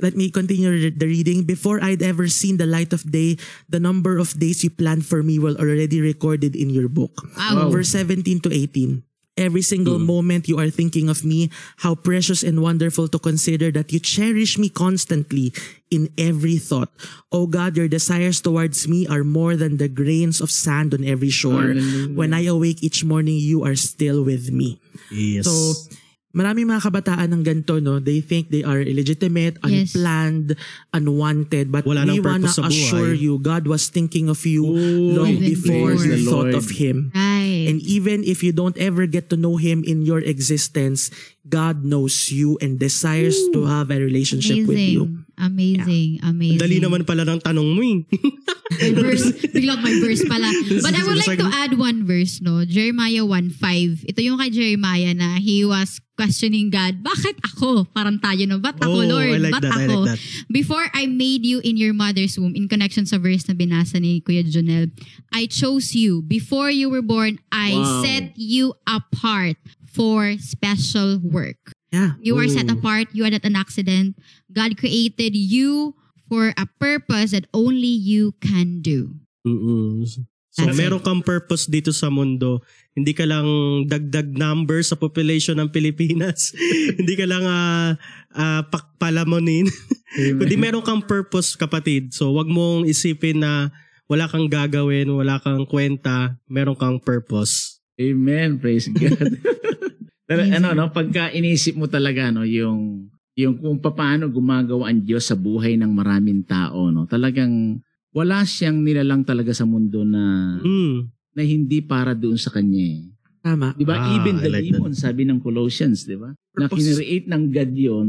Let 0.00 0.16
me 0.16 0.30
continue 0.30 0.90
the 0.90 1.06
reading. 1.06 1.44
Before 1.44 1.82
I'd 1.82 2.02
ever 2.02 2.28
seen 2.28 2.56
the 2.56 2.66
light 2.66 2.92
of 2.92 3.04
day, 3.10 3.36
the 3.68 3.80
number 3.80 4.18
of 4.18 4.38
days 4.38 4.64
you 4.64 4.70
planned 4.70 5.06
for 5.06 5.22
me 5.22 5.38
were 5.38 5.54
already 5.58 6.00
recorded 6.00 6.56
in 6.56 6.70
your 6.70 6.88
book. 6.88 7.22
Wow. 7.36 7.68
Verse 7.70 7.90
17 7.90 8.40
to 8.42 8.50
18. 8.52 9.02
Every 9.38 9.62
single 9.62 9.98
moment 9.98 10.44
you 10.46 10.60
are 10.60 10.68
thinking 10.68 11.08
of 11.08 11.24
me, 11.24 11.48
how 11.80 11.94
precious 11.94 12.42
and 12.44 12.60
wonderful 12.60 13.08
to 13.08 13.18
consider 13.18 13.72
that 13.72 13.90
you 13.90 13.98
cherish 13.98 14.58
me 14.58 14.68
constantly 14.68 15.54
in 15.88 16.12
every 16.18 16.58
thought. 16.58 16.92
Oh 17.32 17.46
God, 17.46 17.74
your 17.74 17.88
desires 17.88 18.42
towards 18.42 18.86
me 18.86 19.06
are 19.08 19.24
more 19.24 19.56
than 19.56 19.78
the 19.78 19.88
grains 19.88 20.42
of 20.42 20.50
sand 20.50 20.92
on 20.92 21.02
every 21.08 21.30
shore. 21.30 21.72
Hallelujah. 21.72 22.12
When 22.12 22.34
I 22.34 22.44
awake 22.44 22.84
each 22.84 23.08
morning, 23.08 23.40
you 23.40 23.64
are 23.64 23.74
still 23.74 24.22
with 24.22 24.52
me. 24.52 24.76
Yes. 25.10 25.48
So, 25.48 25.96
marami 26.32 26.64
mga 26.64 26.82
kabataan 26.82 27.28
ng 27.32 27.42
ganito, 27.44 27.76
no? 27.80 28.00
They 28.00 28.20
think 28.20 28.48
they 28.48 28.64
are 28.64 28.80
illegitimate, 28.80 29.60
Yes. 29.64 29.92
unplanned, 29.92 30.56
unwanted. 30.92 31.68
But 31.72 31.84
Wala 31.84 32.04
we 32.08 32.20
wanna 32.20 32.48
assure 32.48 33.12
you, 33.12 33.38
God 33.38 33.68
was 33.68 33.88
thinking 33.88 34.28
of 34.28 34.40
you 34.44 34.64
Oh, 34.64 35.22
long 35.22 35.36
before 35.38 35.92
you 35.96 36.24
thought 36.24 36.52
Lord. 36.52 36.58
of 36.58 36.76
Him. 36.76 37.12
Right. 37.14 37.68
And 37.68 37.80
even 37.84 38.24
if 38.24 38.42
you 38.42 38.52
don't 38.52 38.76
ever 38.80 39.06
get 39.06 39.28
to 39.30 39.36
know 39.36 39.56
Him 39.56 39.84
in 39.84 40.02
your 40.02 40.20
existence, 40.24 41.12
God 41.44 41.84
knows 41.84 42.30
you 42.32 42.56
and 42.62 42.78
desires 42.78 43.36
to 43.52 43.66
have 43.66 43.90
a 43.90 43.98
relationship 43.98 44.64
with 44.64 44.78
you. 44.78 45.26
Amazing. 45.42 46.22
Amazing. 46.22 46.62
Dali 46.62 46.78
naman 46.78 47.02
pala 47.02 47.26
ng 47.26 47.42
tanong 47.42 47.68
mo 47.74 47.82
eh. 47.82 47.98
May 48.82 48.94
verse. 48.94 49.26
Biglang 49.52 49.82
may 49.84 50.00
verse 50.00 50.22
pala. 50.24 50.48
But 50.86 50.94
I 50.96 51.02
would 51.04 51.18
like 51.18 51.38
to 51.38 51.50
add 51.50 51.76
one 51.76 52.06
verse, 52.06 52.40
no? 52.40 52.64
Jeremiah 52.64 53.26
1.5. 53.26 54.08
Ito 54.08 54.18
yung 54.22 54.38
kay 54.40 54.50
Jeremiah 54.50 55.12
na 55.12 55.36
he 55.36 55.66
was 55.66 56.00
questioning 56.16 56.70
God, 56.70 57.02
bakit 57.02 57.36
ako? 57.42 57.84
Parang 57.90 58.16
tayo, 58.22 58.46
no? 58.46 58.62
Ba't 58.62 58.78
ako, 58.80 59.02
oh, 59.02 59.08
Lord? 59.18 59.28
I 59.34 59.42
like 59.42 59.54
Ba't 59.58 59.64
that. 59.66 59.74
I 59.76 59.84
ako? 59.84 59.98
like 60.06 60.16
that. 60.16 60.18
Before 60.48 60.86
I 60.94 61.04
made 61.10 61.44
you 61.44 61.60
in 61.64 61.76
your 61.76 61.92
mother's 61.92 62.38
womb, 62.38 62.54
in 62.54 62.68
connection 62.68 63.04
sa 63.04 63.18
verse 63.18 63.44
na 63.48 63.54
binasa 63.58 63.98
ni 64.00 64.22
Kuya 64.22 64.46
Jonel, 64.46 64.88
I 65.34 65.46
chose 65.50 65.92
you. 65.98 66.22
Before 66.22 66.70
you 66.70 66.88
were 66.88 67.02
born, 67.04 67.42
I 67.50 67.74
Wow. 67.74 68.02
set 68.04 68.32
you 68.38 68.78
apart 68.86 69.58
for 69.92 70.36
special 70.40 71.18
work. 71.20 71.71
Yeah. 71.92 72.16
You 72.24 72.40
are 72.40 72.48
set 72.48 72.72
Ooh. 72.72 72.80
apart. 72.80 73.12
You 73.12 73.28
are 73.28 73.30
not 73.30 73.44
an 73.44 73.54
accident. 73.54 74.16
God 74.48 74.80
created 74.80 75.36
you 75.36 75.94
for 76.26 76.56
a 76.56 76.64
purpose 76.80 77.36
that 77.36 77.44
only 77.52 77.92
you 77.92 78.32
can 78.40 78.80
do. 78.80 79.12
Mm-mm. 79.44 80.08
So, 80.52 80.68
That's 80.68 80.76
meron 80.76 81.00
kang 81.00 81.24
purpose 81.24 81.64
dito 81.64 81.96
sa 81.96 82.12
mundo. 82.12 82.60
Hindi 82.92 83.16
ka 83.16 83.24
lang 83.24 83.48
dagdag 83.88 84.36
number 84.36 84.84
sa 84.84 85.00
population 85.00 85.56
ng 85.56 85.72
Pilipinas. 85.72 86.52
Hindi 87.00 87.16
ka 87.16 87.24
lang 87.24 87.44
ah, 87.48 87.96
ah, 88.36 88.60
pakpalamonin. 88.68 89.64
Kundi 90.40 90.56
meron 90.60 90.84
kang 90.84 91.00
purpose, 91.00 91.56
kapatid. 91.56 92.12
So, 92.12 92.36
wag 92.36 92.52
mong 92.52 92.84
isipin 92.84 93.40
na 93.40 93.72
wala 94.12 94.28
kang 94.28 94.52
gagawin, 94.52 95.08
wala 95.16 95.40
kang 95.40 95.64
kwenta, 95.64 96.36
meron 96.44 96.76
kang 96.76 97.00
purpose. 97.00 97.80
Amen. 97.96 98.60
Praise 98.60 98.92
God. 98.92 99.40
Pero 100.32 100.40
Amazing. 100.42 100.56
ano, 100.56 100.68
no, 100.72 100.84
pagka 100.88 101.28
inisip 101.30 101.76
mo 101.76 101.84
talaga, 101.84 102.32
no, 102.32 102.40
yung, 102.42 103.04
yung 103.34 103.54
kung 103.54 103.76
paano 103.78 104.24
gumagawa 104.26 104.88
ang 104.88 105.04
Diyos 105.04 105.28
sa 105.28 105.36
buhay 105.36 105.76
ng 105.76 105.92
maraming 105.92 106.40
tao, 106.40 106.88
no, 106.88 107.04
talagang 107.04 107.76
wala 108.10 108.40
siyang 108.40 108.80
nilalang 108.80 109.20
talaga 109.22 109.52
sa 109.52 109.64
mundo 109.64 110.00
na, 110.02 110.56
Mm. 110.58 111.04
na 111.32 111.42
hindi 111.42 111.80
para 111.80 112.12
doon 112.12 112.36
sa 112.36 112.48
Kanya. 112.48 112.80
eh. 112.80 113.12
Tama. 113.42 113.74
Di 113.74 113.84
ba? 113.84 113.98
Ah, 113.98 114.08
Even 114.14 114.38
the 114.38 114.48
I 114.48 114.52
like 114.54 114.64
that. 114.64 114.80
demon, 114.80 114.94
sabi 114.94 115.28
ng 115.28 115.36
Colossians, 115.38 116.08
di 116.08 116.16
ba? 116.16 116.32
Na 116.54 116.64
kinreate 116.66 117.28
ng 117.28 117.44
God 117.50 117.72
yun 117.74 118.08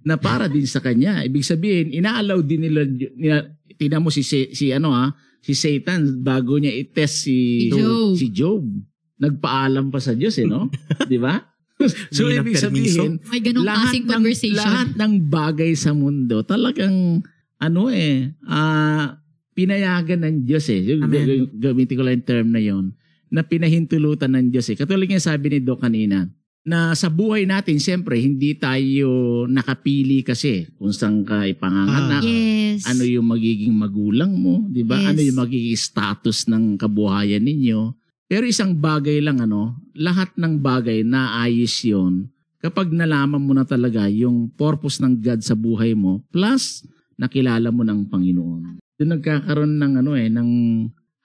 na 0.00 0.16
para 0.16 0.44
din 0.44 0.64
sa 0.64 0.80
Kanya. 0.80 1.20
Ibig 1.22 1.40
sabihin, 1.40 1.88
inaalaw 1.90 2.40
din 2.40 2.60
nila, 2.62 2.84
nila 3.14 3.36
tingnan 3.72 4.00
mo 4.00 4.08
si, 4.08 4.20
si, 4.20 4.52
si 4.52 4.68
ano 4.70 4.90
ha, 4.90 5.12
si 5.38 5.52
Satan 5.52 6.20
bago 6.20 6.56
niya 6.56 6.72
i-test 6.74 7.24
si, 7.24 7.36
Si 7.64 7.70
Job. 7.70 8.12
si 8.14 8.26
Job. 8.28 8.64
Nagpaalam 9.20 9.92
pa 9.92 10.00
sa 10.00 10.16
Diyos 10.16 10.34
eh, 10.40 10.48
no? 10.48 10.72
Di 11.12 11.20
ba? 11.20 11.38
so, 12.12 12.28
ibig 12.28 12.60
sabihin, 12.60 13.20
May 13.28 13.40
lahat 13.56 14.04
ng, 14.04 14.08
conversation. 14.08 14.56
lahat 14.60 14.88
ng 14.96 15.12
bagay 15.28 15.72
sa 15.76 15.96
mundo, 15.96 16.44
talagang, 16.44 17.24
ano 17.60 17.82
eh, 17.88 18.32
ah, 18.48 19.16
pinayagan 19.56 20.24
ng 20.24 20.36
Diyos 20.48 20.68
eh. 20.72 20.80
Yung- 20.92 21.04
Amen. 21.04 21.48
Gamitin 21.56 21.96
ko 21.96 22.02
lang 22.04 22.14
yung 22.20 22.28
term 22.28 22.48
na 22.52 22.60
yon 22.60 22.86
na 23.30 23.46
pinahintulutan 23.46 24.34
ng 24.34 24.50
Diyos 24.50 24.66
eh. 24.72 24.76
Katulad 24.76 25.06
nga 25.06 25.22
sabi 25.22 25.56
ni 25.56 25.58
Do 25.62 25.78
kanina, 25.78 26.26
na 26.60 26.92
sa 26.92 27.08
buhay 27.08 27.48
natin, 27.48 27.80
siyempre, 27.80 28.20
hindi 28.20 28.52
tayo 28.52 29.44
nakapili 29.48 30.20
kasi 30.20 30.68
kung 30.76 30.92
saan 30.92 31.24
ka 31.24 31.48
ipanganganak. 31.48 32.20
Yes. 32.20 32.84
Ano 32.84 33.08
yung 33.08 33.32
magiging 33.32 33.72
magulang 33.72 34.36
mo, 34.36 34.68
di 34.68 34.84
ba? 34.84 35.00
Yes. 35.00 35.08
Ano 35.08 35.20
yung 35.24 35.38
magiging 35.40 35.78
status 35.80 36.50
ng 36.52 36.76
kabuhayan 36.76 37.40
ninyo. 37.40 37.96
Pero 38.30 38.46
isang 38.46 38.78
bagay 38.78 39.18
lang, 39.18 39.42
ano, 39.42 39.74
lahat 39.90 40.30
ng 40.38 40.62
bagay 40.62 41.02
naayos 41.02 41.82
yon 41.82 42.30
kapag 42.62 42.94
nalaman 42.94 43.42
mo 43.42 43.50
na 43.58 43.66
talaga 43.66 44.06
yung 44.06 44.46
purpose 44.54 45.02
ng 45.02 45.18
God 45.18 45.42
sa 45.42 45.58
buhay 45.58 45.98
mo, 45.98 46.22
plus 46.30 46.86
nakilala 47.18 47.74
mo 47.74 47.82
ng 47.82 48.06
Panginoon. 48.06 48.78
Doon 49.02 49.10
nagkakaroon 49.18 49.74
ng 49.82 49.92
ano 50.06 50.12
eh, 50.14 50.30
ng 50.30 50.50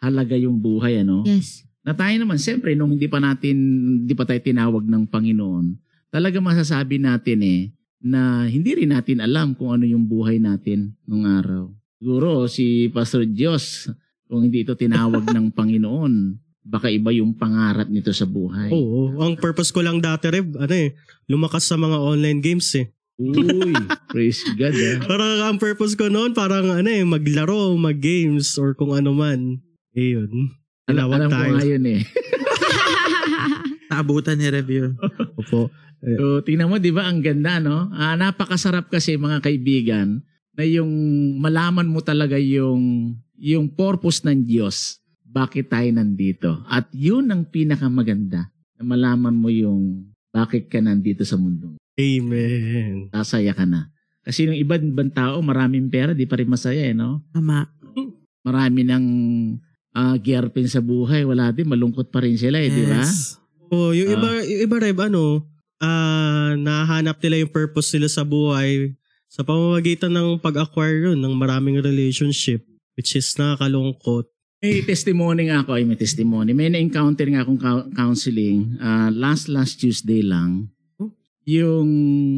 halaga 0.02 0.34
yung 0.34 0.58
buhay, 0.58 1.06
ano. 1.06 1.22
Yes. 1.30 1.62
Na 1.86 1.94
tayo 1.94 2.18
naman, 2.18 2.42
siyempre, 2.42 2.74
nung 2.74 2.98
hindi 2.98 3.06
pa 3.06 3.22
natin, 3.22 3.54
hindi 4.02 4.14
pa 4.18 4.26
tayo 4.26 4.42
tinawag 4.42 4.90
ng 4.90 5.06
Panginoon, 5.06 5.66
talaga 6.10 6.42
masasabi 6.42 6.98
natin 6.98 7.40
eh, 7.46 7.62
na 8.02 8.50
hindi 8.50 8.82
rin 8.82 8.98
natin 8.98 9.22
alam 9.22 9.54
kung 9.54 9.78
ano 9.78 9.86
yung 9.86 10.10
buhay 10.10 10.42
natin 10.42 10.98
nung 11.06 11.30
araw. 11.30 11.70
Siguro, 12.02 12.50
si 12.50 12.90
Pastor 12.90 13.30
Diyos, 13.30 13.94
kung 14.26 14.50
hindi 14.50 14.66
ito 14.66 14.74
tinawag 14.74 15.30
ng 15.30 15.54
Panginoon, 15.54 16.45
baka 16.66 16.90
iba 16.90 17.14
yung 17.14 17.38
pangarap 17.38 17.86
nito 17.86 18.10
sa 18.10 18.26
buhay. 18.26 18.74
Oo, 18.74 19.22
ang 19.22 19.38
purpose 19.38 19.70
ko 19.70 19.86
lang 19.86 20.02
dati, 20.02 20.34
Reb, 20.34 20.58
ano 20.58 20.74
eh, 20.74 20.98
lumakas 21.30 21.70
sa 21.70 21.78
mga 21.78 22.02
online 22.02 22.42
games 22.42 22.74
eh. 22.74 22.90
Uy, 23.16 23.72
praise 24.12 24.44
God 24.60 24.76
ah. 24.76 24.98
Parang 25.10 25.40
ang 25.46 25.58
purpose 25.62 25.96
ko 25.96 26.12
noon, 26.12 26.36
parang 26.36 26.68
ano 26.68 26.90
eh, 26.90 27.06
maglaro, 27.06 27.72
mag-games, 27.80 28.58
or 28.60 28.76
kung 28.76 28.92
ano 28.92 29.16
man. 29.16 29.62
Eh 29.96 30.20
yun. 30.20 30.52
Alam, 30.92 31.14
alam 31.16 31.30
ko 31.32 31.40
nga 31.40 31.64
yun 31.64 31.86
eh. 31.86 32.02
Naabutan 33.94 34.36
ni 34.36 34.50
review. 34.52 34.98
Opo. 35.40 35.72
So, 36.04 36.44
tingnan 36.44 36.70
mo, 36.70 36.78
di 36.78 36.92
ba, 36.92 37.08
ang 37.08 37.24
ganda, 37.24 37.58
no? 37.58 37.90
Ah, 37.96 38.14
napakasarap 38.20 38.92
kasi, 38.92 39.16
mga 39.16 39.42
kaibigan, 39.42 40.22
na 40.54 40.68
yung 40.68 40.92
malaman 41.40 41.88
mo 41.88 42.04
talaga 42.04 42.36
yung, 42.36 43.16
yung 43.40 43.72
purpose 43.72 44.22
ng 44.28 44.46
Diyos. 44.46 45.00
Bakit 45.36 45.68
tayo 45.68 45.90
nandito? 45.92 46.64
At 46.72 46.88
yun 46.96 47.28
ang 47.28 47.52
pinakamaganda, 47.52 48.48
na 48.80 48.84
malaman 48.88 49.36
mo 49.36 49.52
yung 49.52 50.08
bakit 50.32 50.72
ka 50.72 50.80
nandito 50.80 51.28
sa 51.28 51.36
mundo. 51.36 51.76
Amen. 52.00 53.12
Sasaya 53.12 53.52
ka 53.52 53.68
na. 53.68 53.92
Kasi 54.24 54.48
yung 54.48 54.56
ibang, 54.56 54.96
ibang 54.96 55.12
tao, 55.12 55.44
maraming 55.44 55.92
pera, 55.92 56.16
di 56.16 56.24
pa 56.24 56.40
rin 56.40 56.48
masaya, 56.48 56.88
eh, 56.88 56.96
no? 56.96 57.24
Tama. 57.36 57.68
Marami 58.48 58.88
ng 58.88 59.06
ah, 59.96 60.16
girlfriend 60.20 60.72
sa 60.72 60.84
buhay, 60.84 61.24
wala 61.24 61.52
din, 61.56 61.68
malungkot 61.68 62.12
pa 62.12 62.20
rin 62.24 62.36
sila, 62.36 62.60
eh, 62.60 62.68
di 62.68 62.84
ba? 62.84 63.00
Yes. 63.04 63.40
Oh, 63.72 63.96
yung 63.96 64.12
Ah. 64.12 64.16
iba, 64.20 64.28
yung 64.44 64.62
iba 64.68 64.76
Reb, 64.80 65.00
ano, 65.04 65.48
ah 65.80 66.56
nahanap 66.56 67.20
nila 67.20 67.44
yung 67.44 67.52
purpose 67.52 67.92
nila 67.96 68.08
sa 68.08 68.24
buhay 68.24 68.96
sa 69.28 69.44
pamamagitan 69.44 70.08
ng 70.08 70.40
pag-acquire 70.40 71.12
yun 71.12 71.20
ng 71.20 71.36
maraming 71.36 71.84
relationship 71.84 72.64
which 72.96 73.16
is 73.16 73.28
nakakalungkot. 73.36 74.32
May 74.64 74.82
testimony 74.88 75.52
nga 75.52 75.62
ako, 75.62 75.78
ay 75.78 75.84
may 75.84 76.00
testimony. 76.00 76.56
May 76.56 76.72
na-encounter 76.72 77.28
nga 77.28 77.44
akong 77.44 77.60
cou- 77.60 77.90
counseling 77.92 78.80
ah, 78.80 79.12
last 79.12 79.52
last 79.52 79.78
Tuesday 79.78 80.24
lang. 80.24 80.72
Yung 81.46 81.90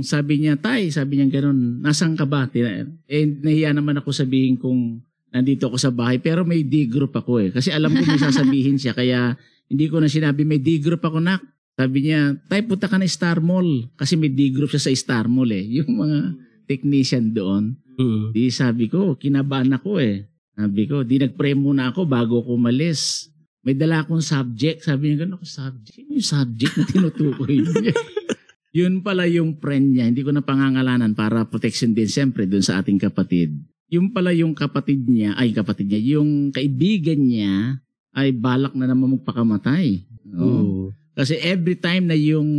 sabi 0.03 0.43
niya, 0.43 0.59
tay, 0.59 0.91
sabi 0.91 1.15
niya 1.15 1.39
gano'n, 1.39 1.79
nasan 1.79 2.19
ka 2.19 2.27
ba? 2.27 2.51
Eh, 2.51 3.23
nahiya 3.23 3.71
naman 3.71 3.95
ako 4.03 4.11
sabihin 4.11 4.59
kung 4.59 4.99
nandito 5.31 5.71
ako 5.71 5.79
sa 5.79 5.95
bahay. 5.95 6.19
Pero 6.19 6.43
may 6.43 6.67
D-group 6.67 7.15
ako 7.15 7.39
eh. 7.39 7.49
Kasi 7.55 7.71
alam 7.71 7.95
ko 7.95 8.03
may 8.03 8.19
sasabihin 8.19 8.75
siya. 8.75 8.91
Kaya 8.91 9.39
hindi 9.71 9.87
ko 9.87 10.03
na 10.03 10.11
sinabi, 10.11 10.43
may 10.43 10.59
D-group 10.59 10.99
ako 10.99 11.23
nak. 11.23 11.39
Sabi 11.79 12.09
niya, 12.09 12.35
tay, 12.51 12.67
punta 12.67 12.91
ka 12.91 12.99
na 12.99 13.07
Star 13.07 13.39
Mall. 13.39 13.87
Kasi 13.95 14.19
may 14.19 14.27
D-group 14.27 14.75
siya 14.75 14.83
sa 14.83 14.91
Star 14.91 15.31
Mall 15.31 15.55
eh. 15.55 15.63
Yung 15.79 16.03
mga 16.03 16.19
technician 16.67 17.31
doon. 17.31 17.79
Mm. 17.95 18.35
Di 18.35 18.51
sabi 18.51 18.91
ko, 18.91 19.15
kinabahan 19.15 19.71
ako 19.71 20.03
eh. 20.03 20.27
Sabi 20.57 20.89
ko, 20.89 21.05
di 21.05 21.21
nag-pray 21.21 21.53
muna 21.53 21.93
ako 21.93 22.09
bago 22.09 22.41
ako 22.41 22.57
umalis. 22.57 23.29
May 23.61 23.77
dala 23.77 24.01
akong 24.01 24.25
subject. 24.25 24.81
Sabi 24.81 25.13
niya, 25.13 25.21
gano'n 25.21 25.37
ako 25.37 25.45
subject. 25.45 25.93
Sino 25.93 26.17
yung 26.17 26.25
subject 26.25 26.73
na 26.73 26.85
tinutukoy 26.89 27.61
niya? 27.61 27.93
Yun 28.77 29.05
pala 29.05 29.29
yung 29.29 29.61
friend 29.61 29.93
niya. 29.93 30.09
Hindi 30.09 30.25
ko 30.25 30.33
na 30.33 30.41
pangangalanan 30.41 31.13
para 31.13 31.45
protection 31.45 31.93
din 31.93 32.09
siyempre 32.09 32.49
dun 32.49 32.65
sa 32.65 32.81
ating 32.81 32.97
kapatid. 32.97 33.53
Yung 33.93 34.09
pala 34.09 34.33
yung 34.33 34.57
kapatid 34.57 35.05
niya, 35.05 35.37
ay 35.37 35.53
kapatid 35.53 35.93
niya, 35.93 36.17
yung 36.17 36.49
kaibigan 36.49 37.21
niya 37.21 37.77
ay 38.17 38.33
balak 38.33 38.73
na 38.73 38.89
naman 38.89 39.21
magpakamatay. 39.21 40.09
Oo. 40.41 40.89
Kasi 41.17 41.37
every 41.41 41.77
time 41.77 42.09
na 42.09 42.17
yung 42.17 42.49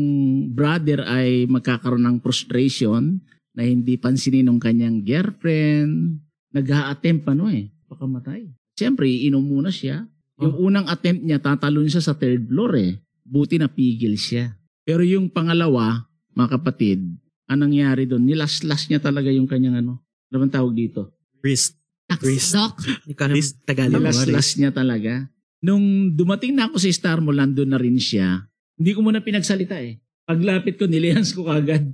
brother 0.54 1.02
ay 1.02 1.46
magkakaroon 1.50 2.02
ng 2.02 2.18
frustration 2.22 3.22
na 3.54 3.66
hindi 3.66 3.98
pansinin 3.98 4.46
ng 4.46 4.58
kanyang 4.58 5.02
girlfriend, 5.02 6.22
nag-a-attempt 6.54 7.26
ano 7.30 7.50
eh, 7.50 7.70
pakamatay. 7.88 8.46
Siyempre, 8.76 9.08
iinom 9.08 9.42
muna 9.42 9.72
siya. 9.72 10.06
Yung 10.38 10.70
unang 10.70 10.86
attempt 10.86 11.24
niya, 11.26 11.42
tatalon 11.42 11.90
siya 11.90 12.04
sa 12.04 12.14
third 12.14 12.46
floor 12.46 12.78
eh. 12.78 13.00
Buti 13.26 13.58
na 13.58 13.66
pigil 13.66 14.14
siya. 14.14 14.54
Pero 14.86 15.02
yung 15.02 15.32
pangalawa, 15.32 16.06
mga 16.36 16.60
kapatid, 16.60 17.02
anong 17.50 17.72
nangyari 17.72 18.06
doon? 18.06 18.22
Nilaslas 18.22 18.86
niya 18.86 19.02
talaga 19.02 19.32
yung 19.34 19.50
kanyang 19.50 19.82
ano. 19.82 20.04
Ano 20.30 20.36
bang 20.44 20.54
tawag 20.54 20.76
dito? 20.76 21.16
Wrist. 21.42 21.74
Chris. 22.16 22.56
Doc. 22.56 22.80
Chris, 23.12 23.52
Tagalog. 23.68 24.00
Nilaslas 24.00 24.56
niya 24.56 24.72
talaga. 24.72 25.28
Nung 25.60 26.14
dumating 26.14 26.54
na 26.54 26.70
ako 26.70 26.80
sa 26.80 26.88
Star 26.88 27.18
Mall, 27.20 27.36
nandun 27.36 27.68
na 27.68 27.76
rin 27.76 27.98
siya. 27.98 28.48
Hindi 28.78 28.94
ko 28.94 29.02
muna 29.02 29.20
pinagsalita 29.20 29.76
eh. 29.82 29.98
Paglapit 30.24 30.78
ko, 30.78 30.86
nilehans 30.86 31.34
ko 31.34 31.44
kagad. 31.44 31.92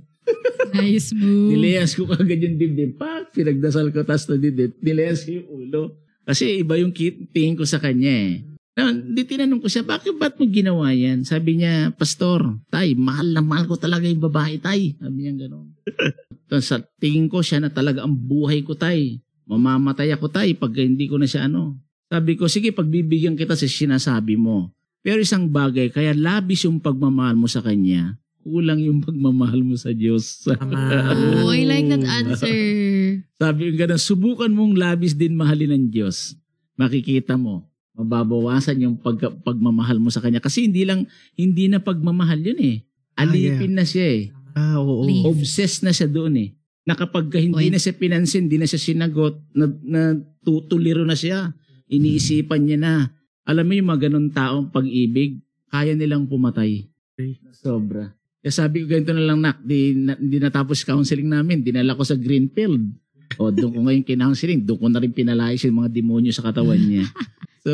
Nice 0.73 1.13
move. 1.13 1.53
Nilehans 1.53 1.93
ko 1.93 2.09
kagad 2.09 2.41
yung 2.41 2.57
dibdib. 2.57 2.97
Pak, 2.97 3.35
pinagdasal 3.35 3.93
ko, 3.93 4.01
tas 4.01 4.25
na 4.31 4.39
dibdib. 4.39 4.73
Nilehans 4.81 5.27
ko 5.27 5.29
yung 5.37 5.47
ulo. 5.51 5.83
Kasi 6.25 6.65
iba 6.65 6.73
yung 6.81 6.95
tingin 6.95 7.53
ko 7.53 7.67
sa 7.67 7.77
kanya 7.77 8.09
eh. 8.09 8.41
Na, 8.75 8.91
di 8.91 9.23
tinanong 9.23 9.63
ko 9.63 9.71
siya, 9.71 9.87
bakit 9.87 10.11
ba't 10.19 10.35
mo 10.35 10.43
ginawa 10.51 10.91
yan? 10.91 11.23
Sabi 11.23 11.63
niya, 11.63 11.95
Pastor, 11.95 12.59
tay, 12.67 12.91
mahal 12.91 13.31
na 13.31 13.39
mahal 13.39 13.71
ko 13.71 13.79
talaga 13.79 14.03
yung 14.03 14.19
babae, 14.19 14.59
tay. 14.59 14.99
Sabi 14.99 15.17
niya 15.23 15.47
gano'n. 15.47 15.67
Tapos 16.51 16.67
sa 16.67 16.83
tingin 16.99 17.31
ko 17.31 17.39
siya 17.39 17.63
na 17.63 17.71
talaga 17.71 18.03
ang 18.03 18.11
buhay 18.11 18.67
ko, 18.67 18.75
tay. 18.75 19.23
Mamamatay 19.47 20.11
ako, 20.11 20.27
tay, 20.27 20.59
pag 20.59 20.75
hindi 20.75 21.07
ko 21.07 21.15
na 21.15 21.23
siya 21.23 21.47
ano. 21.47 21.79
Sabi 22.11 22.35
ko, 22.35 22.51
sige, 22.51 22.75
pagbibigyan 22.75 23.39
kita 23.39 23.55
sa 23.55 23.63
sinasabi 23.63 24.35
mo. 24.35 24.75
Pero 24.99 25.23
isang 25.23 25.47
bagay, 25.47 25.93
kaya 25.93 26.11
labis 26.11 26.67
yung 26.67 26.83
pagmamahal 26.83 27.39
mo 27.39 27.47
sa 27.47 27.63
kanya, 27.63 28.19
kulang 28.45 28.77
yung 28.77 29.01
pagmamahal 29.01 29.65
mo 29.65 29.73
sa 29.73 29.89
Diyos. 29.89 30.45
Oh, 30.45 31.49
I 31.49 31.65
like 31.65 31.89
that 31.89 32.05
answer. 32.05 32.45
Sabi 33.41 33.73
ko 33.73 33.81
ganun, 33.81 33.97
subukan 33.97 34.53
mong 34.53 34.77
labis 34.77 35.17
din 35.17 35.33
mahalin 35.33 35.73
ng 35.73 35.85
Diyos. 35.89 36.37
Makikita 36.77 37.41
mo, 37.41 37.65
mababawasan 37.97 38.85
yung 38.85 39.01
pag, 39.01 39.17
pagmamahal 39.41 39.97
mo 39.97 40.13
sa 40.13 40.21
Kanya. 40.21 40.37
Kasi 40.37 40.69
hindi 40.69 40.85
lang, 40.85 41.09
hindi 41.33 41.65
na 41.65 41.81
pagmamahal 41.81 42.37
yun 42.37 42.61
eh. 42.61 42.77
Alipin 43.17 43.73
na 43.73 43.81
siya 43.81 44.05
eh. 44.05 44.23
Ah, 44.53 44.77
oo. 44.77 45.09
Leave. 45.09 45.25
Obsessed 45.25 45.81
na 45.81 45.89
siya 45.89 46.05
doon 46.05 46.37
eh. 46.37 46.49
Na 46.85 46.93
kapag 46.93 47.33
hindi 47.33 47.71
Point. 47.71 47.73
na 47.73 47.81
siya 47.81 47.97
pinansin, 47.97 48.45
hindi 48.45 48.61
na 48.61 48.69
siya 48.69 48.77
sinagot, 48.77 49.41
na, 49.57 49.65
na 49.81 50.01
tutuliro 50.45 51.01
na 51.01 51.17
siya. 51.17 51.49
Iniisipan 51.89 52.61
niya 52.61 52.77
na. 52.77 52.93
Alam 53.41 53.65
mo 53.65 53.73
yung 53.73 53.89
mga 53.89 54.01
ganun 54.05 54.29
taong 54.29 54.69
pag-ibig, 54.69 55.41
kaya 55.73 55.97
nilang 55.97 56.29
pumatay. 56.29 56.85
Sobra. 57.55 58.13
Kaya 58.45 58.61
sabi 58.61 58.85
ko 58.85 58.93
ganito 58.93 59.09
na 59.09 59.25
lang 59.25 59.41
nak, 59.41 59.57
di, 59.65 59.97
na, 59.97 60.13
di 60.13 60.37
natapos 60.37 60.85
counseling 60.85 61.25
namin, 61.25 61.65
dinala 61.65 61.97
ko 61.97 62.05
sa 62.05 62.13
Greenfield. 62.13 62.93
O 63.41 63.49
doon 63.49 63.73
ko 63.73 63.79
ngayon 63.89 64.05
kinounseling, 64.05 64.61
doon 64.61 64.77
ko 64.77 64.87
na 64.93 65.01
rin 65.01 65.09
pinalayas 65.09 65.65
yung 65.65 65.81
mga 65.81 65.89
demonyo 65.89 66.29
sa 66.29 66.45
katawan 66.45 66.77
niya. 66.77 67.09
so, 67.65 67.73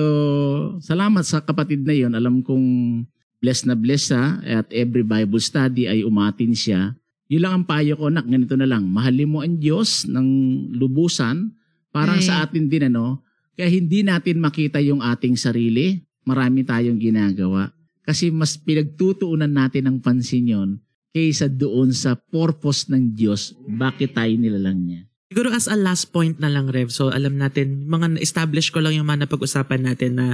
salamat 0.79 1.27
sa 1.27 1.43
kapatid 1.43 1.83
na 1.83 1.91
yon. 1.91 2.15
Alam 2.15 2.39
kong 2.39 3.03
blessed 3.43 3.67
na 3.67 3.75
blessed 3.75 4.15
siya 4.15 4.23
at 4.63 4.71
every 4.71 5.03
Bible 5.03 5.43
study 5.43 5.91
ay 5.91 6.07
umatin 6.07 6.55
siya. 6.55 6.95
Yun 7.27 7.43
lang 7.43 7.53
ang 7.59 7.65
payo 7.67 7.99
ko, 7.99 8.07
nak, 8.07 8.31
ganito 8.31 8.55
na 8.55 8.63
lang. 8.63 8.87
Mahalin 8.87 9.27
mo 9.27 9.43
ang 9.43 9.59
Diyos 9.59 10.07
ng 10.07 10.27
lubusan, 10.71 11.51
parang 11.91 12.23
Right. 12.23 12.31
sa 12.31 12.47
atin 12.47 12.71
din 12.71 12.87
ano, 12.87 13.19
kaya 13.59 13.67
hindi 13.67 14.07
natin 14.07 14.39
makita 14.39 14.79
yung 14.79 15.03
ating 15.03 15.35
sarili, 15.35 15.99
marami 16.23 16.63
tayong 16.63 16.95
ginagawa. 16.95 17.75
Kasi 18.01 18.33
mas 18.33 18.57
pinagtutuunan 18.57 19.51
natin 19.51 19.87
ng 19.87 19.97
pansin 20.01 20.49
yon 20.49 20.69
kaysa 21.11 21.51
doon 21.51 21.91
sa 21.91 22.15
purpose 22.15 22.87
ng 22.87 23.11
Diyos, 23.13 23.51
bakit 23.67 24.15
tayo 24.15 24.31
nilalang 24.39 24.79
niya. 24.79 25.01
Siguro 25.31 25.47
as 25.55 25.71
a 25.71 25.79
last 25.79 26.11
point 26.11 26.43
na 26.43 26.51
lang, 26.51 26.67
Rev. 26.67 26.91
So, 26.91 27.07
alam 27.07 27.39
natin, 27.39 27.87
mga 27.87 28.19
establish 28.19 28.67
ko 28.67 28.83
lang 28.83 28.99
yung 28.99 29.07
mga 29.07 29.31
napag-usapan 29.31 29.87
natin 29.87 30.19
na 30.19 30.27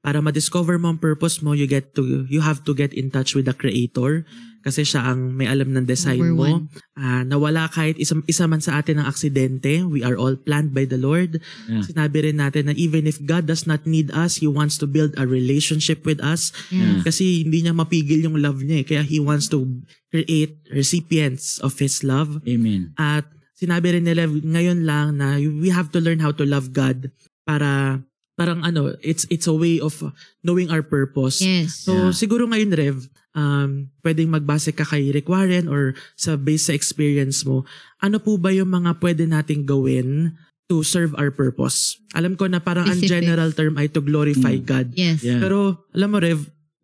para 0.00 0.24
ma-discover 0.24 0.80
mo 0.80 0.88
ang 0.88 0.96
purpose 0.96 1.44
mo, 1.44 1.52
you 1.52 1.68
get 1.68 1.92
to 1.92 2.24
you 2.32 2.40
have 2.40 2.64
to 2.64 2.72
get 2.72 2.94
in 2.96 3.12
touch 3.12 3.34
with 3.34 3.50
the 3.50 3.52
creator 3.52 4.24
kasi 4.62 4.82
siya 4.82 5.04
ang 5.14 5.36
may 5.38 5.46
alam 5.46 5.70
ng 5.74 5.86
design 5.86 6.34
Number 6.34 6.64
mo. 6.64 6.66
Ah, 6.98 7.22
nawala 7.22 7.70
kahit 7.70 7.96
isa, 7.96 8.18
isa 8.26 8.44
man 8.50 8.60
sa 8.60 8.78
atin 8.80 9.00
ng 9.00 9.06
aksidente, 9.06 9.86
we 9.86 10.02
are 10.02 10.18
all 10.18 10.34
planned 10.34 10.74
by 10.74 10.82
the 10.84 10.98
Lord. 10.98 11.38
Yeah. 11.70 11.86
Sinabi 11.86 12.30
rin 12.30 12.42
natin 12.42 12.68
na 12.68 12.74
even 12.74 13.06
if 13.06 13.22
God 13.22 13.46
does 13.46 13.64
not 13.70 13.86
need 13.86 14.10
us, 14.10 14.42
He 14.42 14.48
wants 14.50 14.76
to 14.82 14.86
build 14.90 15.14
a 15.16 15.24
relationship 15.24 16.02
with 16.04 16.18
us 16.24 16.50
Yeah. 16.68 17.00
kasi 17.06 17.46
hindi 17.46 17.64
niya 17.64 17.74
mapigil 17.74 18.24
yung 18.24 18.38
love 18.38 18.60
niya 18.64 18.82
eh. 18.82 18.86
Kaya 18.86 19.02
He 19.06 19.22
wants 19.22 19.46
to 19.54 19.62
create 20.10 20.58
recipients 20.74 21.62
of 21.62 21.78
His 21.78 22.02
love. 22.02 22.42
Amen. 22.44 22.92
At 22.98 23.30
sinabi 23.58 23.98
rin 23.98 24.06
nila 24.06 24.30
ngayon 24.30 24.86
lang 24.86 25.18
na 25.18 25.34
we 25.36 25.66
have 25.68 25.90
to 25.90 25.98
learn 25.98 26.22
how 26.22 26.30
to 26.30 26.46
love 26.46 26.70
God 26.70 27.10
para 27.42 27.98
parang 28.38 28.62
ano, 28.62 28.94
it's 29.02 29.26
it's 29.28 29.50
a 29.50 29.52
way 29.52 29.82
of 29.82 29.98
knowing 30.46 30.70
our 30.70 30.86
purpose. 30.86 31.42
Yes. 31.42 31.82
So 31.82 31.90
Yeah. 31.90 32.14
siguro 32.14 32.46
ngayon 32.46 32.70
Rev, 32.70 32.98
um 33.34 33.90
pwedeng 34.06 34.30
magbase 34.30 34.70
ka 34.70 34.86
kay 34.86 35.10
Rick 35.10 35.26
Warren 35.26 35.66
or 35.66 35.98
sa 36.14 36.38
base 36.38 36.70
sa 36.70 36.74
experience 36.74 37.42
mo, 37.42 37.66
ano 37.98 38.22
po 38.22 38.38
ba 38.38 38.54
yung 38.54 38.70
mga 38.70 39.02
pwede 39.02 39.26
nating 39.26 39.66
gawin 39.66 40.38
to 40.70 40.86
serve 40.86 41.18
our 41.18 41.34
purpose? 41.34 41.98
Alam 42.14 42.38
ko 42.38 42.46
na 42.46 42.62
parang 42.62 42.86
ang 42.86 42.94
Specific. 42.94 43.26
general 43.26 43.50
term 43.50 43.74
ay 43.74 43.90
to 43.90 43.98
glorify 43.98 44.54
Mm. 44.54 44.62
God. 44.62 44.86
Yes. 44.94 45.26
Yeah. 45.26 45.42
Pero 45.42 45.82
alam 45.90 46.08
mo 46.14 46.22
Rev, 46.22 46.38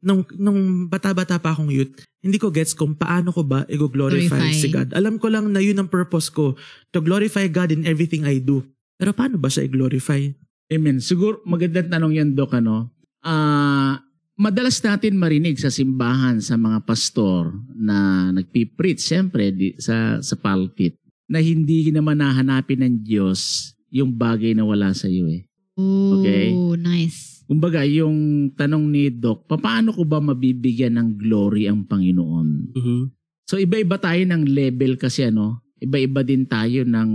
nung, 0.05 0.23
nung 0.37 0.61
bata-bata 0.87 1.41
pa 1.41 1.57
akong 1.57 1.73
youth, 1.73 2.05
hindi 2.21 2.37
ko 2.37 2.53
gets 2.53 2.77
kung 2.77 2.93
paano 2.93 3.33
ko 3.33 3.41
ba 3.43 3.65
i-glorify 3.67 4.29
Glorify. 4.29 4.53
si 4.53 4.69
God. 4.69 4.93
Alam 4.93 5.17
ko 5.17 5.33
lang 5.33 5.49
na 5.51 5.61
yun 5.61 5.81
ang 5.81 5.89
purpose 5.89 6.29
ko, 6.29 6.55
to 6.93 7.01
glorify 7.01 7.49
God 7.49 7.73
in 7.73 7.85
everything 7.85 8.25
I 8.25 8.39
do. 8.39 8.61
Pero 8.95 9.11
paano 9.11 9.41
ba 9.41 9.49
siya 9.49 9.65
i-glorify? 9.65 10.29
Amen. 10.71 11.01
Siguro 11.01 11.41
magandang 11.45 11.91
tanong 11.91 12.13
yan, 12.15 12.31
Dok, 12.33 12.57
ano? 12.57 12.93
Ah, 13.21 14.01
madalas 14.37 14.81
natin 14.81 15.17
marinig 15.17 15.57
sa 15.57 15.69
simbahan 15.69 16.41
sa 16.41 16.57
mga 16.57 16.85
pastor 16.85 17.53
na 17.73 18.29
nagpipreach, 18.31 19.01
siyempre, 19.01 19.51
di, 19.51 19.77
sa, 19.81 20.21
sa 20.21 20.37
pulpit, 20.37 20.97
na 21.25 21.41
hindi 21.41 21.89
naman 21.89 22.21
nahanapin 22.21 22.85
ng 22.85 22.97
Diyos 23.01 23.73
yung 23.89 24.13
bagay 24.13 24.53
na 24.53 24.65
wala 24.65 24.93
sa 24.93 25.09
iyo 25.09 25.29
eh. 25.29 25.45
Oh, 25.75 26.21
Okay. 26.21 26.53
nice. 26.79 27.34
Kumbaga, 27.45 27.85
yung 27.85 28.49
tanong 28.57 28.85
ni 28.89 29.13
Doc, 29.13 29.45
paano 29.45 29.93
ko 29.93 30.03
ba 30.03 30.17
mabibigyan 30.19 30.97
ng 30.97 31.09
glory 31.21 31.69
ang 31.69 31.85
Panginoon? 31.85 32.49
Mhm. 32.73 33.03
So 33.45 33.61
iba-iba 33.61 34.01
tayo 34.01 34.25
ng 34.25 34.49
level 34.49 34.97
kasi 34.97 35.29
ano, 35.29 35.61
iba-iba 35.77 36.25
din 36.25 36.49
tayo 36.49 36.81
ng 36.83 37.11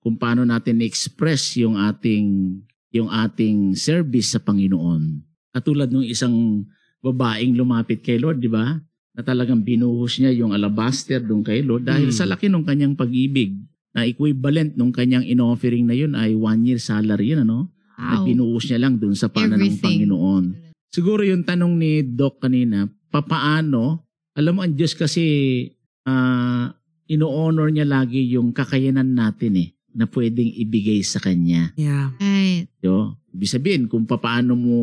kung 0.00 0.16
paano 0.16 0.46
natin 0.46 0.78
express 0.80 1.58
yung 1.58 1.74
ating 1.74 2.56
yung 2.90 3.10
ating 3.10 3.74
service 3.74 4.34
sa 4.34 4.40
Panginoon. 4.40 5.22
Katulad 5.50 5.90
nung 5.90 6.06
isang 6.06 6.62
babaeng 7.02 7.54
lumapit 7.54 8.02
kay 8.02 8.18
Lord, 8.18 8.38
di 8.38 8.46
ba? 8.46 8.78
Na 9.10 9.22
talagang 9.22 9.62
binuhos 9.62 10.22
niya 10.22 10.30
yung 10.30 10.54
alabaster 10.54 11.18
doon 11.18 11.42
kay 11.42 11.62
Lord 11.62 11.82
dahil 11.82 12.10
Hmm. 12.10 12.16
sa 12.16 12.26
laki 12.26 12.46
ng 12.46 12.62
kanyang 12.62 12.94
pag-ibig 12.94 13.58
na 13.90 14.06
equivalent 14.06 14.78
nung 14.78 14.94
kanyang 14.94 15.26
in-offering 15.26 15.82
na 15.82 15.98
yun 15.98 16.14
ay 16.14 16.38
one 16.38 16.62
year 16.62 16.78
salary 16.78 17.34
yun, 17.34 17.42
ano? 17.42 17.66
Wow. 18.00 18.24
binuhos 18.24 18.64
niya 18.64 18.80
lang 18.80 18.96
doon 18.96 19.12
sa 19.12 19.28
panan 19.28 19.60
ng 19.60 19.68
Everything. 19.68 20.08
Panginoon. 20.08 20.44
Siguro 20.88 21.20
yung 21.20 21.44
tanong 21.44 21.76
ni 21.76 22.00
Doc 22.02 22.40
kanina, 22.40 22.88
papaano? 23.12 24.08
Alam 24.34 24.52
mo, 24.56 24.60
ang 24.64 24.72
Diyos 24.72 24.96
kasi 24.96 25.68
ah 26.08 26.72
ino-honor 27.10 27.74
niya 27.74 27.84
lagi 27.84 28.22
yung 28.30 28.54
kakayanan 28.54 29.18
natin 29.18 29.58
eh 29.58 29.68
na 29.90 30.06
pwedeng 30.06 30.46
ibigay 30.46 31.02
sa 31.02 31.18
Kanya. 31.18 31.74
Yeah. 31.74 32.14
Right. 32.22 32.70
Yo, 32.78 33.18
ibig 33.34 33.50
sabihin 33.50 33.90
kung 33.90 34.06
papaano 34.06 34.54
mo 34.54 34.78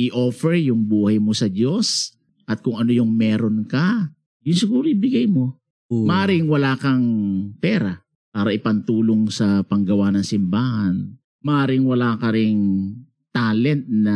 i-offer 0.00 0.56
yung 0.56 0.88
buhay 0.88 1.20
mo 1.20 1.36
sa 1.36 1.52
Diyos 1.52 2.16
at 2.48 2.64
kung 2.64 2.80
ano 2.80 2.88
yung 2.88 3.12
meron 3.12 3.68
ka, 3.68 4.08
yun 4.40 4.56
siguro 4.56 4.88
ibigay 4.88 5.28
mo. 5.28 5.60
Oo. 5.92 6.08
Maring 6.08 6.48
wala 6.48 6.80
kang 6.80 7.04
pera 7.60 8.00
para 8.32 8.56
ipantulong 8.56 9.28
sa 9.28 9.60
panggawa 9.60 10.08
ng 10.16 10.24
simbahan. 10.24 11.19
Maring 11.40 11.88
wala 11.88 12.20
ka 12.20 12.32
ring 12.36 12.92
talent 13.32 13.88
na 13.88 14.14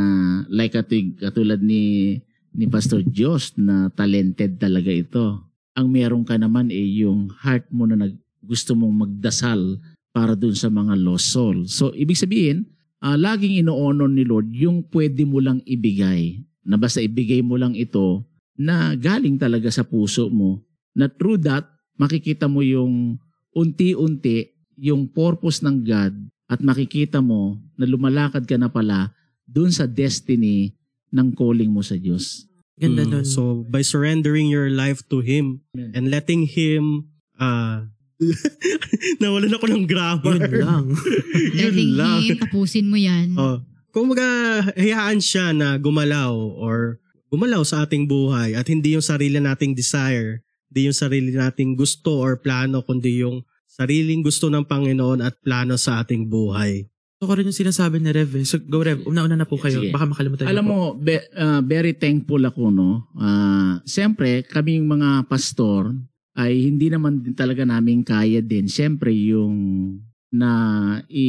like 0.50 0.74
katig, 0.74 1.16
katulad 1.16 1.62
ni 1.62 2.18
ni 2.54 2.70
Pastor 2.70 3.02
Josh 3.08 3.56
na 3.58 3.90
talented 3.90 4.60
talaga 4.60 4.90
ito. 4.92 5.42
Ang 5.74 5.90
meron 5.90 6.22
ka 6.22 6.38
naman 6.38 6.70
ay 6.70 7.02
yung 7.02 7.26
heart 7.42 7.66
mo 7.74 7.88
na 7.88 7.98
nag, 7.98 8.14
gusto 8.44 8.78
mong 8.78 9.08
magdasal 9.08 9.82
para 10.14 10.38
dun 10.38 10.54
sa 10.54 10.70
mga 10.70 10.94
lost 10.94 11.34
soul. 11.34 11.66
So, 11.66 11.90
ibig 11.98 12.14
sabihin, 12.14 12.70
ah, 13.02 13.18
laging 13.18 13.66
ino-honor 13.66 14.06
ni 14.06 14.22
Lord 14.22 14.54
yung 14.54 14.86
pwede 14.94 15.26
mo 15.26 15.42
lang 15.42 15.58
ibigay. 15.66 16.46
Na 16.62 16.78
basta 16.78 17.02
ibigay 17.02 17.42
mo 17.42 17.58
lang 17.58 17.74
ito 17.74 18.22
na 18.54 18.94
galing 18.94 19.34
talaga 19.34 19.66
sa 19.74 19.82
puso 19.82 20.30
mo. 20.30 20.62
Na 20.94 21.10
through 21.10 21.42
that, 21.42 21.66
makikita 21.98 22.46
mo 22.46 22.62
yung 22.62 23.18
unti-unti 23.50 24.54
yung 24.78 25.10
purpose 25.10 25.62
ng 25.66 25.82
God 25.82 26.14
at 26.44 26.60
makikita 26.60 27.18
mo 27.18 27.56
na 27.74 27.84
lumalakad 27.84 28.44
ka 28.44 28.56
na 28.56 28.68
pala 28.68 29.12
dun 29.42 29.68
sa 29.68 29.84
destiny 29.84 30.72
ng 31.08 31.32
calling 31.32 31.68
mo 31.68 31.80
sa 31.80 31.94
Diyos. 31.94 32.44
Ganda 32.74 33.02
Mm, 33.02 33.10
nun. 33.12 33.24
So 33.24 33.62
by 33.64 33.80
surrendering 33.80 34.50
your 34.50 34.66
life 34.68 35.06
to 35.08 35.22
Him 35.22 35.62
and 35.72 36.10
letting 36.10 36.44
Him 36.44 37.06
uh 37.38 37.86
nawalan 39.20 39.52
ako 39.52 39.66
ng 39.68 39.84
grammar. 39.84 40.38
yun 40.38 40.62
lang. 40.62 40.84
Yun 41.54 41.54
Letting 41.74 41.92
lang. 41.98 42.20
him, 42.22 42.36
tapusin 42.38 42.86
mo 42.86 42.96
yan. 42.96 43.34
Oh. 43.34 43.58
Kung 43.90 44.10
maga, 44.10 44.26
hayaan 44.74 45.18
siya 45.18 45.50
na 45.50 45.74
gumalaw 45.76 46.30
or 46.34 46.98
gumalaw 47.28 47.62
sa 47.62 47.82
ating 47.82 48.06
buhay 48.06 48.54
at 48.54 48.66
hindi 48.66 48.94
yung 48.94 49.04
sarili 49.04 49.38
nating 49.38 49.74
desire, 49.74 50.42
hindi 50.70 50.80
yung 50.86 50.96
sarili 50.96 51.30
nating 51.30 51.74
gusto 51.74 52.22
or 52.22 52.38
plano, 52.38 52.82
kundi 52.82 53.22
yung 53.22 53.42
sariling 53.74 54.22
gusto 54.22 54.46
ng 54.46 54.62
Panginoon 54.62 55.18
at 55.18 55.34
plano 55.42 55.74
sa 55.74 55.98
ating 55.98 56.30
buhay. 56.30 56.86
Ito 57.18 57.26
ko 57.26 57.34
rin 57.34 57.50
yung 57.50 57.56
sinasabi 57.56 57.98
ni 57.98 58.14
Rev. 58.14 58.30
Eh. 58.38 58.46
So, 58.46 58.62
go 58.62 58.86
Rev. 58.86 59.02
Una-una 59.02 59.34
na 59.34 59.46
po 59.48 59.58
kayo. 59.58 59.82
Sige. 59.82 59.90
Baka 59.90 60.06
makalimutan 60.06 60.46
Alam 60.46 60.66
niyo 60.66 60.70
po. 60.70 60.78
mo, 60.78 60.98
be- 60.98 61.26
ah, 61.34 61.62
very 61.62 61.94
thankful 61.94 62.42
ako, 62.42 62.70
no? 62.70 63.10
Ah, 63.18 63.82
Siyempre, 63.82 64.46
kaming 64.46 64.86
mga 64.86 65.26
pastor 65.26 65.90
ay 66.34 66.70
hindi 66.70 66.90
naman 66.90 67.22
din 67.22 67.34
talaga 67.34 67.66
namin 67.66 68.02
kaya 68.02 68.42
din. 68.42 68.66
Siyempre, 68.70 69.10
yung 69.10 69.54
na 70.34 70.50
i 71.06 71.26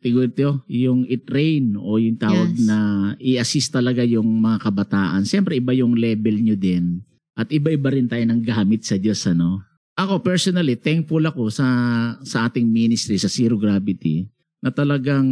ito, 0.00 0.64
yung 0.72 1.04
i-train 1.04 1.76
o 1.76 2.00
yung 2.00 2.16
tawag 2.16 2.56
Yes. 2.56 2.64
na 2.64 2.78
i-assist 3.20 3.76
talaga 3.76 4.00
yung 4.00 4.24
mga 4.40 4.64
kabataan. 4.64 5.28
Siyempre, 5.28 5.60
iba 5.60 5.76
yung 5.76 5.92
level 5.92 6.40
nyo 6.40 6.56
din. 6.56 7.04
At 7.36 7.52
iba-iba 7.52 7.92
rin 7.92 8.08
tayo 8.08 8.24
ng 8.24 8.40
gamit 8.40 8.88
sa 8.88 8.96
Diyos, 8.96 9.20
ano? 9.28 9.67
Ako 9.98 10.22
personally, 10.22 10.78
thankful 10.78 11.26
ako 11.26 11.50
sa 11.50 11.66
sa 12.22 12.46
ating 12.46 12.70
ministry, 12.70 13.18
sa 13.18 13.26
Zero 13.26 13.58
Gravity, 13.58 14.30
na 14.62 14.70
talagang 14.70 15.26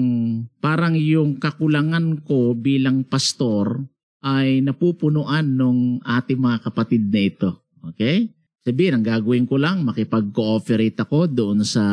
parang 0.58 0.98
yung 0.98 1.38
kakulangan 1.38 2.26
ko 2.26 2.58
bilang 2.58 3.06
pastor 3.06 3.86
ay 4.26 4.58
napupunuan 4.66 5.54
nung 5.54 6.02
ating 6.02 6.42
mga 6.42 6.66
kapatid 6.66 7.06
na 7.06 7.22
ito. 7.30 7.50
Okay? 7.94 8.26
Sabihin, 8.66 8.98
ang 8.98 9.06
gagawin 9.06 9.46
ko 9.46 9.54
lang, 9.54 9.86
makipag-cooperate 9.86 10.98
ako 10.98 11.30
doon 11.30 11.62
sa 11.62 11.86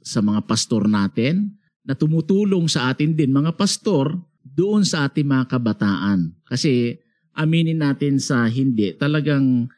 sa 0.00 0.24
mga 0.24 0.48
pastor 0.48 0.88
natin 0.88 1.52
na 1.84 1.92
tumutulong 1.92 2.64
sa 2.64 2.88
atin 2.88 3.12
din, 3.12 3.28
mga 3.28 3.52
pastor, 3.60 4.16
doon 4.40 4.88
sa 4.88 5.04
ating 5.04 5.28
mga 5.28 5.52
kabataan. 5.52 6.32
Kasi 6.48 6.96
aminin 7.36 7.84
natin 7.84 8.16
sa 8.16 8.48
hindi, 8.48 8.96
talagang 8.96 9.68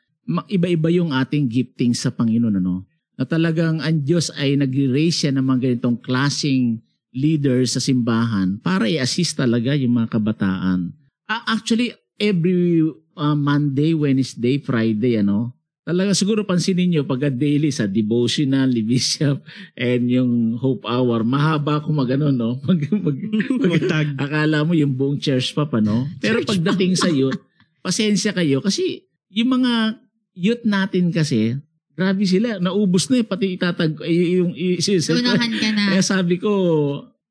iba-iba 0.49 0.89
yung 0.93 1.11
ating 1.11 1.51
gifting 1.51 1.93
sa 1.93 2.15
Panginoon. 2.15 2.63
Ano? 2.63 2.87
Na 3.19 3.25
talagang 3.27 3.83
ang 3.83 4.03
Diyos 4.03 4.31
ay 4.35 4.57
nag-raise 4.57 5.27
siya 5.27 5.33
ng 5.35 5.45
mga 5.45 5.61
ganitong 5.69 5.99
klaseng 6.01 6.81
leaders 7.13 7.77
sa 7.77 7.81
simbahan 7.83 8.57
para 8.65 8.89
i-assist 8.89 9.37
talaga 9.37 9.77
yung 9.77 10.01
mga 10.01 10.17
kabataan. 10.17 10.97
Ah, 11.29 11.45
actually, 11.53 11.93
every 12.17 12.89
uh, 13.17 13.37
Monday, 13.37 13.93
Wednesday, 13.93 14.57
Friday, 14.57 15.21
ano, 15.21 15.53
talaga 15.83 16.15
siguro 16.15 16.47
pansinin 16.47 16.95
nyo 16.95 17.03
pagka 17.03 17.29
daily 17.29 17.69
sa 17.75 17.91
devotional 17.91 18.71
Bishop 18.89 19.43
and 19.75 20.09
yung 20.09 20.57
Hope 20.57 20.87
Hour, 20.89 21.27
mahaba 21.27 21.83
ako 21.83 21.93
mag 21.93 22.11
ano, 22.15 22.33
no? 22.33 22.57
Mag, 22.67 22.81
mag, 22.89 23.19
mag, 23.19 23.71
Magtag. 23.77 24.09
akala 24.17 24.63
mo 24.65 24.73
yung 24.73 24.95
buong 24.95 25.19
church 25.21 25.53
pa 25.53 25.69
pa, 25.69 25.83
no? 25.83 26.09
Pero 26.23 26.41
pagdating 26.47 26.97
sa 26.97 27.11
youth, 27.13 27.37
pasensya 27.83 28.33
kayo 28.33 28.63
kasi 28.63 29.05
yung 29.29 29.59
mga 29.61 29.99
youth 30.35 30.65
natin 30.65 31.13
kasi, 31.13 31.57
grabe 31.93 32.25
sila, 32.25 32.57
naubos 32.57 33.09
na 33.09 33.21
eh, 33.21 33.27
pati 33.27 33.55
itatag, 33.55 34.01
y- 34.09 34.41
yung, 34.41 34.53
y- 34.57 34.81
y- 34.81 35.01
Unahan 35.13 35.53
ka 35.53 35.69
na. 35.73 35.83
kaya 35.93 36.03
sabi 36.03 36.41
ko, 36.41 36.51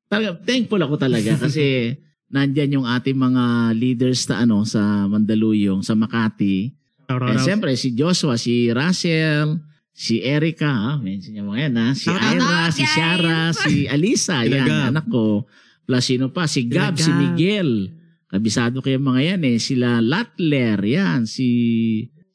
talaga, 0.06 0.38
thankful 0.42 0.78
ako 0.78 0.94
talaga 0.96 1.34
kasi 1.44 1.96
nandyan 2.32 2.80
yung 2.80 2.86
ating 2.88 3.18
mga 3.18 3.44
leaders 3.76 4.24
sa 4.24 4.40
ano 4.40 4.64
sa 4.64 5.04
Mandaluyong, 5.04 5.84
sa 5.84 5.92
Makati. 5.92 6.72
And 7.12 7.36
out. 7.36 7.44
siyempre 7.44 7.76
si 7.76 7.92
Joshua, 7.92 8.40
si 8.40 8.72
Russell, 8.72 9.60
si 9.92 10.24
Erica, 10.24 10.72
ha? 10.72 10.92
mention 10.96 11.36
niya 11.36 11.44
mga 11.44 11.60
yan, 11.68 11.74
ha? 11.76 11.88
si 11.92 12.08
out, 12.08 12.24
Ira, 12.24 12.60
si! 12.72 12.82
Shara, 12.88 13.40
si 13.52 13.72
Alisa, 13.84 14.48
yan, 14.48 14.64
Gab. 14.64 14.88
anak 14.96 15.06
ko. 15.12 15.44
Plus 15.84 16.04
sino 16.06 16.32
pa, 16.32 16.48
si 16.48 16.64
Gab, 16.64 16.96
si. 16.96 17.12
Miguel. 17.12 17.92
Kabisado 18.32 18.80
kayo 18.80 18.96
mga 18.96 19.36
yan 19.36 19.42
eh. 19.44 19.58
Sila 19.60 20.00
Latler, 20.00 20.80
yan, 20.80 21.28
si 21.28 21.48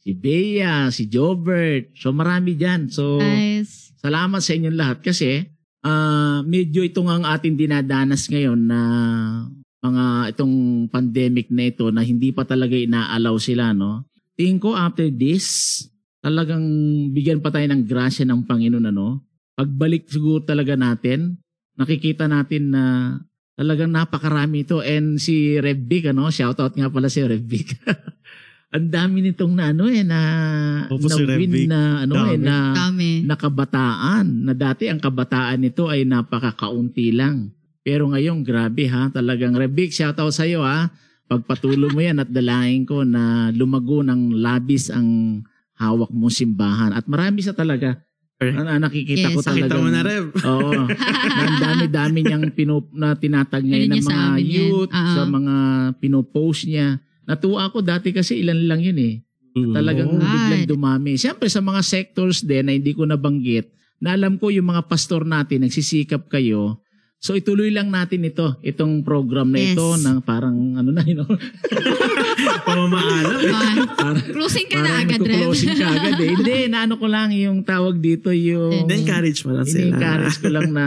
si 0.07 0.15
Bea, 0.15 0.87
si 0.87 1.11
Jobert. 1.11 1.91
So 1.99 2.15
marami 2.15 2.55
dyan. 2.55 2.87
So 2.87 3.19
Guys. 3.19 3.91
salamat 3.99 4.39
sa 4.39 4.55
inyong 4.55 4.79
lahat 4.79 4.97
kasi 5.03 5.43
ah 5.83 6.39
medyo 6.47 6.79
ito 6.79 7.03
nga 7.03 7.19
ang 7.19 7.27
ating 7.27 7.59
dinadanas 7.59 8.31
ngayon 8.31 8.55
na 8.55 8.79
mga 9.83 10.31
itong 10.31 10.87
pandemic 10.87 11.51
na 11.51 11.67
ito 11.67 11.91
na 11.91 12.07
hindi 12.07 12.31
pa 12.31 12.47
talaga 12.47 12.79
inaalaw 12.79 13.35
sila 13.35 13.75
no. 13.75 14.07
Tingin 14.39 14.63
ko 14.63 14.79
after 14.79 15.11
this 15.11 15.83
talagang 16.23 16.63
bigyan 17.11 17.43
pa 17.43 17.51
tayo 17.51 17.67
ng 17.67 17.83
grasya 17.83 18.23
ng 18.23 18.47
Panginoon 18.47 18.87
ano. 18.87 19.27
Pagbalik 19.59 20.07
siguro 20.07 20.39
talaga 20.39 20.79
natin, 20.79 21.35
nakikita 21.75 22.31
natin 22.31 22.71
na 22.71 22.83
talagang 23.57 23.89
napakarami 23.89 24.63
ito 24.63 24.85
and 24.85 25.17
si 25.17 25.57
Rev 25.57 25.81
Vic, 25.83 26.13
ano, 26.13 26.29
shoutout 26.29 26.77
nga 26.77 26.93
pala 26.93 27.09
si 27.09 27.25
Rev 27.25 27.41
Vic. 27.41 27.73
ang 28.67 28.87
dami 28.87 29.23
nitong 29.23 29.53
na 29.55 29.71
ano 29.71 29.87
eh 29.87 30.03
na 30.03 30.19
Opo, 30.91 31.07
na 31.07 31.15
si 31.15 31.23
win 31.23 31.71
na 31.71 32.03
ano 32.03 32.13
eh 32.27 32.35
Dami. 32.35 32.43
na 32.43 32.55
Dami. 32.75 33.11
na 33.23 33.35
kabataan 33.35 34.25
na 34.43 34.51
dati 34.51 34.91
ang 34.91 34.99
kabataan 34.99 35.55
nito 35.57 35.87
ay 35.87 36.03
napakakaunti 36.03 37.15
lang. 37.15 37.55
Pero 37.79 38.11
ngayon, 38.11 38.43
grabe 38.43 38.83
ha, 38.85 39.07
talagang 39.07 39.55
Rebik, 39.55 39.95
shoutout 39.95 40.29
sa 40.29 40.43
iyo 40.43 40.59
ha. 40.59 40.91
Pagpatuloy 41.25 41.87
mo 41.87 41.99
yan 41.99 42.19
at 42.19 42.27
dalahin 42.27 42.83
ko 42.83 43.03
na 43.03 43.47
lumago 43.49 44.03
ng 44.03 44.35
labis 44.35 44.87
ang 44.87 45.39
hawak 45.73 46.11
mong 46.11 46.31
simbahan. 46.33 46.91
At 46.91 47.07
marami 47.07 47.39
sa 47.39 47.51
talaga. 47.51 48.03
Na, 48.37 48.77
nakikita 48.77 49.31
Yes. 49.31 49.33
ko 49.33 49.41
Nakita 49.41 49.49
talaga. 49.65 49.75
mo 49.79 49.87
na, 49.87 50.01
Rev. 50.03 50.25
Oo. 50.45 50.71
ang 51.41 51.55
dami-dami 51.57 52.19
niyang 52.21 52.45
pinup, 52.51 52.91
na 52.91 53.15
tinatag 53.15 53.63
ngayon 53.63 53.87
Ganun 53.87 53.89
ng 53.89 53.95
niya 53.95 54.03
sa 54.03 54.11
mga 54.13 54.27
amin 54.29 54.43
yan. 54.43 54.51
youth, 54.67 54.91
Oo. 54.91 55.07
sa 55.09 55.21
mga 55.25 55.55
pinopost 55.97 56.61
niya. 56.65 56.87
Natuwa 57.27 57.67
ako 57.67 57.83
dati 57.83 58.09
kasi 58.09 58.39
ilan 58.39 58.65
lang 58.65 58.79
yun 58.79 58.97
eh. 58.97 59.15
Mm. 59.53 59.73
Talagang 59.73 60.09
Oh. 60.09 60.21
biglang 60.21 60.65
dumami. 60.65 61.19
Siyempre 61.19 61.47
sa 61.47 61.59
mga 61.59 61.83
sectors 61.83 62.39
din 62.41 62.63
na 62.63 62.71
hindi 62.71 62.95
ko 62.95 63.03
nabanggit, 63.03 63.67
na 63.97 64.13
alam 64.13 64.37
ko 64.37 64.47
yung 64.47 64.69
mga 64.69 64.85
pastor 64.85 65.25
natin, 65.25 65.65
nagsisikap 65.65 66.29
kayo. 66.29 66.79
So 67.17 67.33
ituloy 67.33 67.73
lang 67.73 67.89
natin 67.89 68.21
ito, 68.23 68.61
itong 68.61 69.01
program 69.01 69.49
na 69.49 69.57
Yes. 69.57 69.73
ito 69.73 69.87
na 69.97 70.21
parang 70.21 70.53
ano 70.77 70.93
na, 70.93 71.01
you 71.01 71.17
know, 71.17 71.25
Pamamaalam. 72.67 73.41
Closing 74.29 74.67
ka 74.69 74.79
na 74.79 75.01
agad, 75.01 75.19
Rev. 75.19 75.49
magko-closing 75.49 75.73
ka 75.73 75.85
agad 75.89 76.17
eh. 76.19 76.29
Hindi, 76.31 76.55
naano 76.71 76.95
ko 76.95 77.07
lang 77.09 77.33
yung 77.33 77.65
tawag 77.65 77.97
dito 77.97 78.29
yung... 78.29 78.85
Na-encourage 78.85 79.41
mo 79.43 79.57
lang 79.57 79.65
sila. 79.65 79.81
Ini-encourage 79.97 80.37
ko 80.37 80.47
lang 80.51 80.69
na 80.69 80.85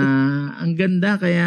ang 0.56 0.72
ganda 0.74 1.18
kaya 1.18 1.46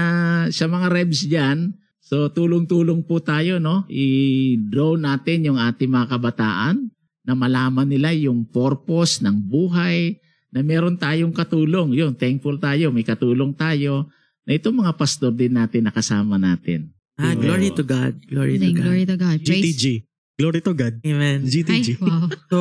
sa 0.50 0.66
mga 0.68 0.88
revs 0.92 1.24
dyan, 1.26 1.72
so 2.04 2.28
tulong-tulong 2.28 3.08
po 3.08 3.24
tayo 3.24 3.58
no, 3.64 3.88
i-draw 3.88 5.00
natin 5.00 5.48
yung 5.48 5.60
ating 5.60 5.88
mga 5.88 6.20
kabataan 6.20 6.92
na 7.24 7.34
malaman 7.34 7.88
nila 7.88 8.12
yung 8.12 8.44
purpose 8.44 9.24
ng 9.24 9.40
buhay, 9.48 10.20
na 10.54 10.62
meron 10.62 10.94
tayong 10.94 11.34
katulong. 11.34 11.98
Yun, 11.98 12.14
thankful 12.14 12.62
tayo, 12.62 12.94
may 12.94 13.02
katulong 13.02 13.58
tayo 13.58 14.12
na 14.46 14.54
itong 14.54 14.86
mga 14.86 14.94
pastor 14.94 15.34
din 15.34 15.58
natin 15.58 15.90
nakasama 15.90 16.38
natin. 16.38 16.94
Ah, 17.18 17.34
glory 17.34 17.74
to 17.74 17.82
God. 17.82 18.22
Glory 18.30 18.62
to 18.62 18.70
God. 18.70 18.86
glory 18.86 19.04
to 19.10 19.18
God. 19.18 19.38
Praise. 19.42 19.74
GTG. 19.74 19.86
Glory 20.38 20.62
to 20.62 20.74
God. 20.78 20.94
Amen. 21.02 21.42
Ay, 21.42 21.50
GTG. 21.50 21.88
wow. 21.98 22.30
So, 22.54 22.58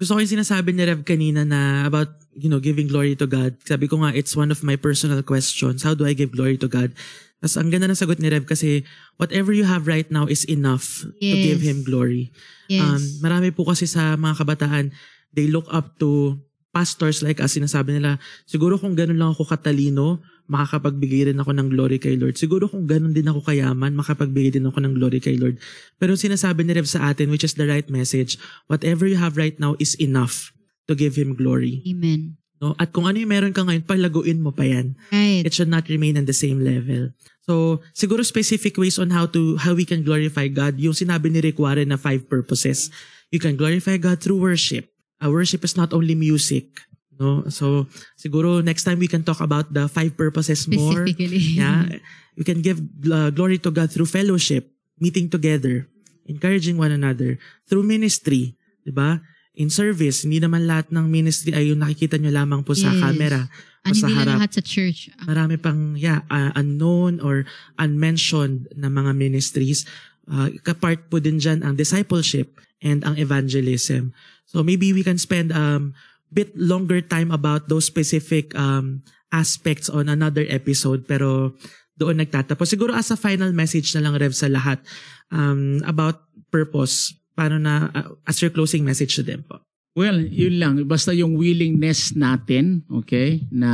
gusto 0.00 0.10
ko 0.16 0.18
yung 0.24 0.34
sinasabi 0.40 0.72
ni 0.72 0.82
Rev 0.88 1.04
kanina 1.04 1.44
na 1.44 1.84
about, 1.84 2.16
you 2.32 2.48
know, 2.48 2.60
giving 2.60 2.88
glory 2.88 3.12
to 3.16 3.28
God. 3.28 3.60
Sabi 3.64 3.92
ko 3.92 4.00
nga, 4.00 4.16
it's 4.16 4.32
one 4.32 4.48
of 4.48 4.64
my 4.64 4.76
personal 4.76 5.20
questions. 5.20 5.84
How 5.84 5.92
do 5.92 6.08
I 6.08 6.16
give 6.16 6.32
glory 6.32 6.56
to 6.60 6.68
God? 6.68 6.96
Tapos 7.42 7.58
ang 7.58 7.74
ganda 7.74 7.90
ng 7.90 7.98
sagot 7.98 8.22
ni 8.22 8.30
Rev 8.30 8.46
kasi 8.46 8.86
whatever 9.18 9.50
you 9.50 9.66
have 9.66 9.90
right 9.90 10.06
now 10.14 10.30
is 10.30 10.46
enough 10.46 11.02
to 11.18 11.26
Yes. 11.34 11.42
give 11.42 11.60
Him 11.66 11.82
glory. 11.82 12.30
Yes. 12.70 12.86
Um, 12.86 13.02
marami 13.18 13.50
po 13.50 13.66
kasi 13.66 13.90
sa 13.90 14.14
mga 14.14 14.46
kabataan, 14.46 14.94
they 15.34 15.50
look 15.50 15.66
up 15.74 15.98
to 15.98 16.38
pastors 16.70 17.18
like 17.18 17.42
us. 17.42 17.58
Sinasabi 17.58 17.98
nila, 17.98 18.22
siguro 18.46 18.78
kung 18.78 18.94
ganun 18.94 19.18
lang 19.18 19.34
ako 19.34 19.42
katalino, 19.44 20.22
makakapagbigay 20.46 21.34
rin 21.34 21.38
ako 21.42 21.50
ng 21.50 21.68
glory 21.68 21.98
kay 21.98 22.14
Lord. 22.14 22.38
Siguro 22.38 22.70
kung 22.70 22.86
ganun 22.86 23.10
din 23.10 23.26
ako 23.26 23.42
kayaman, 23.42 23.92
makapagbigay 23.92 24.62
din 24.62 24.66
ako 24.70 24.78
ng 24.78 24.94
glory 24.94 25.18
kay 25.18 25.34
Lord. 25.34 25.58
Pero 25.98 26.14
sinasabi 26.14 26.62
ni 26.62 26.78
Rev 26.78 26.86
sa 26.86 27.10
atin, 27.10 27.26
which 27.28 27.42
is 27.42 27.58
the 27.58 27.66
right 27.66 27.90
message, 27.90 28.38
whatever 28.70 29.04
you 29.10 29.18
have 29.18 29.34
right 29.34 29.58
now 29.58 29.74
is 29.82 29.98
enough 29.98 30.54
to 30.86 30.94
give 30.94 31.18
Him 31.18 31.34
glory. 31.34 31.82
Amen. 31.90 32.41
No? 32.62 32.78
At 32.78 32.94
kung 32.94 33.10
ano 33.10 33.18
yung 33.18 33.34
meron 33.34 33.50
ka 33.50 33.66
ngayon, 33.66 33.82
palaguin 33.82 34.38
mo 34.38 34.54
pa 34.54 34.62
yan 34.62 34.94
Right. 35.10 35.42
it 35.42 35.50
should 35.50 35.66
not 35.66 35.90
remain 35.90 36.14
on 36.14 36.30
the 36.30 36.36
same 36.36 36.62
level. 36.62 37.10
So, 37.42 37.82
siguro 37.90 38.22
specific 38.22 38.78
ways 38.78 39.02
on 39.02 39.10
how 39.10 39.26
to 39.34 39.58
how 39.58 39.74
we 39.74 39.82
can 39.82 40.06
glorify 40.06 40.46
God. 40.46 40.78
Yung 40.78 40.94
sinabi 40.94 41.26
ni 41.26 41.42
Rick 41.42 41.58
Warren 41.58 41.90
na 41.90 41.98
five 41.98 42.30
purposes. 42.30 42.86
You 43.34 43.42
can 43.42 43.58
glorify 43.58 43.98
God 43.98 44.22
through 44.22 44.38
worship. 44.38 44.86
Uh, 45.18 45.34
worship 45.34 45.66
is 45.66 45.74
not 45.74 45.90
only 45.90 46.14
music. 46.14 46.70
No? 47.18 47.42
So, 47.50 47.90
siguro 48.14 48.62
next 48.62 48.86
time 48.86 49.02
we 49.02 49.10
can 49.10 49.26
talk 49.26 49.42
about 49.42 49.74
the 49.74 49.90
five 49.90 50.14
purposes 50.14 50.70
more. 50.70 51.02
Yeah. 51.58 51.98
You 52.38 52.46
can 52.46 52.62
give 52.62 52.78
uh, 53.10 53.34
glory 53.34 53.58
to 53.66 53.74
God 53.74 53.90
through 53.90 54.06
fellowship, 54.06 54.70
meeting 55.02 55.26
together, 55.26 55.90
encouraging 56.30 56.78
one 56.78 56.94
another, 56.94 57.42
through 57.66 57.82
ministry, 57.82 58.54
'di 58.86 58.94
ba? 58.94 59.18
In 59.52 59.68
service, 59.68 60.24
hindi 60.24 60.40
naman 60.40 60.64
lahat 60.64 60.88
ng 60.88 61.04
ministry 61.12 61.52
ay 61.52 61.68
yung 61.68 61.84
nakikita 61.84 62.16
nyo 62.16 62.32
lamang 62.32 62.64
po 62.64 62.72
sa 62.72 62.88
Yes. 62.88 63.00
camera 63.04 63.40
Ano 63.84 63.92
sa 63.92 64.06
hindi 64.08 64.14
harap. 64.16 64.36
lahat 64.40 64.52
sa 64.56 64.62
church. 64.64 65.12
Marami 65.28 65.60
pang 65.60 65.92
yeah, 65.92 66.24
uh, 66.32 66.54
unknown 66.56 67.20
or 67.20 67.44
unmentioned 67.76 68.70
na 68.72 68.88
mga 68.88 69.12
ministries. 69.12 69.84
Uh, 70.24 70.48
kapart 70.64 71.10
po 71.12 71.20
din 71.20 71.36
dyan 71.36 71.60
ang 71.60 71.76
discipleship 71.76 72.62
and 72.80 73.04
ang 73.04 73.18
evangelism. 73.20 74.14
So 74.48 74.64
maybe 74.64 74.94
we 74.96 75.04
can 75.04 75.18
spend 75.20 75.52
um 75.52 75.92
bit 76.32 76.56
longer 76.56 77.04
time 77.04 77.28
about 77.28 77.68
those 77.68 77.84
specific 77.84 78.56
um 78.56 79.04
aspects 79.28 79.92
on 79.92 80.08
another 80.08 80.48
episode 80.48 81.04
pero 81.04 81.52
doon 81.96 82.24
nagtatapos. 82.24 82.72
Siguro 82.72 82.96
as 82.96 83.12
a 83.12 83.20
final 83.20 83.52
message 83.52 83.92
na 83.92 84.00
lang 84.00 84.16
Rev 84.16 84.32
sa 84.32 84.48
lahat 84.48 84.80
um, 85.28 85.80
about 85.84 86.24
purpose. 86.48 87.12
Paano 87.32 87.56
na 87.56 87.88
uh, 87.90 88.12
as 88.24 88.38
your 88.40 88.52
closing 88.52 88.84
message 88.84 89.16
to 89.16 89.24
them 89.24 89.44
po? 89.44 89.60
Well, 89.92 90.24
yun 90.24 90.56
lang. 90.56 90.72
Basta 90.88 91.12
yung 91.12 91.36
willingness 91.36 92.16
natin, 92.16 92.80
okay, 92.88 93.44
na 93.52 93.72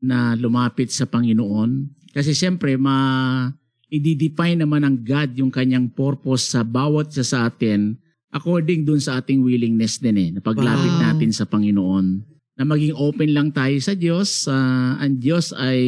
na 0.00 0.32
lumapit 0.36 0.92
sa 0.92 1.04
Panginoon. 1.04 1.88
Kasi 2.12 2.32
siyempre, 2.32 2.76
ma 2.76 3.48
i-define 3.88 4.64
naman 4.64 4.82
ng 4.82 4.96
God 5.06 5.30
yung 5.38 5.52
kanyang 5.52 5.86
purpose 5.92 6.50
sa 6.50 6.66
bawat 6.66 7.14
isa 7.14 7.22
sa 7.22 7.38
atin 7.46 7.94
according 8.34 8.82
dun 8.82 8.98
sa 8.98 9.22
ating 9.22 9.46
willingness 9.46 10.02
din 10.02 10.18
eh, 10.18 10.28
na 10.34 10.40
paglapit 10.42 10.90
Wow. 10.90 11.02
natin 11.06 11.30
sa 11.30 11.46
Panginoon. 11.46 12.06
Na 12.58 12.66
maging 12.66 12.98
open 12.98 13.30
lang 13.30 13.54
tayo 13.54 13.78
sa 13.78 13.94
Diyos. 13.94 14.50
ah, 14.50 14.98
ang 14.98 15.22
Diyos 15.22 15.54
ay 15.54 15.80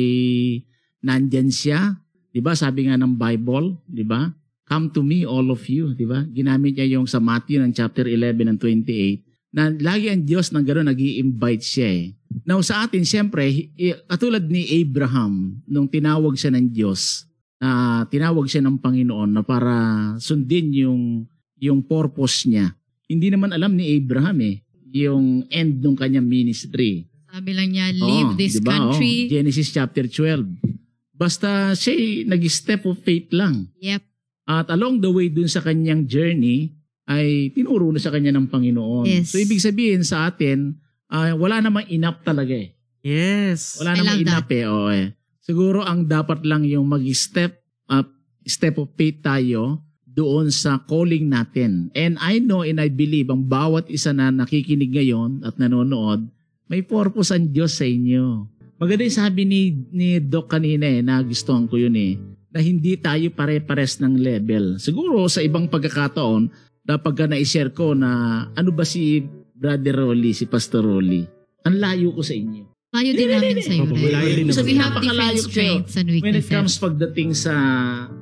nandyan 1.02 1.50
siya. 1.50 1.98
'Di 2.30 2.38
ba 2.38 2.54
Sabi 2.54 2.86
nga 2.86 2.94
ng 2.94 3.18
Bible, 3.18 3.80
'di 3.90 4.04
ba? 4.06 4.30
Come 4.66 4.90
to 4.90 5.00
me, 5.06 5.22
all 5.22 5.46
of 5.54 5.62
you, 5.70 5.94
di 5.94 6.02
ba? 6.02 6.26
Ginamit 6.26 6.74
niya 6.74 6.98
yung 6.98 7.06
sa 7.06 7.22
Matthew 7.22 7.62
ng 7.62 7.70
chapter 7.70 8.02
11 8.02 8.50
and 8.50 8.58
28 8.58 9.22
na 9.56 9.72
lagi 9.72 10.10
ang 10.12 10.26
Diyos 10.26 10.50
ng 10.52 10.60
gano'n 10.60 10.90
nag 10.90 11.00
invite 11.00 11.64
siya 11.64 11.88
eh. 11.88 12.06
Now 12.44 12.60
sa 12.60 12.84
atin, 12.84 13.06
siyempre, 13.06 13.72
katulad 14.04 14.44
ni 14.50 14.68
Abraham, 14.82 15.62
nung 15.64 15.88
tinawag 15.88 16.36
siya 16.36 16.52
ng 16.52 16.74
Diyos, 16.74 17.24
na 17.56 18.04
tinawag 18.10 18.50
siya 18.50 18.60
ng 18.60 18.76
Panginoon 18.82 19.32
na 19.32 19.40
para 19.40 19.72
sundin 20.20 20.74
yung, 20.76 21.24
yung 21.56 21.80
purpose 21.80 22.44
niya. 22.44 22.76
Hindi 23.08 23.32
naman 23.32 23.54
alam 23.54 23.72
ni 23.72 23.96
Abraham 23.96 24.44
eh, 24.44 24.60
yung 24.92 25.46
end 25.48 25.80
ng 25.80 25.96
kanyang 25.96 26.26
ministry. 26.26 27.06
Sabi 27.32 27.56
lang 27.56 27.72
niya, 27.72 27.96
Oo, 27.96 28.02
leave 28.02 28.32
this 28.36 28.60
di 28.60 28.66
ba? 28.66 28.76
Oo, 28.76 28.92
country. 28.92 29.30
Genesis 29.30 29.72
chapter 29.72 30.04
12. 30.04 31.16
Basta 31.16 31.72
siya 31.72 32.28
nag-step 32.28 32.84
of 32.84 33.00
faith 33.00 33.32
lang. 33.32 33.72
Yep. 33.80 34.04
At 34.46 34.70
along 34.70 35.02
the 35.02 35.10
way 35.10 35.26
dun 35.26 35.50
sa 35.50 35.60
kanyang 35.60 36.06
journey, 36.06 36.70
ay 37.06 37.54
tinuro 37.54 37.90
na 37.90 38.02
sa 38.02 38.10
kanya 38.10 38.34
ng 38.34 38.50
Panginoon. 38.50 39.06
Yes. 39.06 39.30
So 39.30 39.38
ibig 39.38 39.62
sabihin 39.62 40.02
sa 40.02 40.26
atin, 40.30 40.78
ah, 41.10 41.34
wala 41.38 41.62
namang 41.62 41.86
enough 41.90 42.22
talaga 42.22 42.54
eh. 42.54 42.74
Yes. 43.02 43.78
Wala 43.78 43.94
I 43.94 44.02
namang 44.02 44.06
love 44.06 44.22
that. 44.22 44.26
enough 44.26 44.50
eh. 44.50 44.64
Oo, 44.66 44.88
eh. 44.90 45.06
Siguro 45.42 45.78
ang 45.86 46.10
dapat 46.10 46.42
lang 46.42 46.66
yung 46.66 46.90
mag-step 46.90 47.62
up, 47.86 48.10
step 48.42 48.82
of 48.82 48.90
faith 48.98 49.22
tayo 49.22 49.86
doon 50.02 50.50
sa 50.50 50.82
calling 50.82 51.30
natin. 51.30 51.94
And 51.94 52.18
I 52.18 52.42
know 52.42 52.66
and 52.66 52.82
I 52.82 52.90
believe 52.90 53.30
ang 53.30 53.46
bawat 53.46 53.86
isa 53.86 54.10
na 54.10 54.34
nakikinig 54.34 54.90
ngayon 54.90 55.46
at 55.46 55.54
nanonood, 55.62 56.26
may 56.66 56.82
purpose 56.82 57.30
ang 57.30 57.54
Diyos 57.54 57.78
sa 57.78 57.86
inyo. 57.86 58.50
Maganda 58.82 59.06
yung 59.06 59.20
sabi 59.22 59.46
ni, 59.46 59.70
ni 59.94 60.18
Doc 60.18 60.50
kanina 60.50 60.90
eh, 60.90 61.04
nagustuhan 61.04 61.70
ko 61.70 61.78
yun 61.78 61.94
eh, 61.94 62.18
na 62.56 62.64
hindi 62.64 62.96
tayo 62.96 63.28
pare-pares 63.36 64.00
ng 64.00 64.16
level. 64.16 64.80
Siguro 64.80 65.28
sa 65.28 65.44
ibang 65.44 65.68
pagkakataon, 65.68 66.48
na 66.86 66.96
pagka 66.96 67.26
na-share 67.26 67.74
ko 67.74 67.92
na 67.92 68.46
ano 68.54 68.70
ba 68.70 68.86
si 68.86 69.26
Brother 69.52 70.06
Rolly, 70.06 70.32
si 70.32 70.46
Pastor 70.46 70.86
Rolly. 70.86 71.26
Ang 71.66 71.76
layo 71.82 72.14
ko 72.14 72.22
sa 72.22 72.32
inyo. 72.32 72.64
Layo 72.94 73.10
din 73.12 73.28
namin 73.28 73.58
layo 73.58 74.30
din 74.38 74.54
So 74.54 74.62
we 74.62 74.78
have 74.78 74.94
different 75.02 75.42
strengths 75.42 75.98
and 75.98 76.06
When 76.08 76.32
it 76.32 76.46
weaknesses. 76.46 76.54
comes 76.54 76.74
pagdating 76.78 77.34
sa 77.34 77.52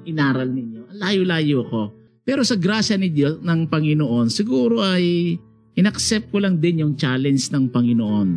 inaral 0.08 0.48
ninyo, 0.48 0.88
ang 0.90 0.98
layo-layo 0.98 1.60
ko. 1.68 1.82
Pero 2.24 2.40
sa 2.40 2.56
grasya 2.56 2.96
ni 2.96 3.12
Diyos, 3.12 3.44
ng 3.44 3.68
Panginoon, 3.68 4.32
siguro 4.32 4.80
ay 4.80 5.36
inaccept 5.76 6.32
ko 6.32 6.40
lang 6.40 6.56
din 6.56 6.80
yung 6.80 6.96
challenge 6.96 7.52
ng 7.52 7.68
Panginoon. 7.68 8.28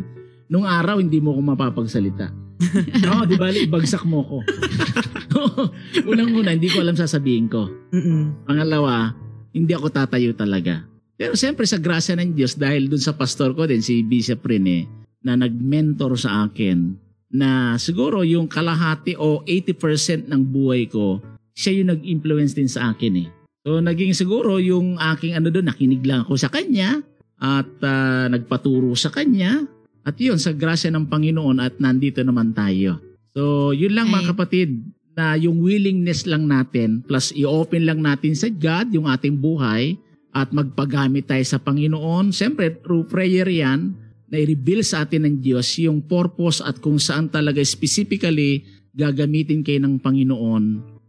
Nung 0.52 0.68
araw, 0.68 1.00
hindi 1.00 1.18
mo 1.24 1.32
ko 1.32 1.40
mapapagsalita. 1.40 2.28
no, 3.08 3.24
di 3.24 3.40
ba? 3.40 3.48
Ibagsak 3.48 4.04
mo 4.04 4.20
ko. 4.28 4.36
Unang-una, 6.10 6.54
hindi 6.54 6.68
ko 6.70 6.82
alam 6.82 6.96
sasabihin 6.96 7.46
ko. 7.50 7.68
Mm-mm. 7.94 8.46
Pangalawa, 8.46 9.14
hindi 9.54 9.72
ako 9.74 9.88
tatayo 9.90 10.32
talaga. 10.34 10.84
Pero 11.18 11.34
siyempre 11.34 11.66
sa 11.66 11.82
grasya 11.82 12.14
ng 12.14 12.38
Diyos, 12.38 12.54
dahil 12.54 12.86
dun 12.86 13.02
sa 13.02 13.16
pastor 13.18 13.50
ko 13.54 13.66
din, 13.66 13.82
si 13.82 14.06
Bishop 14.06 14.46
Rene, 14.46 14.86
na 15.26 15.34
nag-mentor 15.34 16.14
sa 16.14 16.46
akin, 16.46 16.94
na 17.34 17.74
siguro 17.76 18.22
yung 18.24 18.48
kalahati 18.48 19.18
o 19.18 19.42
80% 19.44 20.30
ng 20.30 20.42
buhay 20.46 20.86
ko, 20.86 21.20
siya 21.52 21.82
yung 21.82 21.90
nag-influence 21.90 22.54
din 22.54 22.70
sa 22.70 22.94
akin 22.94 23.26
eh. 23.26 23.28
So 23.66 23.82
naging 23.82 24.14
siguro 24.14 24.62
yung 24.62 24.96
aking 24.96 25.36
ano 25.36 25.50
doon, 25.50 25.68
nakinig 25.68 26.06
lang 26.06 26.24
ako 26.24 26.38
sa 26.38 26.48
kanya 26.48 27.02
at 27.36 27.68
ah, 27.82 28.30
nagpaturo 28.30 28.94
sa 28.94 29.10
kanya. 29.10 29.66
At 30.08 30.16
yun, 30.16 30.40
sa 30.40 30.56
grasya 30.56 30.88
ng 30.94 31.10
Panginoon 31.10 31.60
at 31.60 31.76
nandito 31.76 32.24
naman 32.24 32.56
tayo. 32.56 33.02
So 33.36 33.74
yun 33.76 33.92
lang 33.92 34.08
mga 34.08 34.24
Ay. 34.24 34.30
kapatid, 34.32 34.70
na 35.18 35.34
yung 35.34 35.58
willingness 35.58 36.30
lang 36.30 36.46
natin 36.46 37.02
plus 37.02 37.34
i-open 37.34 37.82
lang 37.82 37.98
natin 37.98 38.38
sa 38.38 38.46
God 38.46 38.94
yung 38.94 39.10
ating 39.10 39.34
buhay 39.34 39.98
at 40.30 40.54
magpagamit 40.54 41.26
tayo 41.26 41.42
sa 41.42 41.58
Panginoon. 41.58 42.30
Siyempre, 42.30 42.78
through 42.78 43.10
prayer 43.10 43.50
yan, 43.50 43.98
na 44.28 44.36
i-reveal 44.38 44.84
sa 44.84 45.02
atin 45.02 45.24
ng 45.24 45.36
Diyos 45.40 45.66
yung 45.80 46.04
purpose 46.04 46.60
at 46.60 46.78
kung 46.78 47.00
saan 47.00 47.32
talaga 47.32 47.64
specifically 47.64 48.62
gagamitin 48.92 49.64
kayo 49.64 49.80
ng 49.82 49.98
Panginoon 49.98 50.64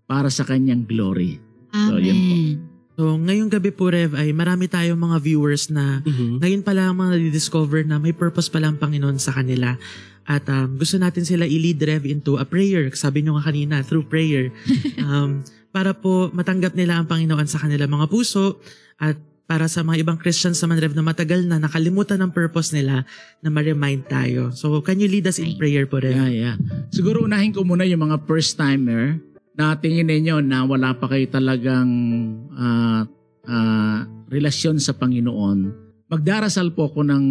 para 0.07 0.31
sa 0.31 0.47
kanyang 0.47 0.87
glory. 0.87 1.37
So, 1.69 1.99
yun 2.01 2.17
po. 2.17 2.33
Amen. 2.33 2.55
So, 2.99 3.03
ngayong 3.15 3.47
gabi 3.47 3.71
po, 3.71 3.87
Rev, 3.87 4.11
ay 4.11 4.35
marami 4.35 4.67
tayong 4.67 4.99
mga 4.99 5.23
viewers 5.23 5.71
na 5.71 6.03
Mhm. 6.03 6.43
ngayon 6.43 6.61
pa 6.67 6.75
lang 6.75 6.95
mga 6.95 7.31
discover 7.31 7.87
na 7.87 7.95
may 7.95 8.11
purpose 8.11 8.51
pa 8.51 8.59
lang 8.59 8.75
Panginoon 8.75 9.15
sa 9.15 9.31
kanila. 9.31 9.79
At 10.29 10.45
um, 10.45 10.77
gusto 10.77 11.01
natin 11.01 11.25
sila 11.25 11.49
i-lead 11.49 11.81
Rev 11.81 12.05
into 12.05 12.37
a 12.37 12.45
prayer. 12.45 12.85
Sabi 12.93 13.25
nyo 13.25 13.41
nga 13.41 13.49
kanina, 13.49 13.81
through 13.81 14.05
prayer. 14.05 14.53
Um, 15.09 15.41
para 15.73 15.97
po 15.97 16.29
matanggap 16.29 16.77
nila 16.77 17.01
ang 17.01 17.09
Panginoon 17.09 17.49
sa 17.49 17.57
kanilang 17.57 17.89
mga 17.89 18.13
puso 18.13 18.61
at 19.01 19.17
para 19.49 19.65
sa 19.65 19.81
mga 19.81 20.05
ibang 20.05 20.21
Christians 20.21 20.61
naman, 20.61 20.77
Rev, 20.77 20.93
na 20.93 21.01
matagal 21.01 21.49
na 21.49 21.57
nakalimutan 21.57 22.21
ng 22.21 22.29
purpose 22.29 22.69
nila 22.69 23.09
na 23.41 23.49
ma-remind 23.49 24.05
tayo. 24.05 24.53
So, 24.53 24.77
can 24.85 25.01
you 25.01 25.09
lead 25.09 25.25
us 25.25 25.41
in 25.41 25.57
Ay. 25.57 25.57
prayer 25.57 25.89
po, 25.89 25.97
Rev? 25.97 26.13
Yeah, 26.13 26.29
yeah. 26.29 26.55
Siguro 26.93 27.25
unahin 27.25 27.57
ko 27.57 27.65
muna 27.65 27.89
yung 27.89 28.05
mga 28.05 28.29
first-timer 28.29 29.17
na 29.57 29.73
tingin 29.73 30.05
ninyo 30.05 30.45
na 30.45 30.69
wala 30.69 30.93
pa 30.93 31.09
kayo 31.09 31.25
talagang 31.25 31.89
ah, 32.53 33.09
ah, 33.49 34.05
relasyon 34.29 34.77
sa 34.77 34.93
Panginoon. 34.93 35.88
Magdarasal 36.09 36.73
po 36.73 36.89
ako 36.89 37.05
ng 37.05 37.25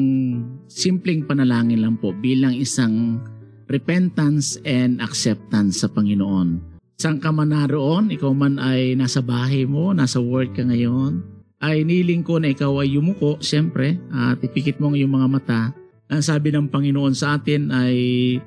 simpleng 0.71 1.27
panalangin 1.27 1.83
lang 1.83 1.99
po 1.99 2.15
bilang 2.15 2.55
isang 2.55 3.19
repentance 3.67 4.57
and 4.63 5.03
acceptance 5.03 5.83
sa 5.83 5.91
Panginoon. 5.91 6.79
Saan 6.99 7.19
ka 7.19 7.35
man 7.35 7.51
naroon, 7.51 8.15
ikaw 8.15 8.31
man 8.31 8.63
ay 8.63 8.95
nasa 8.95 9.19
bahay 9.19 9.67
mo, 9.67 9.91
nasa 9.91 10.23
work 10.23 10.55
ka 10.55 10.63
ngayon, 10.63 11.23
ay 11.59 11.83
niling 11.83 12.23
ko 12.23 12.39
na 12.39 12.55
ikaw 12.55 12.83
ay 12.83 12.95
yumuko, 12.95 13.39
siyempre, 13.43 13.99
at 14.15 14.39
ipikit 14.47 14.79
mo 14.79 14.95
ang 14.95 14.97
iyong 14.99 15.15
mga 15.15 15.29
mata 15.31 15.63
ang 16.09 16.25
sabi 16.25 16.49
ng 16.49 16.73
Panginoon 16.73 17.13
sa 17.13 17.37
atin 17.37 17.69
ay 17.69 17.97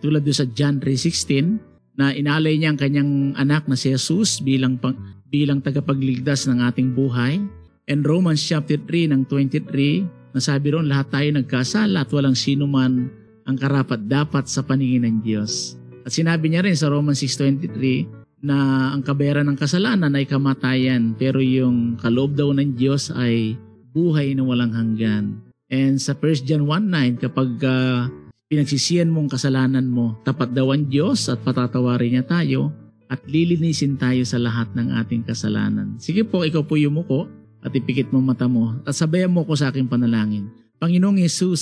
tulad 0.02 0.26
doon 0.26 0.34
sa 0.34 0.50
John 0.50 0.82
3.16 0.82 1.94
na 1.94 2.10
inalay 2.10 2.58
niya 2.58 2.74
ang 2.74 2.80
kanyang 2.82 3.12
anak 3.38 3.70
na 3.70 3.78
si 3.78 3.94
Jesus 3.94 4.42
bilang, 4.42 4.82
pang, 4.82 4.98
bilang 5.30 5.62
tagapagligtas 5.62 6.50
ng 6.50 6.58
ating 6.66 6.98
buhay. 6.98 7.38
And 7.86 8.02
Romans 8.02 8.42
chapter 8.42 8.82
3 8.82 9.14
ng 9.14 9.22
23 9.30 10.21
na 10.32 10.40
sabi 10.40 10.72
roon 10.72 10.88
lahat 10.88 11.12
tayo 11.12 11.28
nagkasala 11.36 12.04
at 12.04 12.10
walang 12.12 12.36
sino 12.36 12.68
man 12.68 13.12
ang 13.46 13.58
karapat 13.58 14.08
dapat 14.08 14.48
sa 14.48 14.64
paningin 14.64 15.08
ng 15.08 15.18
Diyos. 15.24 15.76
At 16.08 16.16
sinabi 16.16 16.50
niya 16.50 16.66
rin 16.66 16.78
sa 16.78 16.90
Romans 16.90 17.20
6.23 17.22 18.42
na 18.42 18.90
ang 18.96 19.06
kabayaran 19.06 19.46
ng 19.54 19.58
kasalanan 19.60 20.18
ay 20.18 20.26
kamatayan 20.26 21.14
pero 21.14 21.38
yung 21.38 22.00
kaloob 22.02 22.34
daw 22.34 22.50
ng 22.50 22.74
Diyos 22.74 23.14
ay 23.14 23.54
buhay 23.94 24.34
na 24.34 24.44
walang 24.48 24.74
hanggan. 24.74 25.38
And 25.72 26.02
sa 26.02 26.18
1 26.18 26.48
John 26.48 26.68
1.9, 26.68 27.22
kapag 27.22 27.50
ah, 27.64 28.10
pinagsisiyan 28.52 29.08
mo 29.08 29.24
ang 29.24 29.32
kasalanan 29.32 29.88
mo, 29.88 30.20
tapat 30.28 30.52
daw 30.52 30.74
ang 30.74 30.90
Diyos 30.90 31.32
at 31.32 31.40
patatawarin 31.46 32.20
niya 32.20 32.26
tayo 32.28 32.76
at 33.12 33.20
lilinisin 33.28 34.00
tayo 34.00 34.24
sa 34.24 34.40
lahat 34.40 34.72
ng 34.76 34.96
ating 35.00 35.28
kasalanan. 35.28 36.00
Sige 36.00 36.24
po, 36.24 36.48
ikaw 36.48 36.64
po 36.64 36.80
yumuko 36.80 37.28
at 37.62 37.72
ipikit 37.74 38.10
mo 38.10 38.22
mata 38.22 38.50
mo 38.50 38.78
at 38.84 38.94
sabayan 38.98 39.32
mo 39.32 39.46
ko 39.46 39.54
sa 39.54 39.70
aking 39.70 39.86
panalangin. 39.86 40.50
Panginoong 40.82 41.22
Yesus, 41.22 41.62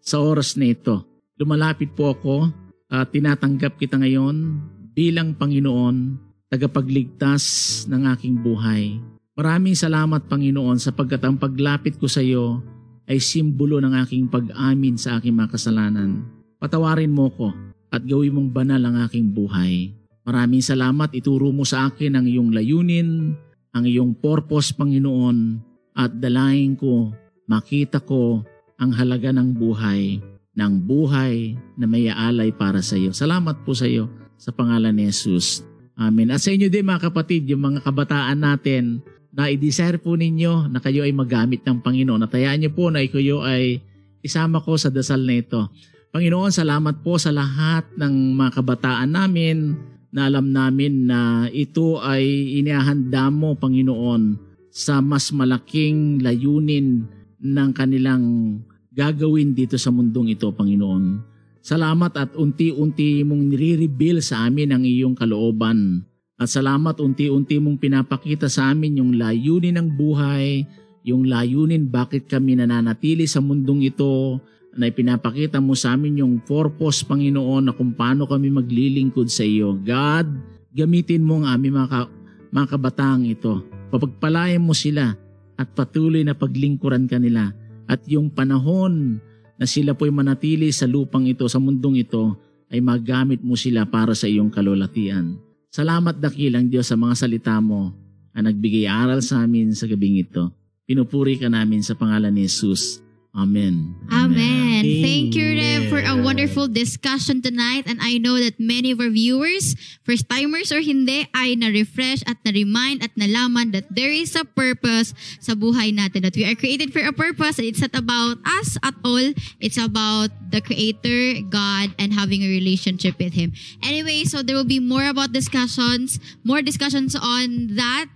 sa 0.00 0.24
oras 0.24 0.56
na 0.56 0.72
ito, 0.72 1.04
lumalapit 1.36 1.92
po 1.92 2.16
ako 2.16 2.48
at 2.88 3.12
tinatanggap 3.12 3.76
kita 3.76 4.00
ngayon 4.00 4.56
bilang 4.96 5.36
Panginoon, 5.36 6.16
tagapagligtas 6.48 7.44
ng 7.92 8.08
aking 8.16 8.40
buhay. 8.40 8.96
Maraming 9.36 9.76
salamat 9.76 10.26
Panginoon 10.26 10.80
sapagkat 10.80 11.22
ang 11.22 11.36
paglapit 11.36 12.00
ko 12.00 12.08
sa 12.08 12.24
iyo 12.24 12.64
ay 13.06 13.20
simbolo 13.22 13.78
ng 13.78 13.94
aking 14.02 14.26
pag-amin 14.26 14.96
sa 14.98 15.20
aking 15.20 15.36
mga 15.36 15.54
kasalanan. 15.54 16.24
Patawarin 16.58 17.12
mo 17.12 17.30
ko 17.30 17.54
at 17.88 18.04
gawin 18.04 18.34
mong 18.34 18.50
banal 18.50 18.82
ang 18.82 18.96
aking 19.06 19.30
buhay. 19.32 19.92
Maraming 20.28 20.60
salamat 20.60 21.14
ituro 21.16 21.48
mo 21.54 21.64
sa 21.64 21.88
akin 21.88 22.18
ang 22.18 22.26
iyong 22.28 22.52
layunin, 22.52 23.32
ang 23.78 23.86
iyong 23.86 24.12
purpose 24.18 24.74
Panginoon 24.74 25.62
at 25.94 26.10
dalahin 26.18 26.74
ko, 26.74 27.14
makita 27.46 28.02
ko 28.02 28.42
ang 28.78 28.90
halaga 28.94 29.30
ng 29.30 29.54
buhay, 29.54 30.18
ng 30.54 30.72
buhay 30.82 31.54
na 31.78 31.86
may 31.86 32.10
aalay 32.10 32.50
para 32.50 32.82
sa 32.82 32.98
iyo. 32.98 33.14
Salamat 33.14 33.62
po 33.62 33.74
sa 33.74 33.86
iyo 33.86 34.10
sa 34.38 34.50
pangalan 34.50 34.94
ni 34.94 35.06
Jesus. 35.10 35.62
Amen. 35.98 36.30
At 36.30 36.42
sa 36.42 36.54
inyo 36.54 36.70
din 36.70 36.86
mga 36.86 37.10
kapatid, 37.10 37.50
yung 37.50 37.62
mga 37.62 37.82
kabataan 37.82 38.38
natin 38.38 39.02
na 39.34 39.50
i-desire 39.50 39.98
po 39.98 40.14
ninyo 40.14 40.70
na 40.70 40.78
kayo 40.78 41.02
ay 41.02 41.10
magamit 41.10 41.66
ng 41.66 41.82
Panginoon. 41.82 42.22
At 42.22 42.34
hayaan 42.34 42.62
niyo 42.62 42.70
po 42.74 42.90
na 42.90 43.02
kayo 43.02 43.42
ay 43.42 43.82
isama 44.22 44.62
ko 44.62 44.78
sa 44.78 44.90
dasal 44.94 45.26
na 45.26 45.42
ito. 45.42 45.70
Panginoon, 46.14 46.54
salamat 46.54 47.02
po 47.02 47.18
sa 47.18 47.34
lahat 47.34 47.84
ng 47.98 48.34
mga 48.38 48.50
kabataan 48.62 49.10
namin 49.10 49.74
na 50.08 50.28
alam 50.28 50.48
namin 50.48 51.04
na 51.08 51.50
ito 51.52 52.00
ay 52.00 52.24
inihahanda 52.60 53.28
mo, 53.28 53.56
Panginoon, 53.56 54.40
sa 54.72 55.04
mas 55.04 55.32
malaking 55.32 56.24
layunin 56.24 57.04
ng 57.38 57.70
kanilang 57.76 58.56
gagawin 58.92 59.52
dito 59.52 59.76
sa 59.76 59.92
mundong 59.92 60.32
ito, 60.32 60.48
Panginoon. 60.50 61.22
Salamat 61.62 62.12
at 62.16 62.32
unti-unti 62.32 63.20
mong 63.28 63.52
nire-reveal 63.52 64.24
sa 64.24 64.48
amin 64.48 64.72
ang 64.72 64.82
iyong 64.88 65.12
kalooban. 65.12 66.02
At 66.38 66.48
salamat 66.48 66.96
unti-unti 66.96 67.58
mong 67.60 67.76
pinapakita 67.82 68.48
sa 68.48 68.72
amin 68.72 69.02
yung 69.02 69.12
layunin 69.18 69.76
ng 69.76 69.88
buhay, 69.98 70.64
yung 71.04 71.26
layunin 71.26 71.90
bakit 71.90 72.30
kami 72.30 72.56
nananatili 72.56 73.26
sa 73.26 73.42
mundong 73.42 73.84
ito, 73.84 74.38
na 74.78 74.86
ipinapakita 74.86 75.58
mo 75.58 75.74
sa 75.74 75.98
amin 75.98 76.22
yung 76.22 76.38
purpose, 76.38 77.02
Panginoon, 77.02 77.66
na 77.66 77.74
kung 77.74 77.90
paano 77.90 78.30
kami 78.30 78.46
maglilingkod 78.46 79.26
sa 79.26 79.42
iyo. 79.42 79.74
God, 79.74 80.30
gamitin 80.70 81.26
mo 81.26 81.42
ang 81.42 81.58
aming 81.58 81.74
mga, 81.74 81.88
ka- 81.90 82.12
mga 82.54 82.66
kabataang 82.78 83.26
ito. 83.26 83.58
Papagpalayan 83.90 84.62
mo 84.62 84.70
sila 84.78 85.18
at 85.58 85.68
patuloy 85.74 86.22
na 86.22 86.38
paglingkuran 86.38 87.10
kanila. 87.10 87.50
At 87.90 88.06
yung 88.06 88.30
panahon 88.30 89.18
na 89.58 89.66
sila 89.66 89.98
po'y 89.98 90.14
manatili 90.14 90.70
sa 90.70 90.86
lupang 90.86 91.26
ito, 91.26 91.42
sa 91.50 91.58
mundong 91.58 91.98
ito, 91.98 92.38
ay 92.70 92.78
magamit 92.78 93.42
mo 93.42 93.58
sila 93.58 93.82
para 93.82 94.14
sa 94.14 94.30
iyong 94.30 94.54
kalulatian. 94.54 95.42
Salamat 95.74 96.22
dakilang 96.22 96.70
Diyos 96.70 96.86
sa 96.86 96.94
mga 96.94 97.18
salita 97.18 97.58
mo 97.58 97.90
na 98.30 98.46
nagbigay 98.46 98.86
aral 98.86 99.18
sa 99.26 99.42
amin 99.42 99.74
sa 99.74 99.90
gabing 99.90 100.22
ito. 100.22 100.54
Pinupuri 100.86 101.34
ka 101.34 101.50
namin 101.50 101.82
sa 101.82 101.98
pangalan 101.98 102.30
ni 102.30 102.46
Jesus. 102.46 103.02
Amen. 103.36 103.94
Amen. 104.10 104.82
Thank 104.82 105.36
you, 105.36 105.54
Rev, 105.54 105.92
for 105.92 106.00
a 106.00 106.16
Amen. 106.16 106.24
wonderful 106.24 106.66
discussion 106.66 107.42
tonight. 107.42 107.84
And 107.86 108.00
I 108.00 108.18
know 108.18 108.40
that 108.40 108.58
many 108.58 108.90
of 108.90 109.00
our 109.00 109.12
viewers, 109.12 109.76
first 110.02 110.28
timers 110.28 110.72
or 110.72 110.80
hindi, 110.80 111.28
ay 111.36 111.54
na-refresh 111.54 112.24
at 112.26 112.40
na-remind 112.42 113.04
at 113.04 113.14
nalaman 113.14 113.70
that 113.76 113.86
there 113.94 114.10
is 114.10 114.34
a 114.34 114.42
purpose 114.42 115.12
sa 115.38 115.52
buhay 115.52 115.92
natin. 115.94 116.24
That 116.24 116.34
we 116.34 116.48
are 116.48 116.56
created 116.56 116.90
for 116.90 117.04
a 117.04 117.12
purpose. 117.12 117.60
And 117.60 117.68
it's 117.68 117.84
not 117.84 117.94
about 117.94 118.40
us 118.48 118.80
at 118.82 118.96
all. 119.04 119.36
It's 119.60 119.78
about 119.78 120.32
the 120.50 120.64
Creator, 120.64 121.46
God, 121.52 121.94
and 122.00 122.16
having 122.16 122.42
a 122.42 122.50
relationship 122.50 123.20
with 123.20 123.36
Him. 123.36 123.52
Anyway, 123.84 124.24
so 124.24 124.42
there 124.42 124.56
will 124.56 124.66
be 124.66 124.80
more 124.80 125.04
about 125.06 125.36
discussions, 125.36 126.18
more 126.42 126.64
discussions 126.64 127.14
on 127.14 127.76
that. 127.76 128.08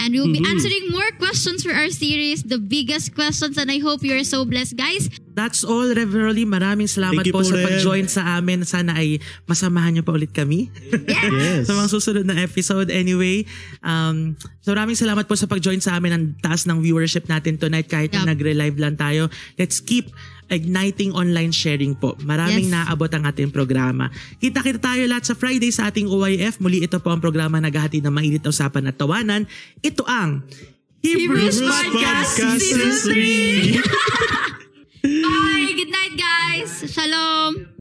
And 0.00 0.10
we'll 0.10 0.32
be 0.32 0.40
Mhm. 0.40 0.48
answering 0.48 0.88
more 0.88 1.12
questions 1.14 1.60
for 1.60 1.70
our 1.70 1.92
series, 1.92 2.42
the 2.42 2.56
biggest 2.56 3.12
questions. 3.12 3.54
And 3.54 3.68
I 3.68 3.78
hope 3.78 4.00
you're 4.00 4.24
so 4.24 4.42
blessed, 4.42 4.74
guys. 4.74 5.12
That's 5.30 5.60
all, 5.60 5.86
Reverend 5.86 6.24
Rolly. 6.26 6.44
Maraming 6.44 6.88
salamat 6.88 7.20
Thank 7.20 7.28
you 7.28 7.36
po, 7.36 7.44
po 7.44 7.48
sa 7.48 7.60
pag-join 7.60 8.08
sa 8.08 8.22
amin. 8.34 8.64
Sana 8.64 8.96
ay 8.96 9.20
masamahan 9.44 9.92
niyo 9.92 10.02
pa 10.02 10.12
ulit 10.12 10.32
kami 10.32 10.72
Yes. 11.06 11.68
sa 11.68 11.76
mga 11.76 11.88
susunod 11.88 12.24
na 12.24 12.40
episode. 12.40 12.88
Anyway, 12.88 13.44
um, 13.80 14.34
so 14.60 14.72
maraming 14.72 14.96
salamat 14.96 15.24
po 15.24 15.36
sa 15.36 15.44
pag-join 15.44 15.78
sa 15.78 15.94
amin. 15.94 16.12
Ang 16.12 16.24
taas 16.40 16.64
ng 16.64 16.80
viewership 16.80 17.28
natin 17.28 17.56
tonight 17.56 17.86
kahit 17.86 18.10
na 18.10 18.24
Yup. 18.24 18.30
nagre-live 18.32 18.76
lang 18.76 18.96
tayo. 18.96 19.28
Let's 19.54 19.78
keep 19.78 20.08
igniting 20.50 21.14
online 21.14 21.54
sharing 21.54 21.94
po. 21.94 22.18
Maraming 22.20 22.66
Yes. 22.66 22.74
naabot 22.74 23.08
ang 23.08 23.24
ating 23.24 23.54
programa. 23.54 24.10
Kita-kita 24.36 24.82
tayo 24.82 25.06
lahat 25.06 25.30
sa 25.30 25.34
Friday 25.38 25.70
sa 25.70 25.88
ating 25.88 26.10
OYF. 26.10 26.58
Muli 26.58 26.82
ito 26.82 26.98
po 26.98 27.14
ang 27.14 27.22
programa 27.22 27.56
na 27.56 27.70
naghahati 27.70 28.02
ng 28.02 28.10
mainit 28.10 28.42
na 28.42 28.50
usapan 28.50 28.90
at 28.90 28.98
tawanan. 28.98 29.46
Ito 29.80 30.02
ang 30.04 30.42
Hebrews, 31.00 31.56
Hebrews 31.56 31.58
Podcast, 31.64 32.30
Podcast 32.36 32.60
Season 32.60 32.92
3! 33.08 33.80
Bye. 35.24 35.72
Good 35.72 35.88
night, 35.88 36.14
guys. 36.18 36.84
Shalom. 36.92 37.79